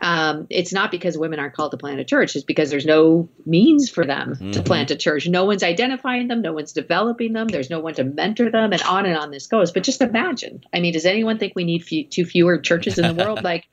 Um, 0.00 0.46
it's 0.48 0.72
not 0.72 0.90
because 0.90 1.18
women 1.18 1.38
aren't 1.38 1.54
called 1.54 1.72
to 1.72 1.76
plant 1.76 2.00
a 2.00 2.04
church; 2.04 2.36
it's 2.36 2.44
because 2.44 2.70
there's 2.70 2.86
no 2.86 3.28
means 3.46 3.88
for 3.88 4.04
them 4.04 4.34
mm-hmm. 4.34 4.50
to 4.52 4.62
plant 4.62 4.90
a 4.90 4.96
church. 4.96 5.26
No 5.26 5.44
one's 5.44 5.62
identifying 5.62 6.28
them, 6.28 6.42
no 6.42 6.52
one's 6.52 6.72
developing 6.72 7.32
them. 7.32 7.48
There's 7.48 7.70
no 7.70 7.80
one 7.80 7.94
to 7.94 8.04
mentor 8.04 8.50
them, 8.50 8.72
and 8.72 8.82
on 8.82 9.06
and 9.06 9.16
on 9.16 9.30
this 9.30 9.41
goes. 9.46 9.72
But 9.72 9.82
just 9.82 10.00
imagine. 10.00 10.64
I 10.72 10.80
mean, 10.80 10.92
does 10.92 11.06
anyone 11.06 11.38
think 11.38 11.54
we 11.54 11.64
need 11.64 11.84
few, 11.84 12.04
too 12.04 12.24
fewer 12.24 12.58
churches 12.58 12.98
in 12.98 13.16
the 13.16 13.24
world? 13.24 13.42
like, 13.44 13.68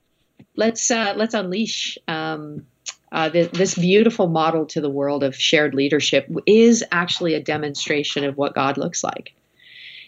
let's 0.56 0.90
uh, 0.92 1.14
let's 1.16 1.34
unleash. 1.34 1.98
Um, 2.08 2.66
uh, 3.12 3.30
this 3.30 3.74
beautiful 3.74 4.28
model 4.28 4.68
to 4.68 4.82
the 4.82 4.90
world 4.90 5.24
of 5.24 5.36
shared 5.36 5.74
leadership 5.74 6.30
is 6.46 6.84
actually 6.92 7.34
a 7.34 7.42
demonstration 7.42 8.24
of 8.24 8.38
what 8.38 8.54
God 8.54 8.78
looks 8.78 9.04
like. 9.04 9.34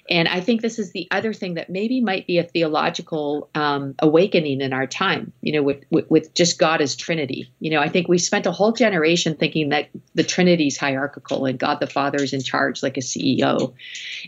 And 0.10 0.28
I 0.28 0.42
think 0.42 0.62
this 0.62 0.80
is 0.80 0.92
the 0.92 1.08
other 1.12 1.34
thing 1.34 1.54
that 1.54 1.70
maybe 1.70 2.02
might 2.02 2.28
be 2.28 2.38
a 2.38 2.44
theological 2.44 3.50
um, 3.56 3.96
awakening 4.00 4.62
in 4.62 4.74
our 4.74 4.88
time, 4.88 5.32
you 5.42 5.54
know, 5.54 5.64
with, 5.64 5.84
with, 5.90 6.10
with, 6.10 6.34
just 6.34 6.60
God 6.60 6.82
as 6.82 6.96
Trinity. 6.96 7.52
You 7.60 7.72
know, 7.72 7.80
I 7.80 7.88
think 7.88 8.08
we 8.08 8.18
spent 8.18 8.46
a 8.46 8.52
whole 8.52 8.72
generation 8.72 9.36
thinking 9.36 9.70
that 9.70 9.90
the 10.14 10.24
Trinity's 10.24 10.78
hierarchical 10.78 11.46
and 11.46 11.58
God 11.58 11.80
the 11.80 11.88
Father 11.88 12.22
is 12.22 12.34
in 12.34 12.42
charge 12.42 12.84
like 12.84 12.98
a 12.98 13.02
CEO. 13.02 13.74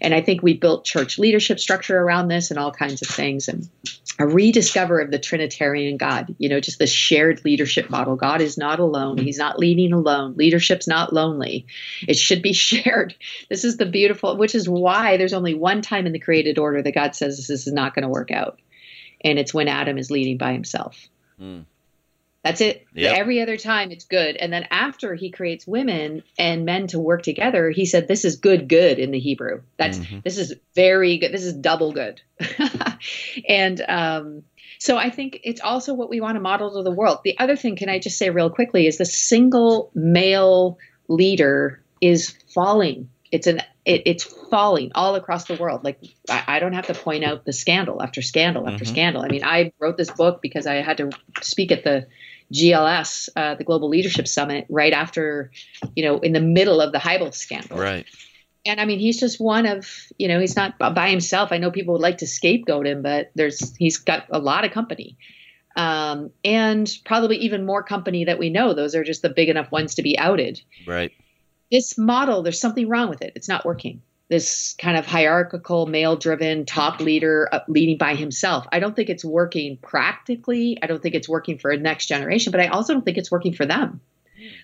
And 0.02 0.14
I 0.14 0.22
think 0.22 0.42
we 0.42 0.54
built 0.54 0.86
church 0.86 1.20
leadership 1.20 1.60
structure 1.60 2.00
around 2.00 2.30
this 2.30 2.52
and 2.52 2.60
all 2.60 2.72
kinds 2.72 3.02
of 3.02 3.10
things. 3.10 3.48
And 3.48 3.70
a 4.20 4.28
rediscover 4.28 5.00
of 5.00 5.12
the 5.12 5.20
Trinitarian 5.20 5.98
God, 5.98 6.36
you 6.38 6.48
know, 6.48 6.60
just 6.60 6.80
the 6.80 6.88
shared 6.88 7.44
leadership 7.44 7.90
model. 7.90 8.16
God 8.16 8.42
is 8.42 8.58
not 8.58 8.80
alone. 8.80 9.18
He's 9.18 9.38
not 9.38 9.60
leading 9.60 9.92
alone. 9.92 10.36
Leadership's 10.38 10.88
not 10.88 11.12
lonely. 11.12 11.66
It 12.08 12.16
should 12.16 12.42
be 12.42 12.54
shared. 12.54 13.16
This 13.50 13.66
is 13.66 13.78
the 13.78 13.86
beautiful, 13.86 14.38
which 14.38 14.56
is 14.56 14.70
why 14.70 15.18
there's 15.18 15.34
only 15.34 15.54
one 15.54 15.82
time 15.82 16.06
in 16.06 16.14
the 16.14 16.20
created 16.20 16.58
order 16.58 16.82
that 16.82 16.94
God 16.94 17.16
says 17.16 17.38
this 17.38 17.50
is 17.68 17.74
not 17.74 17.96
going 17.96 18.04
to 18.04 18.10
work 18.10 18.32
out. 18.32 18.60
And 19.22 19.40
it's 19.40 19.54
when 19.54 19.68
Adam 19.68 19.98
is 19.98 20.12
leading 20.12 20.38
by 20.38 20.54
himself. 20.54 21.08
Mm. 21.40 21.66
That's 22.44 22.60
it. 22.60 22.86
Yep. 22.94 23.18
Every 23.18 23.42
other 23.42 23.56
time 23.56 23.92
it's 23.92 24.04
good. 24.04 24.36
And 24.36 24.52
then 24.52 24.68
after 24.70 25.16
he 25.16 25.32
creates 25.32 25.66
women 25.66 26.24
and 26.38 26.66
men 26.66 26.88
to 26.88 27.00
work 27.00 27.24
together, 27.24 27.70
he 27.70 27.86
said 27.86 28.08
this 28.08 28.26
is 28.26 28.36
good 28.36 28.68
good 28.68 29.00
in 29.00 29.12
the 29.12 29.20
Hebrew. 29.20 29.62
That's 29.78 29.98
mm-hmm. 29.98 30.20
this 30.24 30.38
is 30.38 30.54
very 30.76 31.18
good. 31.20 31.32
This 31.32 31.46
is 31.46 31.54
double 31.54 31.94
good. 31.94 32.22
and 33.48 33.82
um 33.88 34.44
so 34.80 34.98
I 34.98 35.10
think 35.10 35.40
it's 35.46 35.62
also 35.62 35.94
what 35.94 36.10
we 36.10 36.20
want 36.20 36.36
to 36.36 36.42
model 36.42 36.74
to 36.74 36.84
the 36.84 36.92
world. 36.92 37.20
The 37.24 37.40
other 37.40 37.56
thing, 37.56 37.78
can 37.78 37.88
I 37.88 38.00
just 38.00 38.18
say 38.18 38.30
real 38.30 38.50
quickly, 38.50 38.86
is 38.88 38.98
the 38.98 39.06
single 39.06 39.92
male 39.96 40.78
leader 41.08 41.82
is 42.02 42.36
falling. 42.54 43.10
It's 43.32 43.48
an 43.48 43.62
it, 43.86 44.04
it's 44.06 44.24
falling 44.24 44.92
all 44.94 45.16
across 45.16 45.46
the 45.46 45.56
world. 45.56 45.86
Like 45.86 46.00
I, 46.30 46.44
I, 46.48 46.60
don't 46.60 46.74
have 46.74 46.88
to 46.88 46.94
point 46.94 47.24
out 47.24 47.46
the 47.46 47.54
scandal 47.54 48.02
after 48.02 48.22
scandal 48.22 48.70
after 48.70 48.84
mm-hmm. 48.84 48.94
scandal. 48.94 49.22
I 49.24 49.28
mean, 49.30 49.44
I 49.44 49.72
wrote 49.80 49.98
this 49.98 50.12
book 50.12 50.42
because 50.42 50.68
I 50.68 50.76
had 50.76 50.98
to 50.98 51.12
speak 51.42 51.72
at 51.72 51.84
the 51.84 52.08
GLS, 52.52 53.30
uh, 53.36 53.56
the 53.56 53.64
Global 53.64 53.90
Leadership 53.90 54.28
Summit, 54.28 54.66
right 54.70 54.94
after, 54.94 55.52
you 55.96 56.04
know, 56.04 56.20
in 56.20 56.34
the 56.34 56.42
middle 56.42 56.82
of 56.82 56.92
the 56.92 56.98
Hybels 56.98 57.36
scandal. 57.36 57.78
Right. 57.78 58.06
And 58.66 58.80
I 58.80 58.86
mean, 58.86 59.00
he's 59.00 59.20
just 59.20 59.40
one 59.40 59.66
of, 59.66 59.90
you 60.18 60.28
know, 60.28 60.40
he's 60.40 60.56
not 60.56 60.78
by 60.80 61.10
himself. 61.10 61.52
I 61.52 61.58
know 61.58 61.70
people 61.70 61.94
would 61.94 62.02
like 62.02 62.20
to 62.20 62.28
scapegoat 62.28 62.88
him, 62.88 63.02
but 63.02 63.32
there's 63.36 63.76
he's 63.76 63.98
got 63.98 64.26
a 64.30 64.40
lot 64.40 64.64
of 64.64 64.72
company, 64.72 65.18
um, 65.76 66.32
and 66.46 66.90
probably 67.04 67.38
even 67.38 67.66
more 67.66 67.84
company 67.84 68.26
that 68.26 68.40
we 68.40 68.50
know. 68.50 68.74
Those 68.74 68.96
are 68.96 69.04
just 69.04 69.22
the 69.22 69.30
big 69.30 69.50
enough 69.50 69.72
ones 69.72 69.96
to 69.96 70.02
be 70.02 70.18
outed. 70.18 70.62
Right. 70.88 71.12
This 71.72 71.98
model, 71.98 72.42
there's 72.42 72.60
something 72.60 72.88
wrong 72.88 73.10
with 73.10 73.22
it. 73.22 73.34
It's 73.36 73.50
not 73.50 73.66
working 73.66 74.02
this 74.34 74.74
kind 74.80 74.98
of 74.98 75.06
hierarchical, 75.06 75.86
male 75.86 76.16
driven 76.16 76.66
top 76.66 77.00
leader 77.00 77.48
uh, 77.52 77.60
leading 77.68 78.00
by 78.00 78.16
himself. 78.16 78.66
I 78.72 78.80
don't 78.80 78.96
think 78.96 79.12
it's 79.12 79.24
working 79.24 79.78
practically. 79.78 80.80
I 80.82 80.88
don't 80.88 81.04
think 81.04 81.14
it's 81.14 81.30
working 81.30 81.60
for 81.60 81.70
a 81.70 81.78
next 81.78 82.08
generation, 82.08 82.50
but 82.50 82.60
I 82.60 82.66
also 82.66 82.94
don't 82.94 83.06
think 83.06 83.20
it's 83.20 83.30
working 83.30 83.54
for 83.54 83.68
them. 83.68 84.02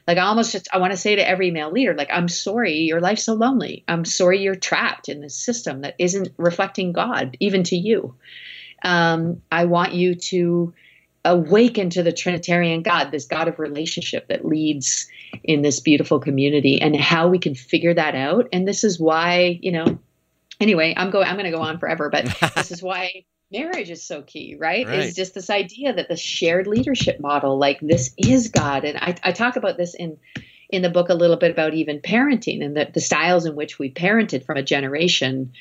Like 0.07 0.17
I 0.17 0.21
almost 0.21 0.53
just 0.53 0.69
I 0.73 0.79
want 0.79 0.91
to 0.91 0.97
say 0.97 1.15
to 1.15 1.29
every 1.29 1.51
male 1.51 1.71
leader, 1.71 1.93
like 1.93 2.09
I'm 2.11 2.27
sorry 2.27 2.77
your 2.79 2.99
life's 2.99 3.25
so 3.25 3.35
lonely. 3.35 3.83
I'm 3.87 4.05
sorry 4.05 4.41
you're 4.41 4.55
trapped 4.55 5.07
in 5.07 5.21
this 5.21 5.35
system 5.37 5.81
that 5.81 5.93
isn't 5.99 6.29
reflecting 6.37 6.91
God 6.91 7.37
even 7.39 7.61
to 7.65 7.75
you. 7.75 8.15
Um, 8.83 9.43
I 9.51 9.65
want 9.65 9.93
you 9.93 10.15
to 10.15 10.73
awaken 11.25 11.89
to 11.91 12.03
the 12.03 12.11
Trinitarian 12.11 12.81
God, 12.81 13.11
this 13.11 13.25
God 13.25 13.47
of 13.47 13.59
relationship 13.59 14.27
that 14.29 14.45
leads 14.45 15.07
in 15.43 15.61
this 15.61 15.79
beautiful 15.79 16.19
community, 16.19 16.81
and 16.81 16.95
how 16.95 17.27
we 17.27 17.39
can 17.39 17.55
figure 17.55 17.93
that 17.93 18.15
out. 18.15 18.47
And 18.53 18.67
this 18.67 18.83
is 18.83 18.99
why, 18.99 19.59
you 19.61 19.71
know, 19.71 19.99
anyway, 20.59 20.93
I'm 20.95 21.09
going. 21.09 21.27
I'm 21.27 21.35
going 21.35 21.51
to 21.51 21.55
go 21.55 21.61
on 21.61 21.79
forever, 21.79 22.09
but 22.09 22.25
this 22.55 22.71
is 22.71 22.81
why 22.81 23.25
marriage 23.51 23.89
is 23.89 24.03
so 24.03 24.21
key, 24.21 24.55
right? 24.59 24.85
right? 24.87 24.99
Is 24.99 25.15
just 25.15 25.33
this 25.33 25.49
idea 25.49 25.93
that 25.93 26.07
the 26.07 26.17
shared 26.17 26.67
leadership 26.67 27.19
model, 27.19 27.57
like 27.57 27.79
this, 27.81 28.13
is 28.17 28.49
God, 28.49 28.85
and 28.85 28.97
I, 28.97 29.15
I 29.23 29.31
talk 29.31 29.55
about 29.55 29.77
this 29.77 29.93
in 29.93 30.17
in 30.69 30.83
the 30.83 30.89
book 30.89 31.09
a 31.09 31.15
little 31.15 31.37
bit 31.37 31.51
about 31.51 31.73
even 31.73 31.99
parenting 31.99 32.63
and 32.63 32.77
the, 32.77 32.87
the 32.93 33.01
styles 33.01 33.45
in 33.45 33.55
which 33.55 33.79
we 33.79 33.91
parented 33.91 34.45
from 34.45 34.55
a 34.55 34.61
generation 34.61 35.51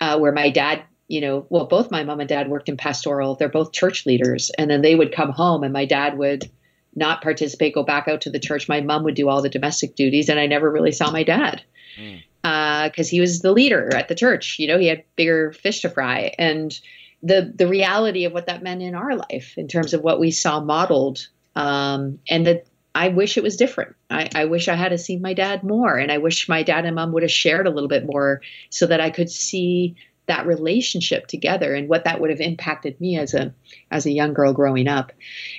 uh, 0.00 0.16
where 0.18 0.30
my 0.30 0.50
dad 0.50 0.84
you 1.12 1.20
know, 1.20 1.44
well, 1.50 1.66
both 1.66 1.90
my 1.90 2.02
mom 2.02 2.20
and 2.20 2.28
dad 2.28 2.48
worked 2.48 2.70
in 2.70 2.78
pastoral. 2.78 3.34
They're 3.34 3.50
both 3.50 3.72
church 3.72 4.06
leaders. 4.06 4.50
And 4.56 4.70
then 4.70 4.80
they 4.80 4.94
would 4.94 5.14
come 5.14 5.28
home 5.30 5.62
and 5.62 5.70
my 5.70 5.84
dad 5.84 6.16
would 6.16 6.50
not 6.94 7.20
participate, 7.20 7.74
go 7.74 7.82
back 7.82 8.08
out 8.08 8.22
to 8.22 8.30
the 8.30 8.40
church. 8.40 8.66
My 8.66 8.80
mom 8.80 9.04
would 9.04 9.14
do 9.14 9.28
all 9.28 9.42
the 9.42 9.50
domestic 9.50 9.94
duties. 9.94 10.30
And 10.30 10.40
I 10.40 10.46
never 10.46 10.70
really 10.70 10.90
saw 10.90 11.10
my 11.10 11.22
dad 11.22 11.62
because 11.96 12.06
mm. 12.46 12.88
uh, 12.88 13.04
he 13.04 13.20
was 13.20 13.40
the 13.40 13.52
leader 13.52 13.94
at 13.94 14.08
the 14.08 14.14
church. 14.14 14.58
You 14.58 14.66
know, 14.68 14.78
he 14.78 14.86
had 14.86 15.04
bigger 15.16 15.52
fish 15.52 15.82
to 15.82 15.90
fry. 15.90 16.32
And 16.38 16.80
the, 17.22 17.52
the 17.54 17.68
reality 17.68 18.24
of 18.24 18.32
what 18.32 18.46
that 18.46 18.62
meant 18.62 18.80
in 18.80 18.94
our 18.94 19.14
life 19.14 19.52
in 19.58 19.68
terms 19.68 19.92
of 19.92 20.00
what 20.00 20.18
we 20.18 20.30
saw 20.30 20.60
modeled 20.60 21.28
um, 21.56 22.20
and 22.30 22.46
that 22.46 22.64
I 22.94 23.08
wish 23.08 23.36
it 23.36 23.42
was 23.42 23.56
different. 23.56 23.96
I, 24.08 24.30
I, 24.34 24.44
wish 24.46 24.68
I 24.68 24.74
had 24.74 24.98
seen 25.00 25.22
my 25.22 25.32
dad 25.32 25.62
more, 25.62 25.96
and 25.96 26.12
I 26.12 26.18
wish 26.18 26.46
my 26.46 26.62
dad 26.62 26.84
and 26.84 26.94
mom 26.94 27.12
would 27.12 27.22
have 27.22 27.32
shared 27.32 27.66
a 27.66 27.70
little 27.70 27.88
bit 27.88 28.04
more 28.04 28.42
so 28.68 28.86
that 28.86 29.00
I 29.00 29.08
could 29.08 29.30
see 29.30 29.96
that 30.26 30.46
relationship 30.46 31.26
together 31.26 31.74
and 31.74 31.88
what 31.88 32.04
that 32.04 32.20
would 32.20 32.30
have 32.30 32.40
impacted 32.40 33.00
me 33.00 33.18
as 33.18 33.34
a 33.34 33.52
as 33.90 34.06
a 34.06 34.12
young 34.12 34.32
girl 34.32 34.52
growing 34.52 34.88
up. 34.88 35.12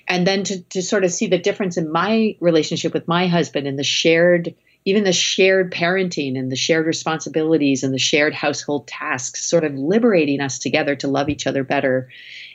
And 0.07 0.25
then 0.25 0.43
to, 0.45 0.61
to 0.63 0.81
sort 0.81 1.03
of 1.03 1.11
see 1.11 1.27
the 1.27 1.37
difference 1.37 1.77
in 1.77 1.91
my 1.91 2.35
relationship 2.39 2.93
with 2.93 3.07
my 3.07 3.27
husband 3.27 3.67
and 3.67 3.77
the 3.77 3.83
shared 3.83 4.55
even 4.85 5.05
the 5.05 5.13
shared 5.13 5.71
parenting 5.71 6.37
and 6.37 6.51
the 6.51 6.57
shared 6.57 6.85
responsibilities 6.85 7.83
and 7.83 7.93
the 7.93 7.99
shared 7.99 8.33
household 8.33 8.85
tasks 8.85 9.49
sort 9.49 9.63
of 9.63 9.73
liberating 9.75 10.41
us 10.41 10.59
together 10.59 10.93
to 10.93 11.07
love 11.07 11.29
each 11.29 11.47
other 11.47 11.63
better 11.63 12.09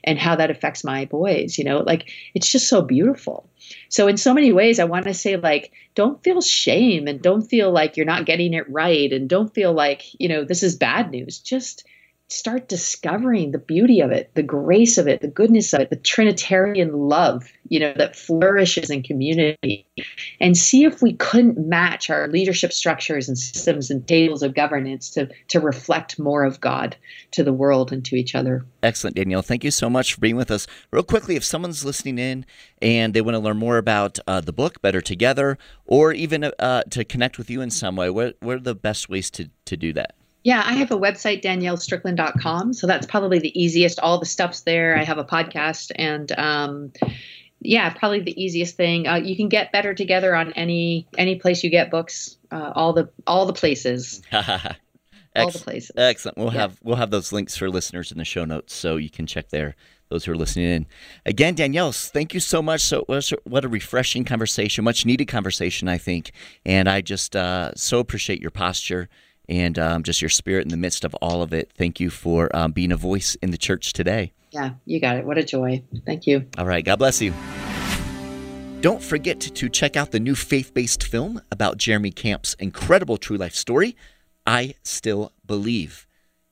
and 0.05 0.19
how 0.19 0.37
that 0.37 0.51
affects 0.51 0.85
my 0.85 1.05
boys 1.07 1.59
you 1.59 1.65
know 1.65 1.79
like 1.79 2.11
it's 2.35 2.51
just 2.51 2.69
so 2.69 2.83
beautiful. 2.83 3.49
So 3.91 4.09
in 4.09 4.17
so 4.17 4.33
many 4.33 4.53
ways 4.53 4.79
i 4.79 4.85
want 4.85 5.05
to 5.05 5.15
say 5.15 5.37
like 5.37 5.73
don't 5.95 6.23
feel 6.23 6.41
shame 6.41 7.07
and 7.07 7.21
don't 7.21 7.43
feel 7.43 7.71
like 7.71 7.97
you're 7.97 8.07
not 8.07 8.25
getting 8.25 8.55
it 8.55 8.71
right 8.71 9.13
and 9.13 9.29
don't 9.29 9.53
feel 9.53 9.73
like 9.73 10.05
you 10.19 10.29
know 10.29 10.45
this 10.45 10.63
is 10.63 10.77
bad 10.77 11.11
news. 11.11 11.39
Just 11.39 11.85
start 12.29 12.69
discovering 12.69 13.53
the 13.53 13.59
beauty 13.59 14.01
of 14.01 14.11
it, 14.11 14.31
the 14.35 14.43
grace 14.43 14.99
of 14.99 15.09
it, 15.09 15.23
the 15.23 15.29
goodness 15.29 15.73
of 15.73 15.81
it, 15.81 15.91
the 15.91 15.97
Trinitarian 15.97 16.93
love, 16.93 17.51
you 17.69 17.81
know, 17.81 17.95
that 17.97 18.17
flourishes 18.17 18.91
in 18.91 19.03
community, 19.03 19.87
and 20.39 20.57
see 20.57 20.85
if 20.85 21.01
we 21.01 21.15
couldn't 21.15 21.59
match 21.59 22.11
our 22.11 22.29
leadership 22.29 22.73
structures 22.73 23.29
and 23.29 23.39
systems 23.39 23.91
and 23.91 24.07
tables 24.07 24.43
of 24.43 24.55
governance 24.55 25.09
to, 25.11 25.29
to 25.49 25.59
reflect 25.59 26.19
more 26.19 26.45
of 26.45 26.61
God 26.61 26.97
to 27.31 27.43
the 27.43 27.53
world 27.53 27.93
and 27.93 28.05
to 28.05 28.17
each 28.17 28.35
other. 28.35 28.65
Excellent, 28.83 29.17
Danielle. 29.17 29.43
Thank 29.43 29.65
you 29.65 29.71
so 29.71 29.89
much 29.89 30.13
for 30.13 30.21
being 30.21 30.37
with 30.37 30.51
us. 30.51 30.67
Real 30.91 31.03
quickly, 31.03 31.35
if 31.35 31.45
someone's 31.45 31.85
listening 31.85 32.19
in 32.19 32.45
and 32.83 33.15
they 33.15 33.23
want 33.23 33.37
to 33.37 33.41
learn 33.41 33.59
more 33.59 33.79
about 33.79 34.19
uh, 34.27 34.43
the 34.43 34.53
book, 34.53 34.83
Better 34.83 35.01
Together, 35.01 35.57
or 35.87 36.13
even 36.13 36.45
uh, 36.45 36.83
to 36.91 37.05
connect 37.05 37.39
with 37.39 37.49
you 37.49 37.63
in 37.63 37.71
some 37.71 37.97
way, 37.97 38.11
what, 38.11 38.37
what 38.41 38.57
are 38.57 38.61
the 38.61 38.75
best 38.75 39.09
ways 39.09 39.31
to, 39.31 39.49
to 39.65 39.77
do 39.77 39.95
that? 39.95 40.15
Yeah, 40.45 40.63
I 40.65 40.75
have 40.75 40.91
a 40.91 40.97
website, 40.97 41.43
daniellestrickland.com. 41.43 42.73
So 42.73 42.87
that's 42.87 43.07
probably 43.07 43.39
the 43.39 43.61
easiest. 43.61 43.99
All 44.01 44.19
the 44.19 44.27
stuff's 44.27 44.63
there. 44.63 44.97
I 44.97 45.05
have 45.05 45.19
a 45.19 45.25
podcast 45.25 45.91
and, 45.97 46.31
um, 46.39 46.93
yeah, 47.61 47.91
probably 47.91 48.21
the 48.21 48.41
easiest 48.41 48.77
thing. 48.77 49.07
Uh, 49.07 49.17
you 49.17 49.37
can 49.37 49.49
get 49.49 49.73
better 49.73 49.95
together 49.95 50.35
on 50.35 50.53
any 50.53 51.09
any 51.17 51.37
place 51.37 51.65
you 51.65 51.71
get 51.71 51.91
books. 51.91 52.37
Uh, 52.51 52.73
all 52.75 52.93
the 52.93 53.11
all 53.27 53.47
the 53.47 53.53
places. 53.53 54.23
all 54.33 55.51
the 55.51 55.59
places. 55.59 55.91
Excellent. 55.97 56.39
We'll 56.39 56.53
yeah. 56.53 56.61
have 56.61 56.79
we'll 56.83 56.97
have 56.97 57.11
those 57.11 57.33
links 57.33 57.57
for 57.57 57.69
listeners 57.69 58.13
in 58.13 58.19
the 58.19 58.25
show 58.25 58.45
notes, 58.45 58.75
so 58.75 58.97
you 58.97 59.11
can 59.11 59.27
check 59.27 59.49
there. 59.49 59.75
Those 60.09 60.25
who 60.25 60.33
are 60.33 60.37
listening 60.37 60.71
in. 60.71 60.87
Again, 61.27 61.55
Danielle, 61.55 61.93
thank 61.93 62.33
you 62.33 62.41
so 62.41 62.63
much. 62.63 62.81
So 62.81 63.05
what 63.45 63.65
a 63.65 63.69
refreshing 63.69 64.25
conversation, 64.25 64.83
much 64.83 65.05
needed 65.05 65.27
conversation, 65.27 65.87
I 65.87 65.99
think. 65.99 66.33
And 66.65 66.89
I 66.89 67.03
just 67.03 67.37
uh, 67.37 67.75
so 67.75 67.99
appreciate 67.99 68.41
your 68.41 68.51
posture 68.51 69.11
and 69.49 69.79
um, 69.79 70.03
just 70.03 70.21
your 70.21 70.29
spirit 70.29 70.65
in 70.65 70.69
the 70.69 70.77
midst 70.77 71.05
of 71.05 71.15
all 71.17 71.43
of 71.43 71.53
it. 71.53 71.71
Thank 71.77 72.01
you 72.01 72.11
for 72.11 72.55
um, 72.55 72.73
being 72.73 72.93
a 72.93 72.97
voice 72.97 73.37
in 73.37 73.51
the 73.51 73.59
church 73.59 73.93
today. 73.93 74.33
Yeah, 74.51 74.73
you 74.85 75.01
got 75.01 75.17
it. 75.17 75.25
What 75.25 75.39
a 75.39 75.45
joy. 75.45 75.83
Thank 76.07 76.27
you. 76.27 76.47
All 76.57 76.67
right. 76.67 76.85
God 76.85 76.99
bless 76.99 77.21
you. 77.21 77.33
Don't 78.81 79.03
forget 79.03 79.41
to 79.41 79.69
check 79.69 79.97
out 79.97 80.13
the 80.13 80.21
new 80.21 80.35
faith 80.35 80.73
based 80.73 81.03
film 81.03 81.41
about 81.51 81.79
Jeremy 81.79 82.13
Camp's 82.13 82.55
incredible 82.55 83.17
true 83.17 83.37
life 83.37 83.55
story, 83.55 83.97
I 84.47 84.75
Still 84.85 85.33
Believe. 85.45 86.07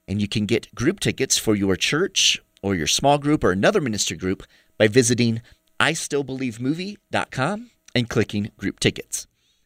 And 0.09 0.20
you 0.20 0.28
can 0.28 0.47
get 0.47 0.74
group 0.74 1.01
tickets 1.01 1.38
for 1.38 1.55
your 1.55 1.76
church 1.76 2.42
or 2.62 2.74
your 2.74 2.86
small 2.86 3.18
group 3.18 3.44
or 3.44 3.53
another 3.53 3.80
ministry 3.80 4.16
group 4.16 4.42
by 4.78 4.88
visiting 4.88 5.40
istillbelievemovie.com 5.80 7.70
and 7.94 8.11
clicking 8.11 8.51
group 8.57 8.80
tickets. 8.80 9.26